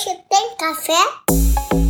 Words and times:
Hoje 0.00 0.18
tem 0.30 0.56
café? 0.56 1.89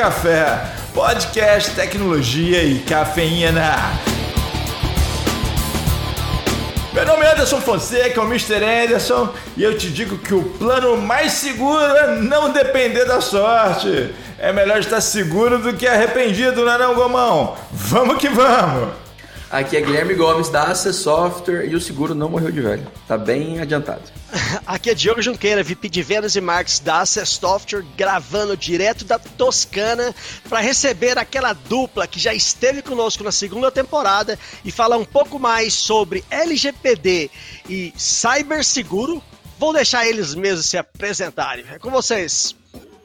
Café, 0.00 0.58
podcast, 0.94 1.72
tecnologia 1.72 2.62
e 2.64 2.78
cafeína. 2.78 3.76
Meu 6.90 7.04
nome 7.04 7.22
é 7.22 7.32
Anderson 7.32 7.60
Fonseca, 7.60 8.18
o 8.22 8.24
Mr. 8.24 8.64
Anderson, 8.64 9.28
e 9.58 9.62
eu 9.62 9.76
te 9.76 9.90
digo 9.90 10.16
que 10.16 10.32
o 10.32 10.42
plano 10.42 10.96
mais 10.96 11.32
seguro 11.32 11.84
é 11.84 12.16
não 12.16 12.50
depender 12.50 13.04
da 13.04 13.20
sorte. 13.20 14.14
É 14.38 14.50
melhor 14.54 14.78
estar 14.78 15.02
seguro 15.02 15.58
do 15.58 15.74
que 15.74 15.86
arrependido, 15.86 16.64
não 16.64 16.72
é 16.72 16.78
não, 16.78 16.94
Gomão? 16.94 17.54
Vamos 17.70 18.16
que 18.16 18.30
vamos! 18.30 19.09
Aqui 19.50 19.76
é 19.76 19.80
Guilherme 19.80 20.14
Gomes 20.14 20.48
da 20.48 20.62
Access 20.62 21.02
Software 21.02 21.64
e 21.64 21.74
o 21.74 21.80
seguro 21.80 22.14
não 22.14 22.28
morreu 22.28 22.52
de 22.52 22.60
velho. 22.60 22.86
Tá 23.08 23.18
bem 23.18 23.58
adiantado. 23.58 24.02
Aqui 24.64 24.90
é 24.90 24.94
Diogo 24.94 25.20
Junqueira, 25.20 25.64
VP 25.64 25.88
de 25.88 26.02
Vendas 26.02 26.36
e 26.36 26.40
Marketing 26.40 26.84
da 26.84 27.00
Access 27.00 27.32
Software, 27.32 27.84
gravando 27.96 28.56
direto 28.56 29.04
da 29.04 29.18
Toscana 29.18 30.14
para 30.48 30.60
receber 30.60 31.18
aquela 31.18 31.52
dupla 31.52 32.06
que 32.06 32.20
já 32.20 32.32
esteve 32.32 32.80
conosco 32.80 33.24
na 33.24 33.32
segunda 33.32 33.72
temporada 33.72 34.38
e 34.64 34.70
falar 34.70 34.98
um 34.98 35.04
pouco 35.04 35.36
mais 35.36 35.74
sobre 35.74 36.24
LGPD 36.30 37.28
e 37.68 37.92
ciberseguro. 37.96 39.20
Vou 39.58 39.72
deixar 39.72 40.06
eles 40.06 40.32
mesmos 40.32 40.66
se 40.66 40.78
apresentarem. 40.78 41.64
É 41.72 41.78
com 41.78 41.90
vocês. 41.90 42.54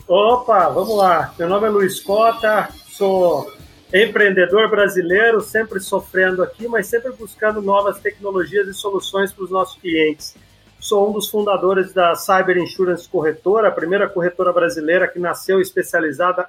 Opa, 0.07 0.69
vamos 0.69 0.95
lá. 0.95 1.33
Meu 1.39 1.49
nome 1.49 1.65
é 1.65 1.69
Luiz 1.71 1.99
Cota, 1.99 2.69
sou 2.91 3.51
empreendedor 3.93 4.69
brasileiro, 4.69 5.41
sempre 5.41 5.79
sofrendo 5.79 6.43
aqui, 6.43 6.67
mas 6.67 6.87
sempre 6.87 7.11
buscando 7.13 7.61
novas 7.61 7.99
tecnologias 7.99 8.67
e 8.67 8.73
soluções 8.73 9.31
para 9.31 9.43
os 9.43 9.51
nossos 9.51 9.79
clientes. 9.79 10.35
Sou 10.79 11.09
um 11.09 11.13
dos 11.13 11.29
fundadores 11.29 11.93
da 11.93 12.15
Cyber 12.15 12.57
Insurance 12.57 13.07
Corretora, 13.07 13.69
a 13.69 13.71
primeira 13.71 14.07
corretora 14.09 14.51
brasileira 14.51 15.07
que 15.07 15.19
nasceu 15.19 15.59
especializada 15.59 16.47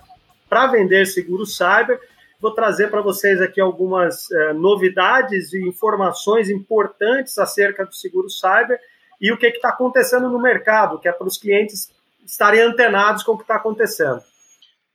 para 0.48 0.66
vender 0.66 1.06
seguro 1.06 1.46
cyber. 1.46 1.98
Vou 2.40 2.52
trazer 2.52 2.90
para 2.90 3.00
vocês 3.00 3.40
aqui 3.40 3.60
algumas 3.60 4.30
eh, 4.30 4.52
novidades 4.52 5.54
e 5.54 5.66
informações 5.66 6.50
importantes 6.50 7.38
acerca 7.38 7.84
do 7.86 7.94
seguro 7.94 8.28
cyber 8.28 8.78
e 9.20 9.32
o 9.32 9.38
que 9.38 9.46
está 9.46 9.70
acontecendo 9.70 10.28
no 10.28 10.40
mercado, 10.40 10.98
que 10.98 11.08
é 11.08 11.12
para 11.12 11.26
os 11.26 11.38
clientes 11.38 11.90
estarem 12.26 12.60
antenados 12.60 13.22
com 13.22 13.32
o 13.32 13.36
que 13.38 13.44
está 13.44 13.56
acontecendo. 13.56 14.22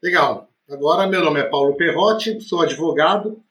Legal. 0.03 0.50
Agora, 0.71 1.05
meu 1.05 1.21
nome 1.21 1.41
é 1.41 1.43
Paulo 1.43 1.75
Perrotti, 1.75 2.39
sou 2.39 2.61
advogado, 2.61 3.43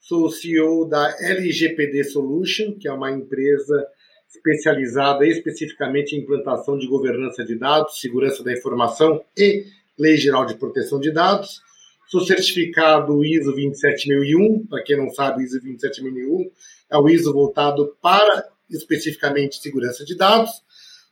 sou 0.00 0.26
o 0.26 0.30
CEO 0.30 0.88
da 0.88 1.14
LGPD 1.20 2.02
Solution, 2.02 2.76
que 2.76 2.88
é 2.88 2.92
uma 2.92 3.12
empresa 3.12 3.86
especializada 4.28 5.24
especificamente 5.24 6.16
em 6.16 6.18
implantação 6.18 6.76
de 6.76 6.88
governança 6.88 7.44
de 7.44 7.56
dados, 7.56 8.00
segurança 8.00 8.42
da 8.42 8.52
informação 8.52 9.22
e 9.38 9.66
Lei 9.96 10.16
Geral 10.16 10.44
de 10.46 10.56
Proteção 10.56 10.98
de 10.98 11.12
Dados. 11.12 11.62
Sou 12.08 12.22
certificado 12.22 13.24
ISO 13.24 13.52
27001, 13.52 14.66
para 14.66 14.82
quem 14.82 14.96
não 14.96 15.10
sabe, 15.10 15.44
ISO 15.44 15.60
27001 15.60 16.50
é 16.90 16.98
o 16.98 17.08
ISO 17.08 17.32
voltado 17.32 17.96
para 18.02 18.48
especificamente 18.68 19.62
segurança 19.62 20.04
de 20.04 20.16
dados. 20.16 20.50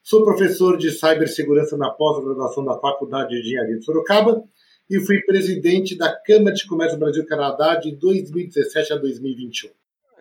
Sou 0.02 0.24
professor 0.24 0.76
de 0.76 0.90
cibersegurança 0.90 1.76
na 1.76 1.88
pós-graduação 1.88 2.64
da 2.64 2.76
Faculdade 2.80 3.28
de 3.30 3.38
Engenharia 3.38 3.78
de 3.78 3.84
Sorocaba 3.84 4.42
e 4.88 5.00
fui 5.00 5.20
presidente 5.22 5.96
da 5.96 6.14
Câmara 6.14 6.54
de 6.54 6.66
Comércio 6.66 6.98
Brasil-Canadá 6.98 7.76
de 7.76 7.94
2017 7.96 8.92
a 8.92 8.96
2021. 8.96 9.70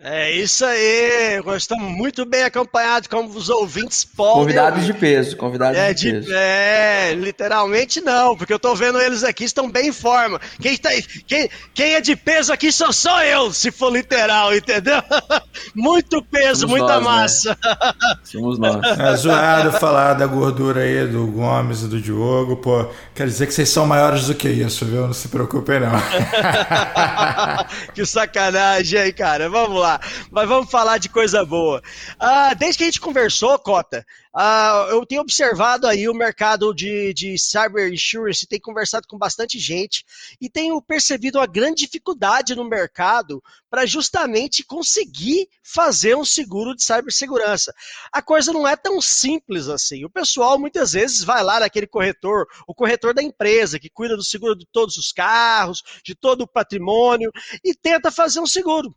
É 0.04 0.32
isso 0.32 0.64
aí, 0.64 1.40
nós 1.46 1.62
estamos 1.62 1.88
muito 1.88 2.24
bem 2.26 2.42
acompanhados, 2.42 3.06
como 3.06 3.28
os 3.28 3.48
ouvintes 3.48 4.04
podem. 4.04 4.34
Convidados 4.42 4.84
de 4.84 4.92
peso, 4.94 5.36
convidados 5.36 5.78
É, 5.78 5.94
de 5.94 6.10
de- 6.10 6.18
peso. 6.18 6.32
é, 6.34 7.14
literalmente 7.14 8.00
não, 8.00 8.36
porque 8.36 8.52
eu 8.52 8.58
tô 8.58 8.74
vendo 8.74 9.00
eles 9.00 9.22
aqui, 9.22 9.44
estão 9.44 9.70
bem 9.70 9.90
em 9.90 9.92
forma. 9.92 10.40
Quem, 10.60 10.76
tá, 10.76 10.90
quem, 11.24 11.48
quem 11.72 11.94
é 11.94 12.00
de 12.00 12.16
peso 12.16 12.52
aqui 12.52 12.72
só 12.72 12.90
sou 12.90 13.20
eu, 13.20 13.52
se 13.52 13.70
for 13.70 13.92
literal, 13.92 14.52
entendeu? 14.52 15.00
Muito 15.72 16.20
peso, 16.20 16.62
Somos 16.62 16.80
muita 16.80 16.98
nós, 17.00 17.44
né? 17.44 17.54
massa. 17.54 17.94
Somos 18.24 18.58
nós. 18.58 18.98
É 18.98 19.14
zoado 19.16 19.70
falar 19.78 20.14
da 20.14 20.26
gordura 20.26 20.80
aí 20.80 21.06
do 21.06 21.28
Gomes 21.28 21.82
e 21.82 21.86
do 21.86 22.00
Diogo, 22.00 22.56
pô. 22.56 22.88
Quer 23.14 23.28
dizer 23.28 23.46
que 23.46 23.54
vocês 23.54 23.68
são 23.68 23.86
maiores 23.86 24.26
do 24.26 24.34
que 24.34 24.48
isso, 24.48 24.84
viu? 24.84 25.02
Não 25.06 25.12
se 25.12 25.28
preocupem, 25.28 25.78
não. 25.78 25.92
que 27.94 28.04
sacanagem 28.04 28.98
aí, 28.98 29.12
cara. 29.12 29.48
Vamos 29.48 29.80
lá. 29.80 29.91
Mas 30.30 30.48
vamos 30.48 30.70
falar 30.70 30.98
de 30.98 31.08
coisa 31.08 31.44
boa. 31.44 31.82
Ah, 32.18 32.54
desde 32.54 32.78
que 32.78 32.84
a 32.84 32.86
gente 32.86 33.00
conversou, 33.00 33.58
Cota, 33.58 34.04
ah, 34.34 34.86
eu 34.90 35.04
tenho 35.04 35.20
observado 35.20 35.86
aí 35.86 36.08
o 36.08 36.14
mercado 36.14 36.72
de, 36.72 37.12
de 37.12 37.38
cyber 37.38 37.92
insurance, 37.92 38.46
tenho 38.46 38.62
conversado 38.62 39.06
com 39.06 39.18
bastante 39.18 39.58
gente 39.58 40.04
e 40.40 40.48
tenho 40.48 40.80
percebido 40.80 41.38
uma 41.38 41.46
grande 41.46 41.84
dificuldade 41.84 42.54
no 42.54 42.64
mercado 42.64 43.42
para 43.68 43.84
justamente 43.84 44.64
conseguir 44.64 45.48
fazer 45.62 46.16
um 46.16 46.24
seguro 46.24 46.74
de 46.74 46.82
cibersegurança. 46.82 47.74
A 48.10 48.22
coisa 48.22 48.52
não 48.52 48.66
é 48.66 48.74
tão 48.74 49.02
simples 49.02 49.68
assim. 49.68 50.04
O 50.04 50.10
pessoal 50.10 50.58
muitas 50.58 50.92
vezes 50.92 51.22
vai 51.22 51.42
lá 51.42 51.60
naquele 51.60 51.86
corretor, 51.86 52.46
o 52.66 52.74
corretor 52.74 53.12
da 53.12 53.22
empresa, 53.22 53.78
que 53.78 53.90
cuida 53.90 54.16
do 54.16 54.24
seguro 54.24 54.56
de 54.56 54.66
todos 54.72 54.96
os 54.96 55.12
carros, 55.12 55.82
de 56.02 56.14
todo 56.14 56.42
o 56.42 56.48
patrimônio, 56.48 57.30
e 57.62 57.74
tenta 57.74 58.10
fazer 58.10 58.40
um 58.40 58.46
seguro. 58.46 58.94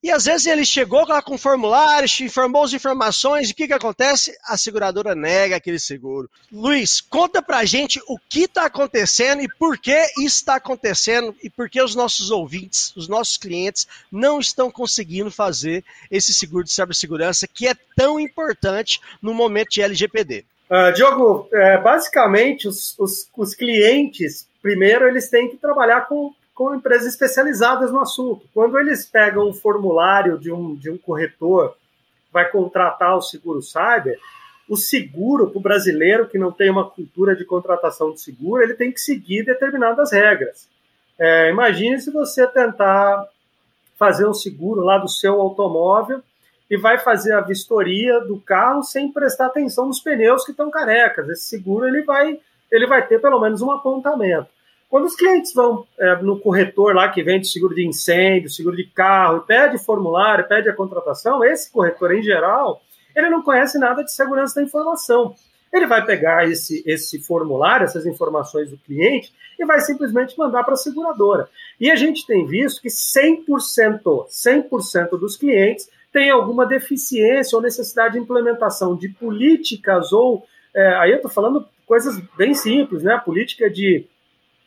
E 0.00 0.12
às 0.12 0.26
vezes 0.26 0.46
ele 0.46 0.64
chegou 0.64 1.04
lá 1.08 1.20
com 1.20 1.34
um 1.34 1.38
formulário, 1.38 2.08
informou 2.20 2.62
as 2.62 2.72
informações, 2.72 3.48
e 3.48 3.52
o 3.52 3.54
que, 3.54 3.66
que 3.66 3.72
acontece? 3.72 4.32
A 4.44 4.56
seguradora 4.56 5.12
nega 5.12 5.56
aquele 5.56 5.78
seguro. 5.78 6.30
Luiz, 6.52 7.00
conta 7.00 7.42
pra 7.42 7.64
gente 7.64 8.00
o 8.06 8.16
que 8.16 8.44
está 8.44 8.66
acontecendo 8.66 9.42
e 9.42 9.48
por 9.58 9.76
que 9.76 10.00
isso 10.18 10.36
está 10.36 10.54
acontecendo 10.54 11.34
e 11.42 11.50
por 11.50 11.68
que 11.68 11.82
os 11.82 11.96
nossos 11.96 12.30
ouvintes, 12.30 12.94
os 12.96 13.08
nossos 13.08 13.36
clientes, 13.36 13.88
não 14.10 14.38
estão 14.38 14.70
conseguindo 14.70 15.32
fazer 15.32 15.84
esse 16.10 16.32
seguro 16.32 16.62
de 16.62 16.72
cibersegurança 16.72 17.48
que 17.48 17.66
é 17.66 17.74
tão 17.96 18.20
importante 18.20 19.00
no 19.20 19.34
momento 19.34 19.70
de 19.70 19.82
LGPD. 19.82 20.44
Ah, 20.70 20.90
Diogo, 20.90 21.48
é, 21.52 21.78
basicamente 21.78 22.68
os, 22.68 22.94
os, 22.98 23.28
os 23.36 23.54
clientes, 23.54 24.46
primeiro, 24.60 25.08
eles 25.08 25.28
têm 25.30 25.48
que 25.48 25.56
trabalhar 25.56 26.02
com, 26.02 26.32
com 26.58 26.74
empresas 26.74 27.06
especializadas 27.06 27.92
no 27.92 28.00
assunto. 28.00 28.44
Quando 28.52 28.76
eles 28.80 29.06
pegam 29.06 29.48
um 29.48 29.52
formulário 29.54 30.36
de 30.36 30.50
um, 30.50 30.74
de 30.74 30.90
um 30.90 30.98
corretor, 30.98 31.76
vai 32.32 32.50
contratar 32.50 33.16
o 33.16 33.22
seguro 33.22 33.62
cyber, 33.62 34.18
o 34.68 34.76
seguro 34.76 35.48
para 35.50 35.58
o 35.58 35.62
brasileiro 35.62 36.26
que 36.26 36.36
não 36.36 36.50
tem 36.50 36.68
uma 36.68 36.90
cultura 36.90 37.36
de 37.36 37.44
contratação 37.44 38.12
de 38.12 38.20
seguro, 38.20 38.60
ele 38.60 38.74
tem 38.74 38.90
que 38.90 39.00
seguir 39.00 39.44
determinadas 39.44 40.10
regras. 40.10 40.68
É, 41.16 41.48
imagine 41.48 42.00
se 42.00 42.10
você 42.10 42.44
tentar 42.48 43.28
fazer 43.96 44.26
um 44.26 44.34
seguro 44.34 44.80
lá 44.80 44.98
do 44.98 45.08
seu 45.08 45.40
automóvel 45.40 46.20
e 46.68 46.76
vai 46.76 46.98
fazer 46.98 47.34
a 47.34 47.40
vistoria 47.40 48.18
do 48.18 48.40
carro 48.40 48.82
sem 48.82 49.12
prestar 49.12 49.46
atenção 49.46 49.86
nos 49.86 50.00
pneus 50.00 50.44
que 50.44 50.50
estão 50.50 50.72
carecas. 50.72 51.28
Esse 51.28 51.50
seguro 51.50 51.86
ele 51.86 52.02
vai, 52.02 52.40
ele 52.68 52.86
vai 52.88 53.06
ter 53.06 53.20
pelo 53.20 53.40
menos 53.40 53.62
um 53.62 53.70
apontamento. 53.70 54.57
Quando 54.88 55.04
os 55.04 55.14
clientes 55.14 55.52
vão 55.52 55.86
é, 55.98 56.16
no 56.16 56.40
corretor 56.40 56.94
lá 56.94 57.08
que 57.10 57.22
vende 57.22 57.46
seguro 57.46 57.74
de 57.74 57.86
incêndio, 57.86 58.48
seguro 58.48 58.74
de 58.74 58.84
carro, 58.84 59.38
e 59.38 59.46
pede 59.46 59.78
formulário, 59.84 60.48
pede 60.48 60.68
a 60.68 60.74
contratação, 60.74 61.44
esse 61.44 61.70
corretor 61.70 62.14
em 62.14 62.22
geral, 62.22 62.80
ele 63.14 63.28
não 63.28 63.42
conhece 63.42 63.78
nada 63.78 64.02
de 64.02 64.12
segurança 64.12 64.54
da 64.54 64.62
informação. 64.62 65.34
Ele 65.70 65.86
vai 65.86 66.04
pegar 66.06 66.48
esse, 66.48 66.82
esse 66.86 67.20
formulário, 67.20 67.84
essas 67.84 68.06
informações 68.06 68.70
do 68.70 68.78
cliente, 68.78 69.30
e 69.58 69.64
vai 69.66 69.80
simplesmente 69.80 70.38
mandar 70.38 70.64
para 70.64 70.74
a 70.74 70.76
seguradora. 70.76 71.48
E 71.78 71.90
a 71.90 71.96
gente 71.96 72.26
tem 72.26 72.46
visto 72.46 72.80
que 72.80 72.88
100%, 72.88 73.44
100% 74.26 75.10
dos 75.18 75.36
clientes 75.36 75.90
têm 76.10 76.30
alguma 76.30 76.64
deficiência 76.64 77.56
ou 77.56 77.62
necessidade 77.62 78.14
de 78.14 78.20
implementação 78.20 78.96
de 78.96 79.10
políticas 79.10 80.12
ou, 80.12 80.46
é, 80.74 80.94
aí 80.94 81.10
eu 81.10 81.16
estou 81.16 81.30
falando 81.30 81.66
coisas 81.86 82.18
bem 82.36 82.54
simples, 82.54 83.02
né? 83.02 83.20
Política 83.22 83.68
de 83.68 84.06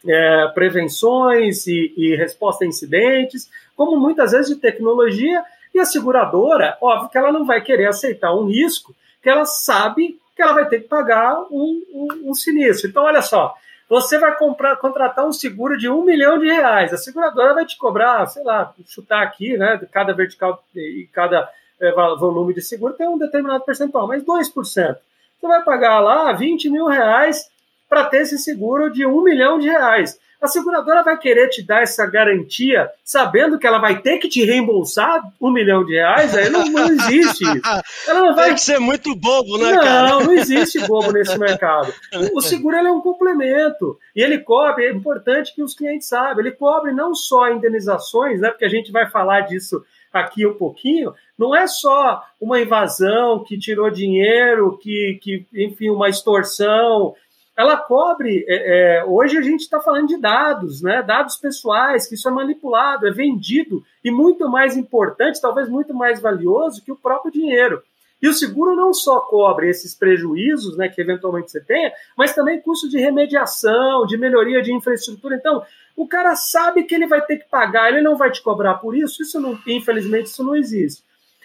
é, 0.08 0.48
prevenções 0.54 1.68
e, 1.68 1.94
e 1.96 2.16
resposta 2.16 2.64
a 2.64 2.68
incidentes, 2.68 3.50
como 3.76 3.98
muitas 3.98 4.32
vezes 4.32 4.56
de 4.56 4.62
tecnologia, 4.62 5.44
e 5.74 5.80
a 5.80 5.86
seguradora, 5.86 6.78
óbvio 6.82 7.10
que 7.10 7.18
ela 7.18 7.32
não 7.32 7.46
vai 7.46 7.62
querer 7.62 7.88
aceitar 7.88 8.34
um 8.34 8.46
risco 8.46 8.94
que 9.22 9.30
ela 9.30 9.46
sabe 9.46 10.20
que 10.36 10.42
ela 10.42 10.54
vai 10.54 10.68
ter 10.68 10.82
que 10.82 10.88
pagar 10.88 11.40
um, 11.52 11.84
um, 11.94 12.32
um 12.32 12.34
sinistro. 12.34 12.90
Então, 12.90 13.04
olha 13.04 13.22
só, 13.22 13.56
você 13.88 14.18
vai 14.18 14.36
comprar, 14.38 14.78
contratar 14.78 15.28
um 15.28 15.34
seguro 15.34 15.78
de 15.78 15.90
um 15.90 16.04
milhão 16.04 16.40
de 16.40 16.48
reais. 16.48 16.94
A 16.94 16.98
seguradora 16.98 17.54
vai 17.54 17.66
te 17.66 17.78
cobrar, 17.78 18.26
sei 18.28 18.44
lá, 18.44 18.74
chutar 18.88 19.22
aqui, 19.22 19.58
né? 19.58 19.80
Cada 19.92 20.14
vertical 20.14 20.64
e 20.76 21.08
cada 21.12 21.50
é, 21.80 21.92
volume 21.92 22.54
de 22.54 22.62
seguro 22.62 22.94
tem 22.94 23.08
um 23.08 23.18
determinado 23.18 23.64
percentual, 23.64 24.08
mas 24.08 24.24
2%. 24.24 24.54
Você 24.54 25.48
vai 25.48 25.64
pagar 25.64 26.00
lá 26.00 26.32
20 26.32 26.70
mil 26.70 26.86
reais 26.86 27.50
para 27.92 28.06
ter 28.06 28.22
esse 28.22 28.38
seguro 28.38 28.90
de 28.90 29.06
um 29.06 29.22
milhão 29.22 29.60
de 29.60 29.68
reais. 29.68 30.18
A 30.42 30.48
seguradora 30.48 31.04
vai 31.04 31.18
querer 31.18 31.50
te 31.50 31.62
dar 31.62 31.82
essa 31.82 32.06
garantia, 32.06 32.90
sabendo 33.04 33.60
que 33.60 33.68
ela 33.68 33.80
vai 33.80 34.02
ter 34.02 34.18
que 34.18 34.30
te 34.30 34.46
reembolsar 34.46 35.22
um 35.42 35.52
milhão 35.52 35.84
de 35.84 35.96
reais? 35.96 36.34
Aí 36.34 36.50
não, 36.50 36.64
não 36.64 36.88
existe 36.88 37.44
isso. 37.44 38.08
Ela 38.08 38.22
não 38.22 38.34
vai... 38.34 38.46
Tem 38.46 38.56
que 38.56 38.62
ser 38.62 38.80
muito 38.80 39.14
bobo, 39.14 39.58
né, 39.58 39.74
não, 39.74 39.84
cara? 39.84 40.08
Não, 40.08 40.20
não 40.22 40.32
existe 40.32 40.80
bobo 40.88 41.12
nesse 41.12 41.38
mercado. 41.38 41.94
O 42.34 42.42
seguro 42.42 42.78
é 42.78 42.92
um 42.92 43.02
complemento. 43.02 44.00
E 44.16 44.24
ele 44.24 44.40
cobre, 44.40 44.86
é 44.86 44.92
importante 44.92 45.54
que 45.54 45.62
os 45.62 45.76
clientes 45.76 46.08
saibam, 46.08 46.40
ele 46.40 46.52
cobre 46.52 46.94
não 46.94 47.14
só 47.14 47.52
indenizações, 47.52 48.40
né? 48.40 48.50
Porque 48.50 48.66
a 48.66 48.70
gente 48.70 48.90
vai 48.90 49.08
falar 49.10 49.42
disso 49.42 49.84
aqui 50.14 50.46
um 50.46 50.54
pouquinho, 50.54 51.14
não 51.38 51.56
é 51.56 51.68
só 51.68 52.22
uma 52.40 52.60
invasão 52.60 53.44
que 53.44 53.58
tirou 53.58 53.90
dinheiro, 53.90 54.78
que, 54.78 55.20
que 55.22 55.46
enfim, 55.54 55.90
uma 55.90 56.10
extorsão, 56.10 57.16
ela 57.58 57.78
cobre. 57.78 58.46
É, 58.48 59.00
é, 59.00 59.06
hoje 59.06 59.38
a 59.38 59.42
gente 59.42 59.62
está 59.62 59.80
falando 59.80 60.08
de 60.08 60.18
dados, 60.18 60.82
né? 60.82 61.02
Dados 61.02 61.36
pessoais, 61.36 62.08
que 62.08 62.16
isso 62.16 62.28
é 62.28 62.32
manipulado, 62.32 63.08
é 63.08 63.12
vendido 63.12 63.84
e 64.04 64.12
muito 64.12 64.50
mais 64.50 64.76
importante, 64.78 65.42
talvez 65.42 65.70
muito 65.70 65.94
mais 65.94 66.22
valioso 66.22 66.84
que 66.84 66.92
o 66.92 66.98
próprio 66.98 67.32
dinheiro. 67.32 67.82
E 68.22 68.28
o 68.28 68.34
seguro 68.34 68.76
não 68.76 68.94
só 68.94 69.20
cobre 69.20 69.68
esses 69.68 69.96
prejuízos, 69.96 70.78
né, 70.78 70.88
que 70.88 71.02
eventualmente 71.02 71.50
você 71.50 71.60
tenha, 71.60 71.92
mas 72.16 72.36
também 72.36 72.62
custos 72.62 72.92
de 72.92 73.00
remediação, 73.00 74.06
de 74.06 74.16
melhoria 74.16 74.62
de 74.62 74.72
infraestrutura. 74.72 75.36
Então, 75.36 75.64
o 75.98 76.08
cara 76.08 76.36
sabe 76.36 76.84
que 76.84 76.94
ele 76.94 77.08
vai 77.08 77.22
ter 77.26 77.38
que 77.38 77.50
pagar, 77.50 77.90
ele 77.90 78.02
não 78.02 78.16
vai 78.16 78.30
te 78.30 78.42
cobrar 78.42 78.76
por 78.76 78.96
isso. 78.96 79.24
Isso 79.24 79.40
não, 79.40 79.58
infelizmente, 79.66 80.28
isso 80.28 80.44
não 80.44 80.56
existe. 80.56 81.04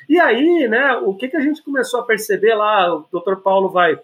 E 0.08 0.20
aí, 0.20 0.68
né, 0.68 0.92
o 1.02 1.14
que, 1.14 1.28
que 1.28 1.36
a 1.36 1.40
gente 1.40 1.62
começou 1.62 2.00
a 2.00 2.04
perceber 2.04 2.54
lá, 2.54 2.94
o 2.94 3.06
doutor 3.10 3.40
Paulo 3.40 3.70
vai 3.70 3.98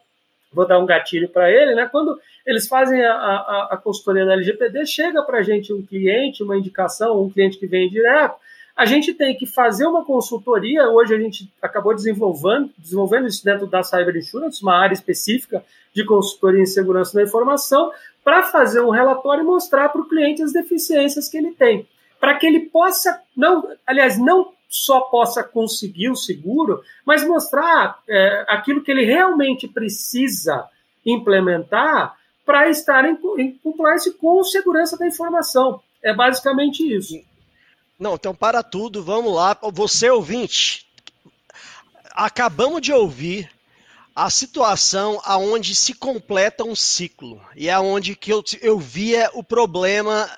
vou 0.53 0.67
dar 0.67 0.79
um 0.79 0.87
gatilho 0.87 1.29
para 1.29 1.51
ele, 1.51 1.75
né? 1.75 1.89
Quando 1.91 2.19
eles 2.47 2.67
fazem 2.67 3.03
a, 3.05 3.13
a, 3.13 3.69
a 3.73 3.77
consultoria 3.77 4.27
da 4.27 4.33
LGPD, 4.33 4.87
chega 4.87 5.23
para 5.23 5.39
a 5.39 5.43
gente 5.43 5.73
um 5.73 5.83
cliente, 5.83 6.43
uma 6.43 6.57
indicação, 6.57 7.23
um 7.23 7.31
cliente 7.31 7.59
que 7.59 7.67
vem 7.67 7.89
direto, 7.89 8.37
a 8.77 8.87
gente 8.87 9.13
tem 9.15 9.37
que 9.37 9.47
fazer 9.47 9.87
uma 9.87 10.05
consultoria. 10.05 10.89
Hoje 10.89 11.15
a 11.15 11.19
gente 11.19 11.51
acabou 11.61 11.95
desenvolvendo, 11.95 12.71
desenvolvendo 12.77 13.27
isso 13.27 13.45
dentro 13.45 13.67
da 13.67 13.83
Cyber 13.83 14.17
Insurance, 14.17 14.63
uma 14.63 14.77
área 14.77 14.95
específica 14.95 15.65
de 15.95 16.05
consultoria 16.05 16.63
em 16.63 16.67
segurança 16.67 17.15
da 17.15 17.23
informação, 17.23 17.93
para 18.25 18.45
fazer 18.45 18.81
um 18.81 18.91
relatório 18.91 19.43
e 19.43 19.47
mostrar 19.47 19.89
para 19.91 20.01
o 20.01 20.09
cliente 20.09 20.43
as 20.43 20.53
deficiências 20.53 21.29
que 21.29 21.37
ele 21.37 21.53
tem, 21.53 21.87
para 22.19 22.35
que 22.37 22.47
ele 22.47 22.61
possa, 22.61 23.21
não, 23.37 23.69
aliás, 23.87 24.19
não 24.19 24.53
só 24.73 25.03
possa 25.03 25.45
conseguir 25.45 26.09
o 26.09 26.17
seguro, 26.17 26.83
mas 27.05 27.27
mostrar 27.27 28.03
é, 28.09 28.47
aquilo 28.49 28.83
que 28.83 28.91
ele 28.91 29.05
realmente 29.05 29.69
precisa 29.69 30.67
implementar 31.05 32.17
para 32.45 32.71
estar 32.71 33.05
em, 33.05 33.19
em 33.39 33.53
compliance 33.59 34.13
com 34.15 34.43
segurança 34.43 34.97
da 34.97 35.07
informação. 35.07 35.81
É 36.03 36.15
basicamente 36.15 36.83
isso. 36.83 37.23
Não, 37.99 38.15
então 38.15 38.35
para 38.35 38.63
tudo, 38.63 39.05
vamos 39.05 39.35
lá. 39.35 39.57
Você 39.73 40.09
ouvinte, 40.11 40.87
acabamos 42.15 42.81
de 42.81 42.93
ouvir 42.93 43.51
a 44.15 44.29
situação 44.29 45.21
aonde 45.25 45.75
se 45.75 45.95
completa 45.95 46.65
um 46.65 46.75
ciclo 46.75 47.41
e 47.57 47.69
é 47.69 47.79
onde 47.79 48.15
que 48.15 48.33
eu, 48.33 48.45
eu 48.61 48.79
via 48.79 49.31
o 49.33 49.43
problema 49.43 50.31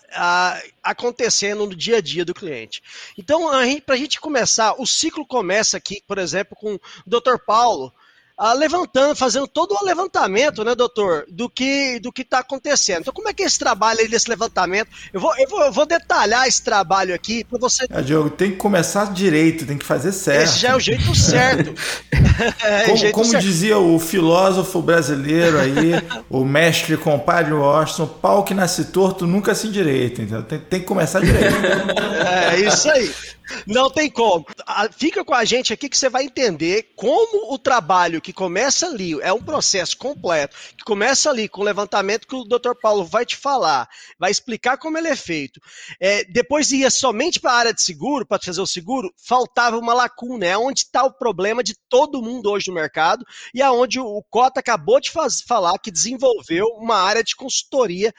acontecendo 0.83 1.67
no 1.67 1.75
dia 1.75 1.97
a 1.97 2.01
dia 2.01 2.25
do 2.25 2.35
cliente. 2.35 2.83
Então, 3.19 3.51
para 3.85 3.95
a 3.95 3.99
gente 3.99 4.21
começar, 4.21 4.81
o 4.81 4.87
ciclo 4.87 5.27
começa 5.27 5.77
aqui, 5.77 6.03
por 6.07 6.19
exemplo, 6.19 6.57
com 6.57 6.75
o 6.75 6.81
Dr. 7.07 7.39
Paulo, 7.45 7.93
levantando, 8.59 9.15
fazendo 9.15 9.47
todo 9.47 9.75
o 9.75 9.85
levantamento, 9.85 10.65
né, 10.65 10.75
doutor, 10.75 11.25
do 11.29 11.49
que 11.49 12.01
do 12.01 12.13
que 12.13 12.23
está 12.23 12.41
acontecendo. 12.41 13.01
Então, 13.01 13.15
como 13.15 13.29
é 13.29 13.33
que 13.33 13.43
é 13.43 13.47
esse 13.47 13.59
trabalho 13.59 14.01
aí 14.01 14.09
desse 14.09 14.29
levantamento? 14.29 14.89
Eu 15.13 15.21
vou, 15.21 15.33
eu 15.39 15.49
vou, 15.49 15.63
eu 15.63 15.73
vou 15.73 15.87
detalhar 15.87 16.47
esse 16.47 16.63
trabalho 16.63 17.15
aqui 17.15 17.45
para 17.45 17.59
você. 17.59 17.87
É, 17.89 18.03
Diogo, 18.03 18.31
tem 18.31 18.51
que 18.51 18.57
começar 18.57 19.13
direito, 19.13 19.67
tem 19.67 19.79
que 19.79 19.85
fazer 19.85 20.13
certo. 20.13 20.45
Esse 20.45 20.59
já 20.59 20.71
é 20.71 20.77
o 20.77 20.81
jeito 20.81 21.15
certo. 21.15 21.75
é, 22.63 22.85
como, 22.85 22.97
jeito 22.97 23.15
como 23.15 23.31
certo. 23.31 23.43
dizia 23.43 23.79
o 23.79 23.99
filósofo 23.99 24.83
brasileiro 24.83 25.59
aí, 25.59 25.93
o 26.29 26.45
mestre 26.45 26.97
compadre 26.97 27.53
Washington, 27.53 28.07
pau 28.07 28.45
que 28.45 28.55
nasce 28.55 28.87
torto 28.87 29.27
nunca 29.27 29.55
se 29.55 29.69
endireita. 29.69 30.23
Então 30.23 30.43
tem, 30.43 30.59
tem 30.59 30.81
que 30.81 30.87
começar 30.87 31.21
direito. 31.21 31.55
é 32.53 32.61
isso 32.61 32.91
aí. 32.91 33.13
Não 33.67 33.91
tem 33.91 34.11
como. 34.11 34.47
Fica 34.97 35.25
com 35.25 35.35
a 35.35 35.45
gente 35.45 35.73
aqui 35.73 35.89
que 35.89 35.97
você 35.97 36.09
vai 36.09 36.25
entender 36.25 36.93
como 36.97 37.53
o 37.53 37.59
trabalho 37.59 38.21
que 38.21 38.33
começa 38.33 38.87
ali 38.87 39.21
é 39.21 39.33
um 39.33 39.43
processo 39.43 39.97
completo, 39.97 40.57
que 40.77 40.85
começa 40.85 41.31
ali 41.31 41.49
com 41.49 41.61
o 41.61 41.65
levantamento 41.65 42.27
que 42.27 42.35
o 42.35 42.45
Dr. 42.45 42.75
Paulo 42.81 43.05
vai 43.05 43.25
te 43.25 43.37
falar, 43.37 43.89
vai 44.19 44.31
explicar 44.31 44.79
como 44.79 44.99
ele 44.99 45.09
é 45.09 45.17
feito. 45.17 45.61
É, 46.01 46.25
depois 46.25 46.73
ia 46.73 46.91
somente 46.91 47.41
para 47.41 47.53
a 47.53 47.57
área 47.57 47.75
de 47.75 47.83
seguro, 47.83 48.27
para 48.27 48.43
fazer 48.43 48.61
o 48.61 48.67
seguro, 48.67 49.13
faltava 49.17 49.79
uma 49.79 49.95
lacuna. 49.95 50.47
É 50.47 50.57
onde 50.57 50.81
está 50.81 51.05
o 51.05 51.13
problema 51.13 51.63
de 51.63 51.75
todo 51.89 52.23
mundo 52.23 52.51
hoje 52.51 52.69
no 52.69 52.75
mercado 52.75 53.25
e 53.55 53.63
aonde 53.63 54.01
o 54.01 54.23
Cota 54.31 54.61
acabou 54.61 55.01
de 55.01 55.11
faz, 55.11 55.41
falar 55.41 55.79
que 55.79 55.91
desenvolveu 55.91 56.67
uma 56.79 56.97
área 56.97 57.23
de 57.23 57.37
consultoria 57.37 58.13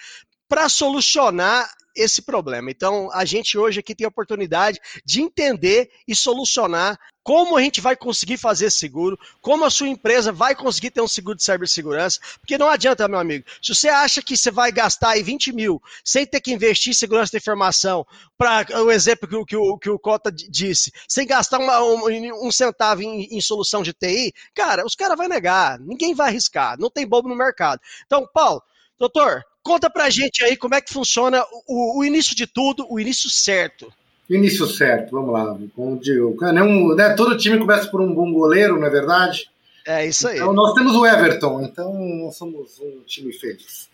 para 0.47 0.69
solucionar 0.69 1.69
esse 1.95 2.21
problema. 2.21 2.69
Então, 2.69 3.09
a 3.13 3.25
gente 3.25 3.57
hoje 3.57 3.79
aqui 3.79 3.95
tem 3.95 4.05
a 4.05 4.09
oportunidade 4.09 4.79
de 5.05 5.21
entender 5.21 5.89
e 6.07 6.15
solucionar 6.15 6.99
como 7.25 7.57
a 7.57 7.61
gente 7.61 7.81
vai 7.81 7.95
conseguir 7.95 8.37
fazer 8.37 8.69
seguro, 8.69 9.17
como 9.41 9.65
a 9.65 9.69
sua 9.71 9.87
empresa 9.87 10.31
vai 10.31 10.53
conseguir 10.53 10.91
ter 10.91 11.01
um 11.01 11.07
seguro 11.07 11.35
de 11.35 11.43
cibersegurança, 11.43 12.19
porque 12.39 12.55
não 12.55 12.69
adianta, 12.69 13.07
meu 13.07 13.17
amigo, 13.17 13.43
se 13.63 13.73
você 13.73 13.89
acha 13.89 14.21
que 14.21 14.37
você 14.37 14.51
vai 14.51 14.71
gastar 14.71 15.09
aí 15.09 15.23
20 15.23 15.51
mil 15.51 15.81
sem 16.03 16.23
ter 16.23 16.39
que 16.39 16.53
investir 16.53 16.91
em 16.91 16.93
segurança 16.93 17.31
da 17.31 17.39
informação, 17.39 18.05
para 18.37 18.79
o 18.83 18.91
exemplo 18.91 19.27
que, 19.27 19.45
que, 19.45 19.55
o, 19.55 19.77
que 19.79 19.89
o 19.89 19.97
Cota 19.97 20.31
disse, 20.31 20.91
sem 21.09 21.25
gastar 21.25 21.57
uma, 21.57 21.83
um, 21.83 22.45
um, 22.45 22.51
centavo 22.51 23.01
em, 23.01 23.23
em, 23.35 23.41
solução 23.41 23.81
de 23.81 23.91
TI, 23.91 24.31
cara, 24.53 24.85
os 24.85 24.93
caras 24.93 25.17
vão 25.17 25.27
negar, 25.27 25.79
ninguém 25.79 26.13
vai 26.13 26.27
arriscar, 26.27 26.77
não 26.77 26.91
tem 26.91 27.07
bobo 27.07 27.27
no 27.27 27.35
mercado. 27.35 27.81
Então, 28.05 28.29
Paulo, 28.31 28.61
doutor, 28.99 29.43
Conta 29.65 29.89
pra 29.89 30.11
gente 30.11 30.43
aí 30.43 30.55
como 30.55 30.75
é 30.75 30.79
que 30.79 30.93
funciona 30.93 31.43
o, 31.67 31.97
o 31.99 32.05
início 32.05 32.35
de 32.35 32.45
tudo, 32.45 32.85
o 32.87 32.99
início 32.99 33.31
certo. 33.31 33.91
Início 34.29 34.67
certo, 34.67 35.09
vamos 35.09 35.33
lá. 35.33 35.57
Digo, 35.99 36.37
né, 36.53 36.61
um, 36.61 36.93
né, 36.93 37.15
todo 37.15 37.35
time 37.35 37.57
começa 37.57 37.87
por 37.87 37.99
um 37.99 38.13
bom 38.13 38.31
goleiro, 38.31 38.79
não 38.79 38.85
é 38.85 38.91
verdade? 38.91 39.49
É 39.83 40.05
isso 40.05 40.27
aí. 40.27 40.37
Então, 40.37 40.53
nós 40.53 40.75
temos 40.75 40.93
o 40.93 41.03
Everton, 41.03 41.63
então 41.63 41.91
nós 41.95 42.35
somos 42.35 42.79
um 42.79 43.01
time 43.07 43.33
feliz. 43.33 43.89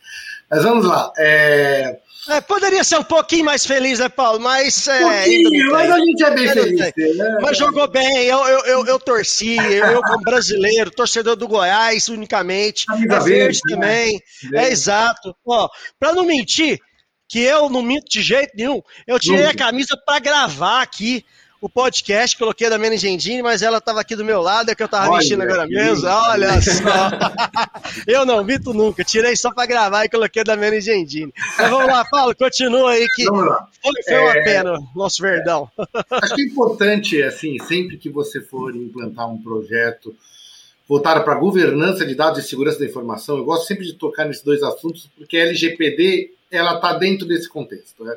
Mas 0.52 0.64
vamos 0.64 0.86
lá. 0.86 1.12
É... 1.18 1.98
É, 2.30 2.40
poderia 2.40 2.84
ser 2.84 3.00
um 3.00 3.04
pouquinho 3.04 3.46
mais 3.46 3.66
feliz, 3.66 3.98
né, 3.98 4.08
Paulo? 4.08 4.40
Mas. 4.40 4.88
É, 4.88 5.00
pouquinho, 5.00 5.72
mas 5.72 5.90
a 5.90 5.98
gente 5.98 6.24
é 6.24 6.30
bem 6.30 6.50
feliz. 6.50 7.18
Né? 7.18 7.38
Mas 7.42 7.58
jogou 7.58 7.88
bem, 7.88 8.26
eu, 8.26 8.38
eu, 8.46 8.66
eu, 8.66 8.86
eu 8.86 9.00
torci, 9.00 9.58
eu, 9.58 9.88
eu, 9.88 10.02
como 10.04 10.22
brasileiro, 10.22 10.92
torcedor 10.92 11.36
do 11.36 11.48
Goiás 11.48 12.10
unicamente. 12.10 12.86
Camisa 12.86 13.16
é 13.16 13.20
verde, 13.20 13.30
verde 13.30 13.62
né? 13.66 13.76
também. 13.76 14.22
É 14.54 14.70
exato. 14.70 15.36
Ó, 15.44 15.68
pra 16.00 16.14
não 16.14 16.24
mentir, 16.24 16.80
que 17.28 17.40
eu 17.40 17.70
não 17.70 17.82
minto 17.82 18.06
de 18.08 18.22
jeito 18.22 18.52
nenhum, 18.56 18.82
eu 19.08 19.20
tirei 19.20 19.48
a 19.48 19.56
camisa 19.56 19.98
para 20.06 20.20
gravar 20.20 20.84
aqui 20.84 21.26
o 21.62 21.70
podcast, 21.70 22.36
coloquei 22.36 22.68
da 22.72 22.80
Mena 22.80 22.98
Gendini, 22.98 23.44
mas 23.44 23.62
ela 23.62 23.78
estava 23.78 24.02
aqui 24.02 24.16
do 24.16 24.26
meu 24.26 24.42
lado, 24.42 24.72
é 24.72 24.76
que 24.76 24.82
eu 24.82 24.88
estava 24.88 25.16
mexendo 25.16 25.42
agora 25.42 25.68
mesmo. 25.68 26.08
Olha 26.08 26.60
só. 26.60 27.12
eu 28.08 28.26
não 28.26 28.44
mito 28.44 28.74
nunca, 28.74 29.04
tirei 29.04 29.36
só 29.36 29.54
para 29.54 29.68
gravar 29.68 30.04
e 30.04 30.10
coloquei 30.10 30.44
da 30.44 30.58
Mena 30.58 30.82
Gendini. 30.82 31.32
Mas 31.60 31.70
vamos 31.70 31.86
lá, 31.86 32.04
Paulo, 32.10 32.36
continua 32.36 32.94
aí 32.94 33.08
que 33.16 33.26
foi, 33.26 34.04
foi 34.04 34.20
uma 34.20 34.38
é... 34.38 34.44
pena, 34.44 34.80
nosso 34.96 35.22
verdão. 35.22 35.70
Acho 36.10 36.34
que 36.34 36.42
é 36.42 36.46
importante, 36.46 37.22
assim, 37.22 37.60
sempre 37.60 37.96
que 37.96 38.10
você 38.10 38.42
for 38.42 38.76
implantar 38.76 39.32
um 39.32 39.40
projeto 39.40 40.16
voltado 40.90 41.24
para 41.24 41.36
governança 41.36 42.04
de 42.04 42.16
dados 42.16 42.44
e 42.44 42.50
segurança 42.50 42.80
da 42.80 42.86
informação, 42.86 43.38
eu 43.38 43.46
gosto 43.46 43.68
sempre 43.68 43.86
de 43.86 43.94
tocar 43.94 44.26
nesses 44.26 44.44
dois 44.44 44.64
assuntos, 44.64 45.08
porque 45.16 45.38
a 45.38 45.42
LGPD 45.42 46.34
ela 46.50 46.76
está 46.76 46.94
dentro 46.94 47.28
desse 47.28 47.48
contexto. 47.48 48.04
Né? 48.04 48.16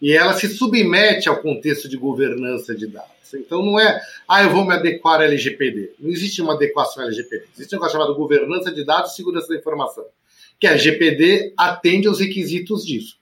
E 0.00 0.12
ela 0.12 0.34
se 0.34 0.48
submete 0.48 1.28
ao 1.28 1.40
contexto 1.40 1.88
de 1.88 1.96
governança 1.96 2.74
de 2.74 2.86
dados. 2.86 3.10
Então 3.34 3.64
não 3.64 3.78
é, 3.78 4.00
ah, 4.28 4.42
eu 4.42 4.50
vou 4.50 4.64
me 4.64 4.72
adequar 4.72 5.20
à 5.20 5.24
LGPD. 5.24 5.94
Não 5.98 6.10
existe 6.10 6.40
uma 6.40 6.54
adequação 6.54 7.02
à 7.02 7.06
LGPD. 7.06 7.44
Existe 7.54 7.74
um 7.74 7.78
negócio 7.78 7.98
chamado 7.98 8.14
governança 8.14 8.72
de 8.72 8.84
dados 8.84 9.12
e 9.12 9.16
segurança 9.16 9.48
da 9.48 9.56
informação, 9.56 10.04
que 10.60 10.66
a 10.66 10.70
LGPD 10.70 11.54
atende 11.56 12.06
aos 12.06 12.20
requisitos 12.20 12.84
disso. 12.84 13.16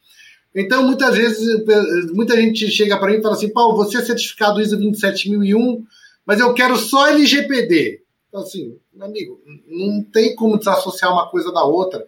Então, 0.55 0.85
muitas 0.85 1.17
vezes, 1.17 1.65
muita 2.13 2.37
gente 2.37 2.71
chega 2.71 2.97
para 2.97 3.11
mim 3.11 3.19
e 3.19 3.23
fala 3.23 3.35
assim, 3.35 3.49
Paulo, 3.49 3.77
você 3.77 3.99
é 3.99 4.03
certificado 4.03 4.61
ISO 4.61 4.77
27001, 4.77 5.85
mas 6.25 6.39
eu 6.39 6.55
quero 6.55 6.77
só 6.77 7.09
LGPD. 7.09 8.03
Então, 8.29 8.43
assim, 8.43 8.77
amigo, 9.01 9.41
não 9.67 10.03
tem 10.03 10.35
como 10.37 10.59
desassociar 10.59 11.13
uma 11.13 11.29
coisa 11.29 11.53
da 11.53 11.65
outra. 11.65 12.05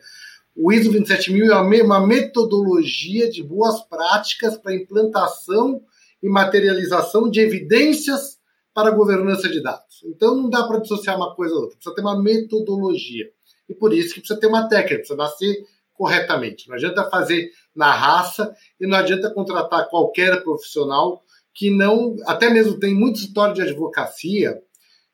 O 0.56 0.72
ISO 0.72 0.90
27000 0.90 1.52
é 1.52 1.82
uma 1.82 2.06
metodologia 2.06 3.28
de 3.28 3.42
boas 3.42 3.82
práticas 3.82 4.56
para 4.56 4.74
implantação 4.74 5.82
e 6.22 6.28
materialização 6.28 7.28
de 7.30 7.40
evidências 7.40 8.38
para 8.72 8.88
a 8.88 8.94
governança 8.94 9.48
de 9.48 9.62
dados. 9.62 10.02
Então 10.04 10.34
não 10.34 10.48
dá 10.48 10.66
para 10.66 10.80
dissociar 10.80 11.16
uma 11.16 11.34
coisa 11.34 11.54
da 11.54 11.60
outra, 11.60 11.76
precisa 11.76 11.94
ter 11.94 12.00
uma 12.00 12.22
metodologia. 12.22 13.26
E 13.68 13.74
por 13.74 13.92
isso 13.92 14.14
que 14.14 14.20
precisa 14.20 14.40
ter 14.40 14.46
uma 14.46 14.66
técnica, 14.66 14.96
precisa 14.96 15.16
nascer 15.16 15.64
corretamente. 15.92 16.68
Não 16.68 16.76
adianta 16.76 17.08
fazer 17.10 17.50
na 17.74 17.92
raça 17.92 18.54
e 18.80 18.86
não 18.86 18.96
adianta 18.96 19.32
contratar 19.32 19.88
qualquer 19.90 20.42
profissional 20.42 21.22
que 21.54 21.70
não, 21.70 22.16
até 22.26 22.50
mesmo 22.50 22.78
tem 22.78 22.94
muita 22.94 23.20
história 23.20 23.54
de 23.54 23.62
advocacia 23.62 24.58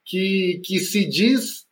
que, 0.05 0.61
que 0.65 0.81
se 0.81 1.05
diz 1.05 1.67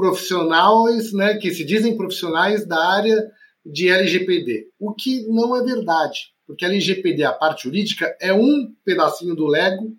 profissionais, 0.00 1.12
né, 1.12 1.36
que 1.36 1.52
se 1.52 1.62
dizem 1.64 1.96
profissionais 1.96 2.66
da 2.66 2.82
área 2.82 3.30
de 3.64 3.88
LGPD, 3.88 4.68
o 4.78 4.94
que 4.94 5.26
não 5.28 5.54
é 5.54 5.62
verdade, 5.62 6.32
porque 6.46 6.64
a 6.64 6.68
LGPD, 6.68 7.22
a 7.22 7.32
parte 7.32 7.64
jurídica, 7.64 8.16
é 8.18 8.32
um 8.32 8.72
pedacinho 8.84 9.34
do 9.34 9.46
Lego 9.46 9.94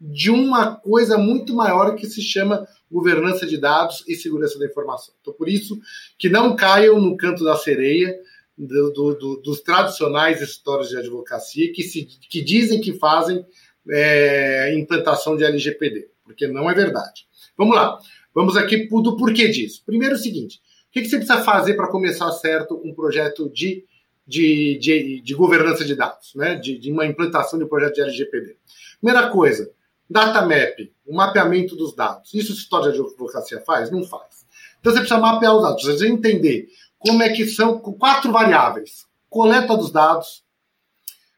de 0.00 0.30
uma 0.30 0.74
coisa 0.74 1.16
muito 1.16 1.54
maior 1.54 1.94
que 1.94 2.06
se 2.06 2.20
chama 2.20 2.66
governança 2.90 3.46
de 3.46 3.56
dados 3.56 4.04
e 4.08 4.16
segurança 4.16 4.58
da 4.58 4.66
informação. 4.66 5.14
Então, 5.20 5.32
por 5.32 5.48
isso 5.48 5.78
que 6.18 6.28
não 6.28 6.56
caiam 6.56 7.00
no 7.00 7.16
canto 7.16 7.44
da 7.44 7.56
sereia 7.56 8.14
do, 8.58 8.92
do, 8.92 9.14
do, 9.14 9.36
dos 9.36 9.60
tradicionais 9.60 10.42
escritórios 10.42 10.88
de 10.88 10.96
advocacia 10.96 11.72
que, 11.72 11.82
se, 11.82 12.04
que 12.04 12.42
dizem 12.42 12.80
que 12.80 12.92
fazem 12.98 13.46
é, 13.88 14.74
implantação 14.74 15.36
de 15.36 15.44
LGPD, 15.44 16.08
porque 16.24 16.46
não 16.48 16.68
é 16.68 16.74
verdade. 16.74 17.26
Vamos 17.56 17.76
lá. 17.76 17.98
Vamos 18.34 18.56
aqui 18.56 18.88
do 18.88 19.16
porquê 19.16 19.48
disso. 19.48 19.82
Primeiro 19.86 20.14
é 20.14 20.18
o 20.18 20.20
seguinte: 20.20 20.60
o 20.88 20.92
que, 20.92 21.04
você 21.04 21.16
precisa 21.16 21.42
fazer 21.42 21.74
para 21.74 21.88
começar 21.88 22.30
certo 22.32 22.80
um 22.84 22.92
projeto 22.92 23.48
de, 23.48 23.84
de, 24.26 24.76
de, 24.78 25.20
de 25.20 25.34
governança 25.34 25.84
de 25.84 25.94
dados, 25.94 26.34
né? 26.34 26.56
De, 26.56 26.76
de, 26.76 26.90
uma 26.90 27.06
implantação 27.06 27.58
de 27.58 27.64
um 27.64 27.68
projeto 27.68 27.94
de 27.94 28.00
LGPD? 28.00 28.56
Primeira 29.00 29.30
coisa, 29.30 29.70
data 30.10 30.42
map, 30.42 30.92
o 31.06 31.14
mapeamento 31.14 31.76
dos 31.76 31.94
dados. 31.94 32.34
Isso 32.34 32.52
o 32.52 32.56
história 32.56 32.90
de 32.90 33.00
advocacia 33.00 33.60
faz? 33.60 33.90
Não 33.90 34.02
faz. 34.02 34.44
Então 34.80 34.92
você 34.92 34.98
precisa 34.98 35.20
mapear 35.20 35.54
os 35.54 35.62
dados, 35.62 35.82
você 35.82 35.90
precisa 35.90 36.12
entender 36.12 36.68
como 36.98 37.22
é 37.22 37.28
que 37.28 37.46
são 37.46 37.78
quatro 37.78 38.32
variáveis: 38.32 39.06
coleta 39.30 39.76
dos 39.76 39.92
dados, 39.92 40.44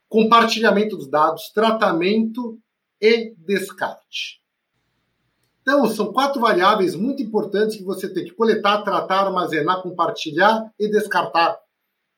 compartilhamento 0.09 0.97
dos 0.97 1.09
dados, 1.09 1.51
tratamento 1.55 2.59
e 3.01 3.35
descarte. 3.37 4.41
Então, 5.67 5.85
são 5.89 6.13
quatro 6.13 6.41
variáveis 6.41 6.95
muito 6.95 7.21
importantes 7.21 7.77
que 7.77 7.83
você 7.83 8.09
tem 8.09 8.25
que 8.25 8.31
coletar, 8.31 8.83
tratar, 8.83 9.27
armazenar, 9.27 9.83
compartilhar 9.83 10.73
e 10.79 10.89
descartar 10.89 11.59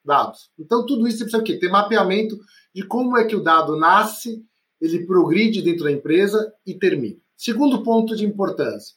dados. 0.04 0.50
Então, 0.58 0.84
tudo 0.84 1.08
isso 1.08 1.16
você 1.16 1.24
precisa 1.24 1.42
o 1.42 1.44
quê? 1.44 1.58
ter 1.58 1.70
mapeamento 1.70 2.38
de 2.74 2.82
como 2.82 3.16
é 3.16 3.24
que 3.24 3.34
o 3.34 3.42
dado 3.42 3.74
nasce, 3.74 4.44
ele 4.78 5.06
progride 5.06 5.62
dentro 5.62 5.84
da 5.84 5.90
empresa 5.90 6.52
e 6.66 6.74
termina. 6.74 7.16
Segundo 7.38 7.82
ponto 7.82 8.14
de 8.14 8.26
importância, 8.26 8.94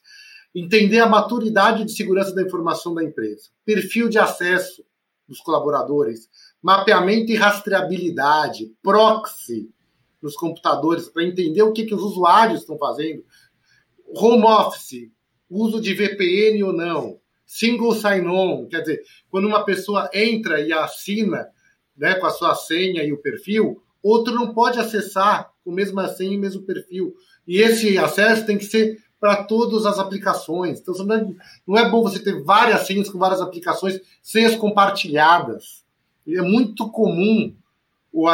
entender 0.54 1.00
a 1.00 1.08
maturidade 1.08 1.86
de 1.86 1.92
segurança 1.92 2.34
da 2.34 2.42
informação 2.42 2.94
da 2.94 3.02
empresa, 3.02 3.48
perfil 3.64 4.10
de 4.10 4.18
acesso 4.18 4.84
dos 5.26 5.40
colaboradores, 5.40 6.28
mapeamento 6.60 7.32
e 7.32 7.36
rastreabilidade, 7.36 8.70
proxy 8.82 9.70
nos 10.20 10.36
computadores, 10.36 11.08
para 11.08 11.24
entender 11.24 11.62
o 11.62 11.72
que, 11.72 11.86
que 11.86 11.94
os 11.94 12.02
usuários 12.02 12.60
estão 12.60 12.76
fazendo, 12.76 13.24
home 14.14 14.44
office, 14.44 15.10
uso 15.48 15.80
de 15.80 15.94
VPN 15.94 16.62
ou 16.64 16.72
não, 16.72 17.18
single 17.46 17.94
sign-on, 17.94 18.66
quer 18.66 18.80
dizer, 18.80 19.02
quando 19.30 19.46
uma 19.46 19.64
pessoa 19.64 20.08
entra 20.12 20.60
e 20.60 20.72
assina 20.72 21.48
né, 21.96 22.14
com 22.14 22.26
a 22.26 22.30
sua 22.30 22.54
senha 22.54 23.04
e 23.04 23.12
o 23.12 23.20
perfil, 23.20 23.82
outro 24.02 24.34
não 24.34 24.54
pode 24.54 24.78
acessar 24.78 25.52
com 25.64 25.70
a 25.70 25.74
mesma 25.74 26.08
senha 26.08 26.34
e 26.34 26.38
mesmo 26.38 26.62
perfil. 26.62 27.14
E 27.46 27.60
esse 27.60 27.98
acesso 27.98 28.46
tem 28.46 28.58
que 28.58 28.64
ser 28.64 28.98
para 29.20 29.44
todas 29.44 29.86
as 29.86 29.98
aplicações. 29.98 30.80
Então, 30.80 30.94
não 31.66 31.78
é 31.78 31.88
bom 31.88 32.02
você 32.02 32.18
ter 32.18 32.42
várias 32.42 32.86
senhas 32.86 33.08
com 33.08 33.18
várias 33.18 33.40
aplicações, 33.40 34.00
senhas 34.20 34.56
compartilhadas. 34.56 35.84
É 36.26 36.42
muito 36.42 36.90
comum 36.90 37.54
o, 38.12 38.28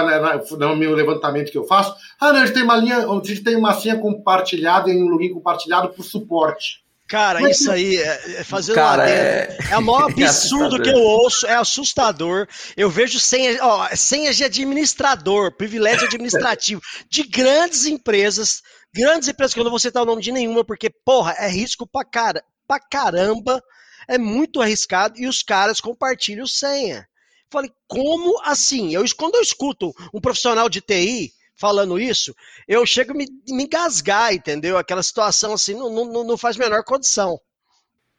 no 0.56 0.76
meu 0.76 0.92
levantamento 0.94 1.52
que 1.52 1.58
eu 1.58 1.64
faço, 1.64 1.94
ah, 2.20 2.32
não, 2.32 2.40
a 2.40 2.46
gente 2.46 2.54
tem 2.54 2.64
uma 2.64 2.76
linha, 2.76 3.06
a 3.06 3.20
gente 3.24 3.42
tem 3.42 3.56
uma 3.56 3.74
senha 3.74 3.98
compartilhada 3.98 4.90
em 4.90 5.02
um 5.02 5.06
login 5.06 5.32
compartilhado 5.32 5.90
por 5.90 6.04
suporte. 6.04 6.82
Cara, 7.08 7.40
Mas, 7.40 7.58
isso 7.58 7.70
aí, 7.70 7.96
é, 7.96 8.40
é 8.40 8.44
fazendo 8.44 8.74
Cara, 8.74 9.04
lá 9.04 9.08
é... 9.08 9.56
é 9.70 9.78
o 9.78 9.82
maior 9.82 10.10
é 10.12 10.24
absurdo 10.24 10.76
é 10.76 10.82
que 10.82 10.90
eu 10.90 10.98
ouço, 10.98 11.46
é 11.46 11.54
assustador. 11.54 12.46
Eu 12.76 12.90
vejo 12.90 13.18
senhas, 13.18 13.58
ó, 13.62 13.88
senhas 13.96 14.36
de 14.36 14.44
administrador, 14.44 15.56
privilégio 15.56 16.06
administrativo, 16.06 16.82
de 17.08 17.22
grandes 17.22 17.86
empresas, 17.86 18.60
grandes 18.94 19.26
empresas 19.26 19.54
que 19.54 19.60
eu 19.60 19.64
não 19.64 19.70
vou 19.70 19.80
citar 19.80 20.02
o 20.02 20.06
nome 20.06 20.20
de 20.20 20.30
nenhuma, 20.30 20.62
porque, 20.62 20.90
porra, 20.90 21.34
é 21.38 21.48
risco 21.48 21.86
pra, 21.86 22.04
cara, 22.04 22.44
pra 22.66 22.78
caramba, 22.78 23.62
é 24.06 24.18
muito 24.18 24.60
arriscado, 24.60 25.18
e 25.18 25.26
os 25.26 25.42
caras 25.42 25.80
compartilham 25.80 26.46
senha. 26.46 27.07
Falei, 27.50 27.70
como 27.86 28.40
assim? 28.44 28.94
Eu, 28.94 29.02
quando 29.16 29.36
eu 29.36 29.42
escuto 29.42 29.92
um 30.12 30.20
profissional 30.20 30.68
de 30.68 30.80
TI 30.80 31.32
falando 31.56 31.98
isso, 31.98 32.34
eu 32.66 32.84
chego 32.86 33.12
a 33.12 33.14
me, 33.14 33.26
me 33.48 33.64
engasgar, 33.64 34.32
entendeu? 34.34 34.76
Aquela 34.76 35.02
situação 35.02 35.52
assim 35.52 35.74
não, 35.74 35.90
não, 35.90 36.24
não 36.24 36.38
faz 36.38 36.56
menor 36.56 36.84
condição. 36.84 37.40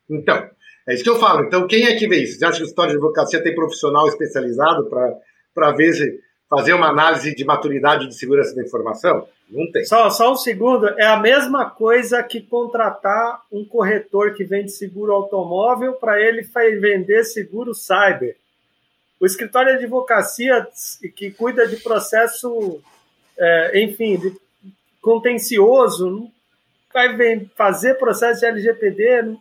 Então, 0.09 0.49
é 0.87 0.93
isso 0.93 1.03
que 1.03 1.09
eu 1.09 1.19
falo. 1.19 1.45
Então, 1.45 1.67
quem 1.67 1.85
é 1.85 1.95
que 1.95 2.07
vê 2.07 2.23
isso? 2.23 2.39
Você 2.39 2.45
acha 2.45 2.57
que 2.57 2.63
o 2.63 2.67
história 2.67 2.91
de 2.91 2.97
advocacia 2.97 3.41
tem 3.43 3.53
profissional 3.53 4.07
especializado 4.07 4.89
para 5.53 5.71
ver 5.71 5.93
se 5.93 6.19
fazer 6.49 6.73
uma 6.73 6.89
análise 6.89 7.35
de 7.35 7.45
maturidade 7.45 8.07
de 8.07 8.15
segurança 8.15 8.55
da 8.55 8.63
informação? 8.63 9.27
Não 9.49 9.71
tem. 9.71 9.85
Só, 9.85 10.09
só 10.09 10.31
um 10.31 10.35
segundo, 10.35 10.87
é 10.99 11.05
a 11.05 11.19
mesma 11.19 11.69
coisa 11.69 12.23
que 12.23 12.41
contratar 12.41 13.43
um 13.51 13.63
corretor 13.63 14.33
que 14.33 14.43
vende 14.43 14.71
seguro 14.71 15.11
automóvel 15.11 15.93
para 15.93 16.19
ele 16.19 16.41
vender 16.79 17.23
seguro 17.23 17.73
cyber. 17.73 18.35
O 19.19 19.25
escritório 19.25 19.77
de 19.77 19.83
advocacia 19.83 20.67
que 21.15 21.31
cuida 21.31 21.67
de 21.67 21.77
processo, 21.77 22.81
é, 23.37 23.83
enfim, 23.83 24.17
de 24.17 24.35
contencioso, 25.01 26.31
vai 26.93 27.45
fazer 27.55 27.95
processo 27.95 28.39
de 28.39 28.45
LGPD, 28.45 29.37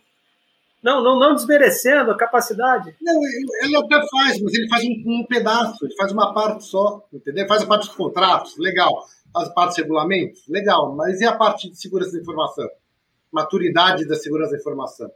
não, 0.82 1.02
não, 1.02 1.18
não 1.18 1.34
desmerecendo 1.34 2.10
a 2.10 2.16
capacidade. 2.16 2.94
Não, 3.00 3.20
ele 3.62 3.76
até 3.76 4.00
faz, 4.08 4.40
mas 4.40 4.54
ele 4.54 4.68
faz 4.68 4.84
um, 4.84 5.02
um, 5.06 5.26
pedaço, 5.28 5.84
ele 5.84 5.96
faz 5.96 6.12
uma 6.12 6.32
parte 6.32 6.64
só, 6.64 7.04
entendeu? 7.12 7.46
Faz 7.48 7.62
a 7.62 7.66
parte 7.66 7.86
dos 7.86 7.96
contratos, 7.96 8.56
legal. 8.58 9.04
Faz 9.32 9.48
a 9.48 9.52
parte 9.52 9.70
dos 9.70 9.78
regulamentos, 9.78 10.46
legal. 10.48 10.94
Mas 10.94 11.20
e 11.20 11.24
a 11.24 11.34
parte 11.34 11.68
de 11.68 11.80
segurança 11.80 12.12
da 12.12 12.20
informação? 12.20 12.68
Maturidade 13.32 14.06
da 14.06 14.16
segurança 14.16 14.52
da 14.52 14.58
informação? 14.58 15.10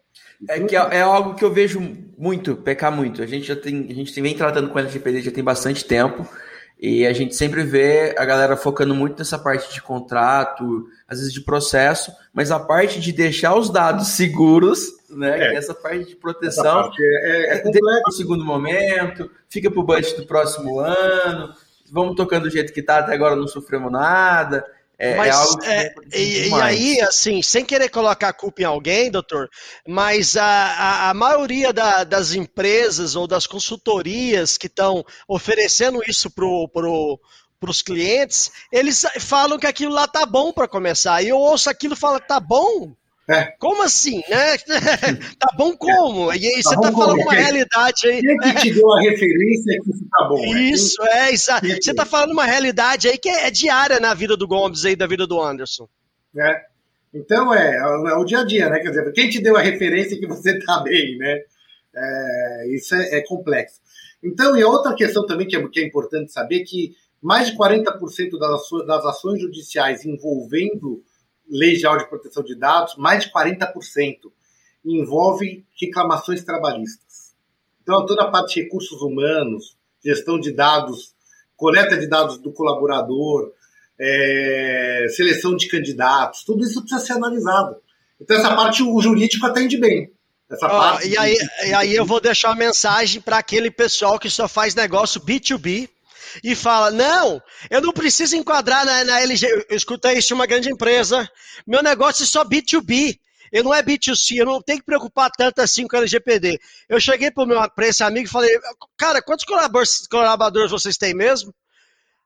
É 0.49 0.61
que 0.61 0.77
é, 0.77 0.97
é, 0.97 1.01
algo 1.03 1.35
que 1.35 1.45
eu 1.45 1.53
vejo 1.53 1.81
muito, 2.19 2.57
pecar 2.57 2.93
muito. 2.93 3.23
A 3.23 3.27
gente 3.27 3.47
já 3.47 3.57
tem, 3.57 3.87
a 3.89 3.95
gente 3.95 4.21
vem 4.21 4.37
tratando 4.37 4.69
com 4.69 4.77
o 4.77 4.79
LGPD 4.79 5.23
já 5.23 5.31
tem 5.31 5.43
bastante 5.45 5.85
tempo. 5.85 6.27
E 6.83 7.07
a 7.07 7.13
gente 7.13 7.37
sempre 7.37 7.63
vê 7.63 8.13
a 8.19 8.25
galera 8.25 8.57
focando 8.57 8.93
muito 8.93 9.17
nessa 9.17 9.39
parte 9.39 9.73
de 9.73 9.81
contrato, 9.81 10.89
às 11.07 11.19
vezes 11.21 11.33
de 11.33 11.41
processo, 11.41 12.11
mas 12.35 12.51
a 12.51 12.59
parte 12.59 13.01
de 13.01 13.13
deixar 13.13 13.55
os 13.55 13.71
dados 13.71 14.09
seguros, 14.09 14.89
né? 15.09 15.53
É. 15.53 15.55
Essa 15.55 15.75
parte 15.75 16.07
de 16.07 16.17
proteção 16.17 16.83
parte 16.83 17.01
é, 17.01 17.55
é, 17.55 17.59
é 17.59 18.03
no 18.05 18.11
segundo 18.11 18.45
momento, 18.45 19.31
fica 19.49 19.71
para 19.71 19.79
o 19.79 19.85
budget 19.85 20.17
do 20.17 20.27
próximo 20.27 20.81
ano, 20.81 21.55
vamos 21.93 22.17
tocando 22.17 22.45
do 22.45 22.51
jeito 22.51 22.73
que 22.73 22.81
está, 22.81 22.99
até 22.99 23.15
agora 23.15 23.37
não 23.37 23.47
sofremos 23.47 23.93
nada. 23.93 24.67
É, 25.03 25.11
é, 25.11 25.17
mas, 25.17 25.35
algo 25.35 25.65
é, 25.65 25.95
e, 26.15 26.49
e, 26.49 26.55
aí, 26.55 27.01
assim, 27.01 27.43
sem 27.43 27.65
querer 27.65 27.89
colocar 27.89 28.29
a 28.29 28.33
culpa 28.33 28.63
em 28.63 28.65
alguém, 28.65 29.11
doutor, 29.11 29.51
mas 29.85 30.37
a, 30.37 30.45
a, 30.45 31.11
a 31.11 31.15
maioria 31.15 31.73
da, 31.73 32.05
das 32.05 32.35
empresas 32.35 33.17
ou 33.17 33.27
das 33.27 33.45
consultorias 33.45 34.57
que 34.57 34.69
estão 34.69 35.05
oferecendo 35.27 36.01
isso 36.07 36.31
pro, 36.31 36.69
pro, 36.69 37.19
para 37.59 37.71
os 37.71 37.83
clientes, 37.83 38.53
eles 38.71 39.05
falam 39.19 39.59
que 39.59 39.67
aquilo 39.67 39.93
lá 39.93 40.07
tá 40.07 40.25
bom 40.25 40.53
para 40.53 40.69
começar. 40.69 41.21
E 41.21 41.31
eu 41.31 41.37
ouço 41.37 41.69
aquilo 41.69 41.95
e 41.95 41.99
falo, 41.99 42.21
tá 42.21 42.39
bom? 42.39 42.95
É. 43.29 43.45
Como 43.59 43.83
assim, 43.83 44.21
né? 44.29 44.59
tá 45.39 45.55
bom 45.57 45.77
como? 45.77 46.33
E 46.33 46.47
aí 46.47 46.63
tá 46.63 46.71
você 46.71 46.75
tá 46.75 46.93
falando 46.93 47.19
como? 47.19 47.23
uma 47.23 47.33
realidade 47.33 48.09
aí. 48.09 48.21
Quem 48.21 48.37
é 48.43 48.55
que 48.55 48.61
te 48.63 48.75
deu 48.75 48.93
a 48.93 49.01
referência 49.01 49.81
que 49.83 49.91
isso 49.91 50.07
tá 50.11 50.29
bom? 50.29 50.45
Isso, 50.57 51.03
é, 51.05 51.33
exato. 51.33 51.67
Você 51.67 51.95
tá 51.95 52.05
falando 52.05 52.33
uma 52.33 52.45
realidade 52.45 53.09
aí 53.09 53.17
que 53.17 53.29
é, 53.29 53.47
é, 53.47 53.51
diária 53.51 54.01
na 54.01 54.13
vida 54.13 54.37
do 54.37 54.49
Gomes 54.49 54.85
aí, 54.85 54.97
da 54.97 55.07
vida 55.07 55.27
do 55.27 55.41
Anderson. 55.41 55.89
É. 56.37 56.63
Então 57.15 57.55
é, 57.55 57.77
é 57.77 58.15
o 58.17 58.25
dia 58.25 58.41
a 58.41 58.45
dia, 58.45 58.69
né? 58.69 58.81
Quer 58.81 58.89
dizer, 58.89 59.13
quem 59.13 59.31
te 59.31 59.41
deu 59.41 59.57
a 59.57 59.63
referência 59.63 60.19
que 60.19 60.27
você 60.27 60.59
tá 60.59 60.81
bem, 60.81 61.17
né? 61.19 61.39
É, 61.95 62.75
isso 62.75 62.95
é, 62.95 63.19
é, 63.19 63.25
complexo. 63.25 63.81
Então, 64.23 64.57
e 64.57 64.65
outra 64.65 64.95
questão 64.95 65.27
também 65.27 65.47
que 65.47 65.55
é, 65.55 65.69
que 65.69 65.81
é 65.81 65.87
importante 65.87 66.33
saber 66.33 66.61
que 66.65 66.93
mais 67.23 67.51
de 67.51 67.57
40% 67.57 68.39
das 68.39 68.63
das 68.87 69.05
ações 69.05 69.41
judiciais 69.41 70.05
envolvendo 70.05 71.05
Lei 71.53 71.75
Geral 71.77 71.99
de 71.99 72.09
Proteção 72.09 72.43
de 72.43 72.55
Dados, 72.55 72.97
mais 72.97 73.25
de 73.25 73.31
40%. 73.31 74.33
envolve 74.85 75.65
reclamações 75.81 76.43
trabalhistas. 76.43 77.35
Então, 77.83 78.05
toda 78.07 78.23
a 78.23 78.31
parte 78.31 78.55
de 78.55 78.63
recursos 78.63 79.01
humanos, 79.01 79.77
gestão 80.05 80.41
de 80.41 80.51
dados, 80.51 81.15
coleta 81.57 81.97
de 81.97 82.09
dados 82.09 82.39
do 82.39 82.53
colaborador, 82.53 83.53
é, 84.01 85.07
seleção 85.11 85.55
de 85.55 85.69
candidatos, 85.69 86.43
tudo 86.43 86.65
isso 86.65 86.81
precisa 86.81 87.05
ser 87.05 87.13
analisado. 87.13 87.77
Então, 88.21 88.37
essa 88.37 88.57
parte 88.57 88.83
o 88.83 89.01
jurídico 89.01 89.47
atende 89.47 89.79
bem. 89.79 90.11
Essa 90.51 90.69
parte 90.69 91.09
e, 91.09 91.17
aí, 91.17 91.37
e 91.67 91.75
aí 91.75 91.95
eu 91.95 92.05
vou 92.05 92.21
deixar 92.21 92.49
uma 92.49 92.57
mensagem 92.57 93.21
para 93.21 93.39
aquele 93.39 93.71
pessoal 93.71 94.19
que 94.19 94.29
só 94.29 94.49
faz 94.49 94.75
negócio 94.75 95.21
B2B 95.21 95.89
e 96.43 96.55
fala: 96.55 96.91
não, 96.91 97.41
eu 97.71 97.81
não 97.81 97.93
preciso 97.93 98.37
enquadrar 98.37 98.85
na, 98.85 99.05
na 99.05 99.21
LG. 99.21 99.47
Eu 99.69 99.77
escutei 99.77 100.19
isso 100.19 100.29
de 100.29 100.35
uma 100.35 100.47
grande 100.47 100.71
empresa. 100.71 101.29
Meu 101.67 101.83
negócio 101.83 102.25
é 102.25 102.27
só 102.27 102.45
B2B. 102.45 103.19
Eu 103.53 103.65
não 103.65 103.75
é 103.75 103.83
B2C, 103.83 104.39
eu 104.39 104.47
não 104.47 104.63
tenho 104.63 104.79
que 104.79 104.87
preocupar 104.87 105.31
tanto 105.31 105.61
assim 105.61 105.87
com 105.87 105.95
o 105.95 105.99
LGPD. 105.99 106.59
Eu 106.89 106.99
cheguei 106.99 107.31
para 107.31 107.87
esse 107.87 108.03
amigo 108.03 108.27
e 108.27 108.31
falei, 108.31 108.51
cara, 108.97 109.21
quantos 109.21 109.45
colaboradores 109.45 110.71
vocês 110.71 110.97
têm 110.97 111.13
mesmo? 111.13 111.55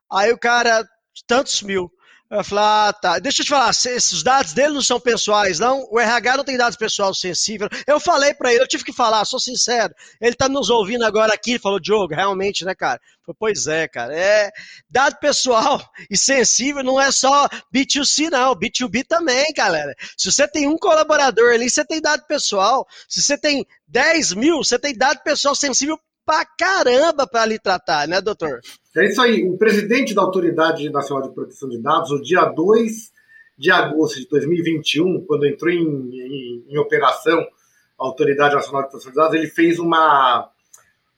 Aí 0.09 0.31
o 0.31 0.37
cara, 0.37 0.87
tantos 1.27 1.61
mil. 1.61 1.91
Eu 2.29 2.43
falei, 2.43 2.63
ah, 2.65 2.93
tá. 2.93 3.19
Deixa 3.19 3.41
eu 3.41 3.45
te 3.45 3.49
falar, 3.49 3.69
esses 3.69 4.21
dados 4.21 4.51
dele 4.51 4.73
não 4.73 4.81
são 4.81 4.99
pessoais, 4.99 5.59
não. 5.59 5.87
O 5.89 5.97
RH 5.97 6.37
não 6.37 6.43
tem 6.43 6.57
dados 6.57 6.77
pessoais 6.77 7.19
sensíveis. 7.19 7.69
Eu 7.87 8.01
falei 8.01 8.33
para 8.33 8.51
ele, 8.51 8.61
eu 8.63 8.67
tive 8.67 8.83
que 8.83 8.91
falar, 8.91 9.23
sou 9.23 9.39
sincero. 9.39 9.93
Ele 10.19 10.35
tá 10.35 10.49
nos 10.49 10.69
ouvindo 10.69 11.05
agora 11.05 11.33
aqui, 11.33 11.57
falou, 11.57 11.79
Diogo, 11.79 12.13
realmente, 12.13 12.65
né, 12.65 12.75
cara? 12.75 12.99
Falei, 13.25 13.37
pois 13.39 13.67
é, 13.67 13.87
cara. 13.87 14.13
É, 14.13 14.51
dado 14.89 15.17
pessoal 15.19 15.81
e 16.11 16.17
sensível 16.17 16.83
não 16.83 16.99
é 16.99 17.11
só 17.11 17.47
B2C, 17.73 18.29
não. 18.29 18.53
B2B 18.53 19.05
também, 19.07 19.45
galera. 19.55 19.95
Se 20.17 20.29
você 20.29 20.45
tem 20.49 20.67
um 20.67 20.77
colaborador 20.77 21.53
ali, 21.53 21.69
você 21.69 21.85
tem 21.85 22.01
dado 22.01 22.25
pessoal. 22.27 22.85
Se 23.07 23.21
você 23.21 23.37
tem 23.37 23.65
10 23.87 24.33
mil, 24.33 24.57
você 24.57 24.77
tem 24.77 24.93
dado 24.93 25.23
pessoal 25.23 25.55
sensível 25.55 25.97
pra 26.27 26.43
caramba 26.45 27.25
para 27.25 27.45
lhe 27.45 27.57
tratar, 27.57 28.05
né, 28.05 28.19
doutor? 28.19 28.59
É 28.97 29.05
isso 29.05 29.21
aí. 29.21 29.47
O 29.47 29.57
presidente 29.57 30.13
da 30.13 30.21
Autoridade 30.21 30.89
Nacional 30.89 31.25
de 31.25 31.33
Proteção 31.33 31.69
de 31.69 31.81
Dados, 31.81 32.11
no 32.11 32.21
dia 32.21 32.43
2 32.43 33.13
de 33.57 33.71
agosto 33.71 34.19
de 34.19 34.27
2021, 34.27 35.25
quando 35.25 35.47
entrou 35.47 35.71
em, 35.71 35.79
em, 35.79 36.65
em 36.67 36.77
operação 36.77 37.39
a 37.39 38.05
Autoridade 38.05 38.55
Nacional 38.55 38.83
de 38.83 38.89
Proteção 38.89 39.11
de 39.11 39.17
Dados, 39.17 39.35
ele 39.35 39.47
fez 39.47 39.79
uma, 39.79 40.51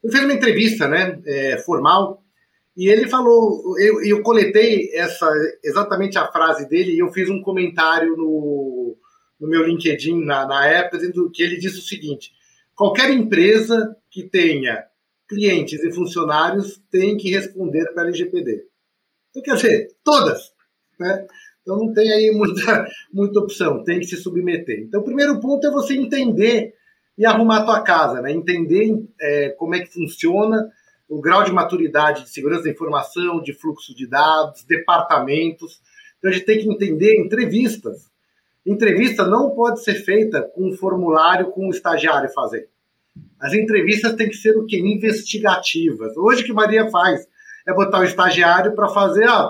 ele 0.03 0.13
fez 0.13 0.23
uma 0.23 0.33
entrevista 0.33 0.87
né, 0.87 1.19
é, 1.25 1.57
formal 1.57 2.23
e 2.77 2.87
ele 2.87 3.09
falou, 3.09 3.77
eu, 3.79 4.03
eu 4.03 4.21
coletei 4.21 4.91
essa 4.93 5.27
exatamente 5.63 6.19
a 6.19 6.31
frase 6.31 6.69
dele 6.69 6.93
e 6.93 6.99
eu 6.99 7.11
fiz 7.11 7.29
um 7.29 7.41
comentário 7.41 8.15
no, 8.15 8.95
no 9.39 9.49
meu 9.49 9.65
LinkedIn 9.65 10.23
na, 10.23 10.45
na 10.47 10.67
época, 10.67 10.99
dizendo 10.99 11.31
que 11.31 11.41
ele 11.41 11.57
disse 11.57 11.79
o 11.79 11.81
seguinte: 11.81 12.31
qualquer 12.75 13.09
empresa 13.09 13.97
que 14.09 14.23
tenha 14.23 14.85
clientes 15.29 15.81
e 15.83 15.91
funcionários 15.93 16.81
têm 16.91 17.15
que 17.15 17.29
responder 17.29 17.85
para 17.93 18.03
a 18.03 18.07
LGPD. 18.07 18.65
Então, 19.29 19.43
quer 19.43 19.55
dizer, 19.55 19.87
todas. 20.03 20.51
Né? 20.99 21.25
Então 21.61 21.77
não 21.77 21.93
tem 21.93 22.11
aí 22.11 22.31
muita, 22.31 22.87
muita 23.13 23.39
opção, 23.39 23.83
tem 23.83 23.99
que 23.99 24.07
se 24.07 24.17
submeter. 24.17 24.79
Então 24.79 25.01
o 25.01 25.05
primeiro 25.05 25.39
ponto 25.39 25.65
é 25.67 25.71
você 25.71 25.93
entender 25.93 26.73
e 27.15 27.25
arrumar 27.25 27.57
a 27.57 27.65
tua 27.65 27.81
casa, 27.81 28.21
né? 28.21 28.31
entender 28.31 29.05
é, 29.21 29.49
como 29.49 29.75
é 29.75 29.79
que 29.79 29.93
funciona 29.93 30.67
o 31.07 31.21
grau 31.21 31.43
de 31.43 31.51
maturidade 31.51 32.23
de 32.23 32.29
segurança 32.29 32.63
da 32.63 32.71
informação, 32.71 33.41
de 33.41 33.53
fluxo 33.53 33.95
de 33.95 34.07
dados, 34.07 34.63
departamentos. 34.63 35.79
Então 36.17 36.31
a 36.31 36.33
gente 36.33 36.45
tem 36.45 36.59
que 36.59 36.69
entender 36.69 37.19
entrevistas. 37.19 38.09
Entrevista 38.65 39.25
não 39.27 39.51
pode 39.51 39.83
ser 39.83 39.95
feita 39.95 40.41
com 40.41 40.69
um 40.69 40.73
formulário 40.73 41.51
com 41.51 41.61
o 41.61 41.67
um 41.67 41.71
estagiário 41.71 42.29
fazendo. 42.33 42.67
As 43.39 43.53
entrevistas 43.53 44.13
têm 44.13 44.27
que 44.27 44.35
ser 44.35 44.57
o 44.57 44.65
quê? 44.65 44.77
Investigativas. 44.77 46.15
Hoje 46.17 46.43
o 46.43 46.45
que 46.45 46.53
Maria 46.53 46.89
faz 46.89 47.27
é 47.67 47.73
botar 47.73 47.99
o 47.99 48.03
estagiário 48.03 48.75
para 48.75 48.89
fazer, 48.89 49.27
ah, 49.29 49.49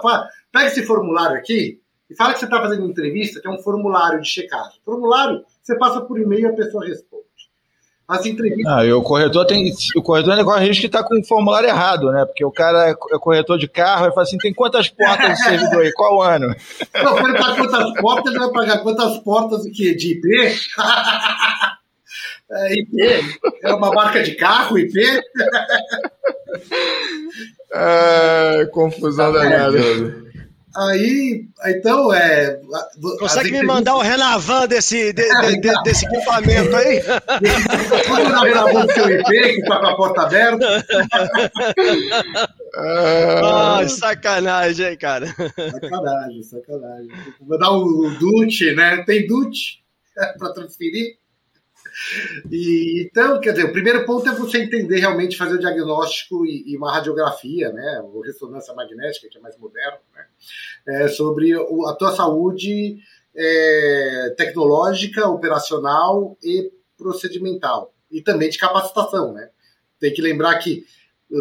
pega 0.52 0.68
esse 0.68 0.86
formulário 0.86 1.38
aqui 1.38 1.80
e 2.10 2.16
fala 2.16 2.34
que 2.34 2.40
você 2.40 2.46
está 2.46 2.60
fazendo 2.60 2.86
entrevista, 2.86 3.40
que 3.40 3.48
é 3.48 3.52
um 3.52 3.60
formulário 3.60 4.22
de 4.22 4.28
checagem. 4.28 4.80
Formulário, 4.86 5.44
você 5.62 5.78
passa 5.78 6.02
por 6.02 6.20
e-mail 6.20 6.42
e 6.42 6.46
a 6.48 6.54
pessoa 6.54 6.86
responde. 6.86 7.20
As 8.08 8.26
entrevistas. 8.26 8.74
Ah, 8.74 8.84
e 8.84 8.92
o 8.92 9.04
corretor 9.04 9.46
tem. 9.46 9.72
O 9.96 10.02
corretor 10.02 10.32
ainda 10.32 10.44
corre 10.44 10.66
risco 10.66 10.82
de 10.82 10.88
estar 10.88 11.04
tá 11.04 11.08
com 11.08 11.20
o 11.20 11.24
formulário 11.24 11.70
errado, 11.70 12.12
né? 12.12 12.26
Porque 12.26 12.44
o 12.44 12.52
cara 12.52 12.90
é 12.90 12.96
corretor 13.20 13.60
de 13.60 13.68
carro 13.68 14.08
e 14.08 14.10
fala 14.10 14.24
assim: 14.24 14.40
tem 14.40 14.52
quantas 14.52 14.90
portas 14.90 15.30
de 15.30 15.44
servidor 15.44 15.84
aí? 15.84 15.94
Qual 15.94 16.20
ano? 16.20 16.48
Não, 17.04 17.18
se 17.18 17.24
ele 17.24 17.38
pagar 17.38 17.56
quantas 17.56 18.02
portas, 18.02 18.34
ele 18.34 18.40
vai 18.40 18.52
pagar 18.52 18.80
quantas 18.80 19.20
portas 19.20 19.62
de 19.62 19.70
quê? 19.70 19.94
De 19.94 20.14
IP? 20.14 20.28
É, 22.52 22.74
IP? 22.74 22.98
É 23.64 23.74
uma 23.74 23.92
marca 23.92 24.24
de 24.24 24.36
carro, 24.36 24.78
IP? 24.80 25.00
É, 27.72 28.66
confusão 28.72 29.32
da 29.32 29.46
galera. 29.46 30.30
Aí, 30.76 31.46
então, 31.66 32.14
é. 32.14 32.60
Consegue 33.20 33.52
me 33.52 33.64
mandar 33.64 33.96
o 33.96 34.02
Renavan 34.02 34.68
desse, 34.68 35.12
de, 35.14 35.24
de, 35.24 35.62
de, 35.62 35.74
desse 35.84 36.06
equipamento 36.06 36.76
aí? 36.76 37.02
Pode 38.08 38.32
dar 38.32 38.42
o 38.42 38.44
Renavan 38.44 38.86
do 38.86 38.94
seu 38.94 39.10
IP, 39.10 39.56
que 39.56 39.62
tá 39.64 39.80
com 39.80 39.88
a 39.88 39.96
porta 39.96 40.22
aberta? 40.24 40.86
Ah, 42.82 43.82
sacanagem, 43.88 44.92
hein, 44.92 44.98
cara? 44.98 45.26
Sacanagem, 45.26 46.44
sacanagem. 46.44 47.10
Vou 47.42 47.58
dar 47.58 47.72
o 47.72 48.12
Dutch, 48.12 48.62
né? 48.76 49.04
Tem 49.08 49.26
Dutch 49.26 49.80
para 50.38 50.54
transferir? 50.54 51.19
E, 52.52 53.04
então, 53.06 53.40
quer 53.40 53.52
dizer, 53.52 53.66
o 53.66 53.72
primeiro 53.72 54.06
ponto 54.06 54.28
é 54.28 54.34
você 54.34 54.60
entender 54.60 55.00
realmente, 55.00 55.38
fazer 55.38 55.56
o 55.56 55.60
diagnóstico 55.60 56.46
e, 56.46 56.64
e 56.72 56.78
uma 56.78 56.92
radiografia, 56.92 57.72
né, 57.72 58.02
ou 58.04 58.22
ressonância 58.22 58.74
magnética, 58.74 59.28
que 59.30 59.38
é 59.38 59.42
mais 59.42 59.58
moderno, 59.58 60.00
né, 60.16 60.26
é, 60.88 61.08
sobre 61.08 61.56
o, 61.56 61.86
a 61.86 61.96
tua 61.96 62.16
saúde 62.16 62.98
é, 63.36 64.34
tecnológica, 64.38 65.28
operacional 65.28 66.38
e 66.44 66.72
procedimental. 66.98 67.94
E 68.12 68.22
também 68.22 68.50
de 68.50 68.58
capacitação, 68.58 69.34
né. 69.34 69.50
Tem 70.00 70.14
que 70.14 70.22
lembrar 70.22 70.58
que, 70.60 70.86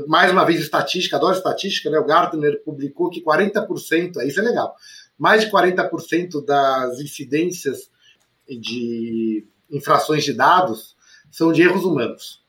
mais 0.07 0.31
uma 0.31 0.45
vez, 0.45 0.61
estatística, 0.61 1.17
adoro 1.17 1.37
estatística, 1.37 1.89
né, 1.89 1.99
o 1.99 2.05
Gartner 2.05 2.63
publicou 2.65 3.11
que 3.11 3.23
40%, 3.23 4.23
isso 4.27 4.41
é 4.41 4.43
legal, 4.43 4.75
mais 5.17 5.45
de 5.45 5.51
40% 5.51 6.45
das 6.45 7.01
incidências 7.01 7.91
de 8.49 9.47
infrações 9.71 10.25
de 10.25 10.33
dados 10.33 10.97
são 11.31 11.53
de 11.53 11.63
erros 11.63 11.85
humanos. 11.85 12.43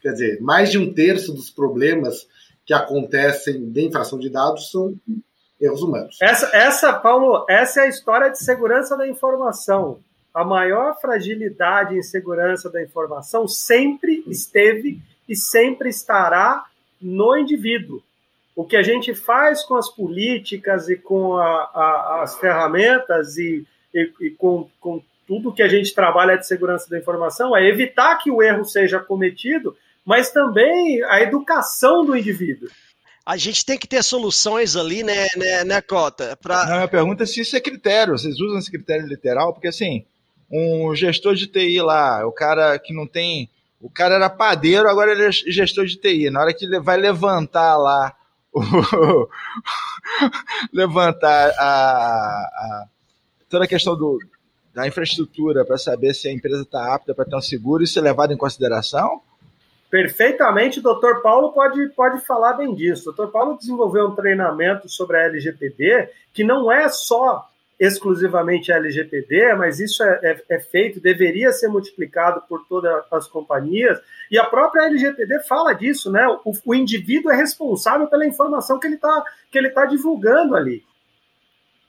Quer 0.00 0.12
dizer, 0.12 0.40
mais 0.40 0.70
de 0.70 0.78
um 0.78 0.92
terço 0.92 1.32
dos 1.32 1.50
problemas 1.50 2.26
que 2.64 2.72
acontecem 2.72 3.70
de 3.70 3.86
infração 3.86 4.18
de 4.18 4.30
dados 4.30 4.70
são 4.70 4.94
erros 5.60 5.82
humanos. 5.82 6.18
Essa, 6.20 6.54
essa, 6.54 6.92
Paulo, 6.92 7.44
essa 7.48 7.80
é 7.80 7.84
a 7.84 7.88
história 7.88 8.30
de 8.30 8.38
segurança 8.38 8.96
da 8.96 9.08
informação. 9.08 9.98
A 10.32 10.44
maior 10.44 10.98
fragilidade 11.00 11.96
em 11.96 12.02
segurança 12.02 12.70
da 12.70 12.82
informação 12.82 13.48
sempre 13.48 14.22
esteve 14.26 15.00
e 15.28 15.34
sempre 15.34 15.88
estará 15.88 16.64
no 17.00 17.36
indivíduo. 17.36 18.02
O 18.54 18.64
que 18.64 18.76
a 18.76 18.82
gente 18.82 19.14
faz 19.14 19.62
com 19.64 19.74
as 19.74 19.88
políticas 19.88 20.88
e 20.88 20.96
com 20.96 21.36
a, 21.36 21.44
a, 21.44 22.20
as 22.22 22.36
ferramentas 22.38 23.36
e, 23.36 23.66
e, 23.94 24.12
e 24.20 24.30
com, 24.30 24.68
com 24.80 25.02
tudo 25.28 25.52
que 25.52 25.62
a 25.62 25.68
gente 25.68 25.94
trabalha 25.94 26.38
de 26.38 26.46
segurança 26.46 26.88
da 26.88 26.98
informação 26.98 27.54
é 27.54 27.68
evitar 27.68 28.16
que 28.16 28.30
o 28.30 28.42
erro 28.42 28.64
seja 28.64 28.98
cometido, 28.98 29.76
mas 30.02 30.32
também 30.32 31.04
a 31.04 31.20
educação 31.20 32.02
do 32.02 32.16
indivíduo. 32.16 32.70
A 33.26 33.36
gente 33.36 33.62
tem 33.62 33.78
que 33.78 33.86
ter 33.86 34.02
soluções 34.02 34.74
ali, 34.74 35.02
né, 35.02 35.26
né, 35.36 35.64
né 35.64 35.82
Cota? 35.82 36.34
Pra... 36.40 36.64
Não, 36.64 36.82
a 36.82 36.88
pergunta 36.88 37.24
é 37.24 37.26
se 37.26 37.42
isso 37.42 37.54
é 37.54 37.60
critério. 37.60 38.16
Vocês 38.16 38.40
usam 38.40 38.58
esse 38.58 38.70
critério 38.70 39.06
literal? 39.06 39.52
Porque 39.52 39.68
assim, 39.68 40.06
um 40.50 40.94
gestor 40.94 41.34
de 41.34 41.46
TI 41.46 41.82
lá, 41.82 42.26
o 42.26 42.32
cara 42.32 42.78
que 42.78 42.94
não 42.94 43.06
tem. 43.06 43.50
O 43.82 43.90
cara 43.90 44.14
era 44.14 44.30
padeiro, 44.30 44.88
agora 44.88 45.12
ele 45.12 45.26
é 45.26 45.30
gestor 45.30 45.84
de 45.84 45.96
TI. 45.96 46.30
Na 46.30 46.40
hora 46.40 46.54
que 46.54 46.64
ele 46.64 46.80
vai 46.80 46.96
levantar 46.96 47.76
lá 47.76 48.16
o, 48.50 48.62
levantar 50.72 51.50
a, 51.58 51.60
a, 51.60 52.86
toda 53.50 53.66
a 53.66 53.68
questão 53.68 53.94
do, 53.94 54.18
da 54.78 54.86
infraestrutura 54.86 55.64
para 55.64 55.76
saber 55.76 56.14
se 56.14 56.28
a 56.28 56.32
empresa 56.32 56.62
está 56.62 56.94
apta 56.94 57.12
para 57.12 57.24
ter 57.24 57.34
um 57.34 57.40
seguro, 57.40 57.82
isso 57.82 57.98
é 57.98 58.02
levado 58.02 58.32
em 58.32 58.36
consideração? 58.36 59.20
Perfeitamente, 59.90 60.80
doutor 60.80 61.20
Paulo 61.20 61.50
pode, 61.52 61.88
pode 61.96 62.24
falar 62.24 62.52
bem 62.52 62.72
disso. 62.74 63.10
O 63.10 63.12
doutor 63.12 63.32
Paulo 63.32 63.58
desenvolveu 63.58 64.06
um 64.06 64.14
treinamento 64.14 64.88
sobre 64.88 65.16
a 65.16 65.24
LGPD 65.24 66.10
que 66.32 66.44
não 66.44 66.70
é 66.70 66.88
só 66.88 67.48
exclusivamente 67.80 68.70
a 68.70 68.76
LGPD, 68.76 69.54
mas 69.54 69.80
isso 69.80 70.02
é, 70.04 70.20
é, 70.22 70.42
é, 70.48 70.60
feito, 70.60 71.00
deveria 71.00 71.50
ser 71.50 71.68
multiplicado 71.68 72.42
por 72.48 72.64
todas 72.68 73.04
as 73.10 73.26
companhias, 73.26 74.00
e 74.30 74.38
a 74.38 74.44
própria 74.44 74.86
LGPD 74.86 75.40
fala 75.40 75.72
disso, 75.72 76.10
né? 76.10 76.26
O, 76.44 76.52
o 76.64 76.74
indivíduo 76.74 77.30
é 77.30 77.36
responsável 77.36 78.08
pela 78.08 78.26
informação 78.26 78.80
que 78.80 78.86
ele 78.86 78.96
está 78.96 79.24
tá 79.74 79.86
divulgando 79.86 80.56
ali. 80.56 80.84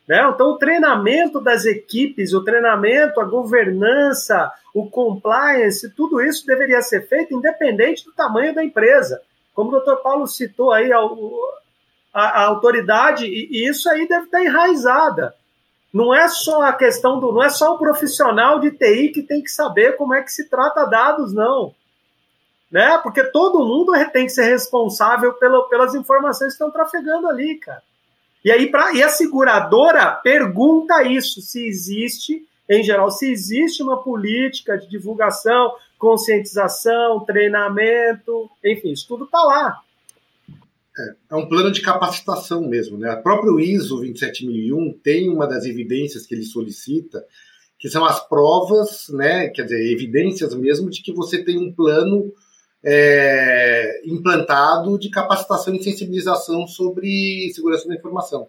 Né? 0.10 0.28
Então, 0.34 0.48
o 0.48 0.58
treinamento 0.58 1.40
das 1.40 1.66
equipes, 1.66 2.34
o 2.34 2.44
treinamento, 2.44 3.22
a 3.22 3.26
governança, 3.26 4.52
o 4.74 4.90
compliance, 4.90 5.88
tudo 5.92 6.20
isso 6.20 6.48
deveria 6.48 6.82
ser 6.82 7.08
feito 7.08 7.36
independente 7.36 8.04
do 8.04 8.12
tamanho 8.12 8.56
da 8.56 8.64
empresa. 8.64 9.22
Como 9.54 9.70
o 9.70 9.72
doutor 9.74 9.98
Paulo 9.98 10.26
citou 10.26 10.72
aí, 10.72 10.92
a, 10.92 10.98
a, 12.12 12.24
a 12.42 12.46
autoridade, 12.48 13.28
e, 13.28 13.70
isso 13.70 13.88
aí 13.88 14.08
deve 14.08 14.26
estar 14.26 14.44
enraizada. 14.44 15.36
Não 15.94 16.12
é 16.12 16.28
só 16.28 16.64
a 16.64 16.74
questão 16.74 17.20
do. 17.20 17.32
Não 17.32 17.44
é 17.44 17.50
só 17.52 17.76
o 17.76 17.78
profissional 17.78 18.60
de 18.60 18.72
TI 18.72 19.10
que 19.10 19.22
tem 19.22 19.44
que 19.44 19.52
saber 19.52 19.96
como 19.96 20.16
é 20.16 20.24
que 20.24 20.32
se 20.32 20.50
trata 20.50 20.86
dados, 20.86 21.34
não. 21.34 21.72
Né? 22.72 22.98
Porque 23.04 23.24
todo 23.26 23.66
mundo 23.66 23.94
tem 24.12 24.26
que 24.26 24.32
ser 24.32 24.46
responsável 24.46 25.34
pelo, 25.34 25.70
pelas 25.70 25.94
informações 25.94 26.50
que 26.50 26.54
estão 26.54 26.72
trafegando 26.72 27.28
ali, 27.28 27.58
cara. 27.58 27.84
E 28.44 28.52
aí, 28.52 28.70
pra, 28.72 28.94
e 28.94 29.04
a 29.04 29.10
seguradora 29.10 30.12
pergunta 30.24 31.04
isso: 31.04 31.42
se 31.42 31.66
existe, 31.66 32.46
em 32.70 32.84
geral, 32.84 33.12
se 33.12 33.30
existe 33.30 33.84
uma 33.84 34.02
política 34.02 34.78
de 34.78 34.90
divulgação, 34.90 35.74
conscientização, 35.98 37.26
treinamento, 37.26 38.50
enfim, 38.64 38.92
isso 38.92 39.08
tudo 39.08 39.26
está 39.26 39.42
lá. 39.42 39.82
É, 40.98 41.16
é, 41.32 41.36
um 41.36 41.48
plano 41.48 41.72
de 41.72 41.82
capacitação 41.82 42.68
mesmo. 42.68 42.98
Né? 42.98 43.12
O 43.14 43.24
próprio 43.24 43.60
ISO 43.60 43.98
27001 43.98 45.00
tem 45.04 45.30
uma 45.30 45.48
das 45.48 45.66
evidências 45.66 46.26
que 46.26 46.34
ele 46.34 46.44
solicita, 46.44 47.26
que 47.78 47.90
são 47.90 48.04
as 48.06 48.20
provas, 48.28 49.08
né, 49.10 49.48
quer 49.48 49.64
dizer, 49.64 49.92
evidências 49.92 50.54
mesmo 50.54 50.90
de 50.90 51.02
que 51.02 51.14
você 51.14 51.42
tem 51.42 51.58
um 51.58 51.72
plano 51.72 52.34
é, 52.84 54.02
implantado 54.06 54.98
de 54.98 55.10
capacitação 55.10 55.74
e 55.76 55.84
sensibilização 55.84 56.68
sobre 56.68 57.52
segurança 57.54 57.88
da 57.88 57.96
informação. 57.96 58.48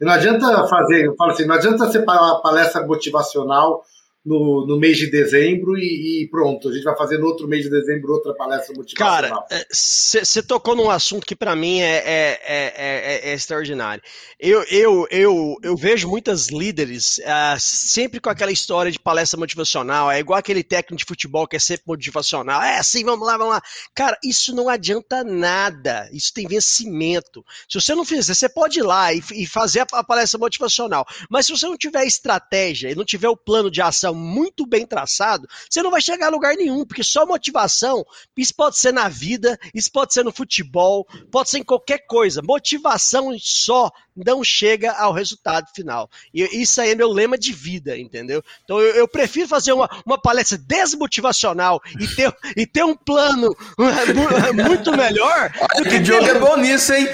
E 0.00 0.04
não 0.04 0.12
adianta 0.12 0.66
fazer, 0.66 1.06
eu 1.06 1.14
falo 1.16 1.30
assim, 1.30 1.46
não 1.46 1.54
adianta 1.54 1.90
ser 1.90 2.04
palestra 2.04 2.86
motivacional 2.86 3.82
no, 4.24 4.64
no 4.66 4.78
mês 4.78 4.98
de 4.98 5.10
dezembro 5.10 5.76
e, 5.76 6.22
e, 6.22 6.28
pronto, 6.28 6.68
a 6.68 6.72
gente 6.72 6.84
vai 6.84 6.96
fazer 6.96 7.18
no 7.18 7.26
outro 7.26 7.48
mês 7.48 7.64
de 7.64 7.70
dezembro 7.70 8.12
outra 8.12 8.32
palestra 8.32 8.74
motivacional. 8.74 9.46
Cara, 9.48 9.66
você 9.68 10.38
é, 10.38 10.42
tocou 10.42 10.76
num 10.76 10.90
assunto 10.90 11.26
que 11.26 11.34
para 11.34 11.56
mim 11.56 11.80
é, 11.80 11.96
é, 11.96 12.40
é, 12.46 13.30
é, 13.30 13.34
extraordinário. 13.34 14.02
Eu, 14.38 14.62
eu, 14.64 15.06
eu, 15.10 15.56
eu 15.62 15.76
vejo 15.76 16.08
muitas 16.08 16.48
líderes 16.48 17.18
uh, 17.18 17.58
sempre 17.58 18.20
com 18.20 18.30
aquela 18.30 18.52
história 18.52 18.92
de 18.92 18.98
palestra 18.98 19.38
motivacional, 19.38 20.10
é 20.10 20.20
igual 20.20 20.38
aquele 20.38 20.62
técnico 20.62 20.98
de 20.98 21.04
futebol 21.04 21.46
que 21.48 21.56
é 21.56 21.60
sempre 21.60 21.84
motivacional, 21.88 22.62
é 22.62 22.78
assim, 22.78 23.04
vamos 23.04 23.26
lá, 23.26 23.36
vamos 23.36 23.54
lá. 23.54 23.62
Cara, 23.92 24.16
isso 24.24 24.54
não 24.54 24.68
adianta 24.68 25.24
nada, 25.24 26.08
isso 26.12 26.32
tem 26.32 26.46
vencimento. 26.46 27.44
Se 27.68 27.80
você 27.80 27.92
não 27.92 28.04
fizer, 28.04 28.34
você 28.34 28.48
pode 28.48 28.78
ir 28.78 28.82
lá 28.82 29.12
e, 29.12 29.20
e 29.34 29.46
fazer 29.46 29.80
a, 29.80 29.86
a 29.94 30.04
palestra 30.04 30.38
motivacional, 30.38 31.04
mas 31.28 31.46
se 31.46 31.52
você 31.52 31.66
não 31.66 31.76
tiver 31.76 32.04
estratégia 32.04 32.88
e 32.88 32.94
não 32.94 33.04
tiver 33.04 33.28
o 33.28 33.36
plano 33.36 33.70
de 33.70 33.82
ação 33.82 34.11
muito 34.14 34.66
bem 34.66 34.86
traçado, 34.86 35.48
você 35.68 35.82
não 35.82 35.90
vai 35.90 36.00
chegar 36.00 36.26
a 36.26 36.30
lugar 36.30 36.54
nenhum, 36.56 36.84
porque 36.84 37.02
só 37.02 37.26
motivação, 37.26 38.04
isso 38.36 38.54
pode 38.54 38.78
ser 38.78 38.92
na 38.92 39.08
vida, 39.08 39.58
isso 39.74 39.90
pode 39.90 40.12
ser 40.12 40.24
no 40.24 40.32
futebol, 40.32 41.06
pode 41.30 41.50
ser 41.50 41.58
em 41.58 41.64
qualquer 41.64 42.06
coisa. 42.06 42.42
Motivação 42.42 43.34
só 43.38 43.90
não 44.14 44.44
chega 44.44 44.92
ao 44.92 45.12
resultado 45.12 45.66
final. 45.74 46.08
E 46.32 46.42
isso 46.60 46.80
aí 46.80 46.90
é 46.90 46.94
meu 46.94 47.08
lema 47.10 47.38
de 47.38 47.52
vida, 47.52 47.96
entendeu? 47.96 48.42
Então 48.64 48.78
eu, 48.78 48.94
eu 48.94 49.08
prefiro 49.08 49.48
fazer 49.48 49.72
uma, 49.72 49.88
uma 50.04 50.20
palestra 50.20 50.58
desmotivacional 50.58 51.80
e 51.98 52.06
ter, 52.06 52.34
e 52.56 52.66
ter 52.66 52.84
um 52.84 52.94
plano 52.94 53.56
muito 54.54 54.96
melhor. 54.96 55.52
Do 55.76 55.84
que 55.84 55.96
o 55.96 56.02
Diogo 56.02 56.24
ter... 56.24 56.36
é 56.36 56.38
bom 56.38 56.56
nisso, 56.56 56.92
hein? 56.92 57.06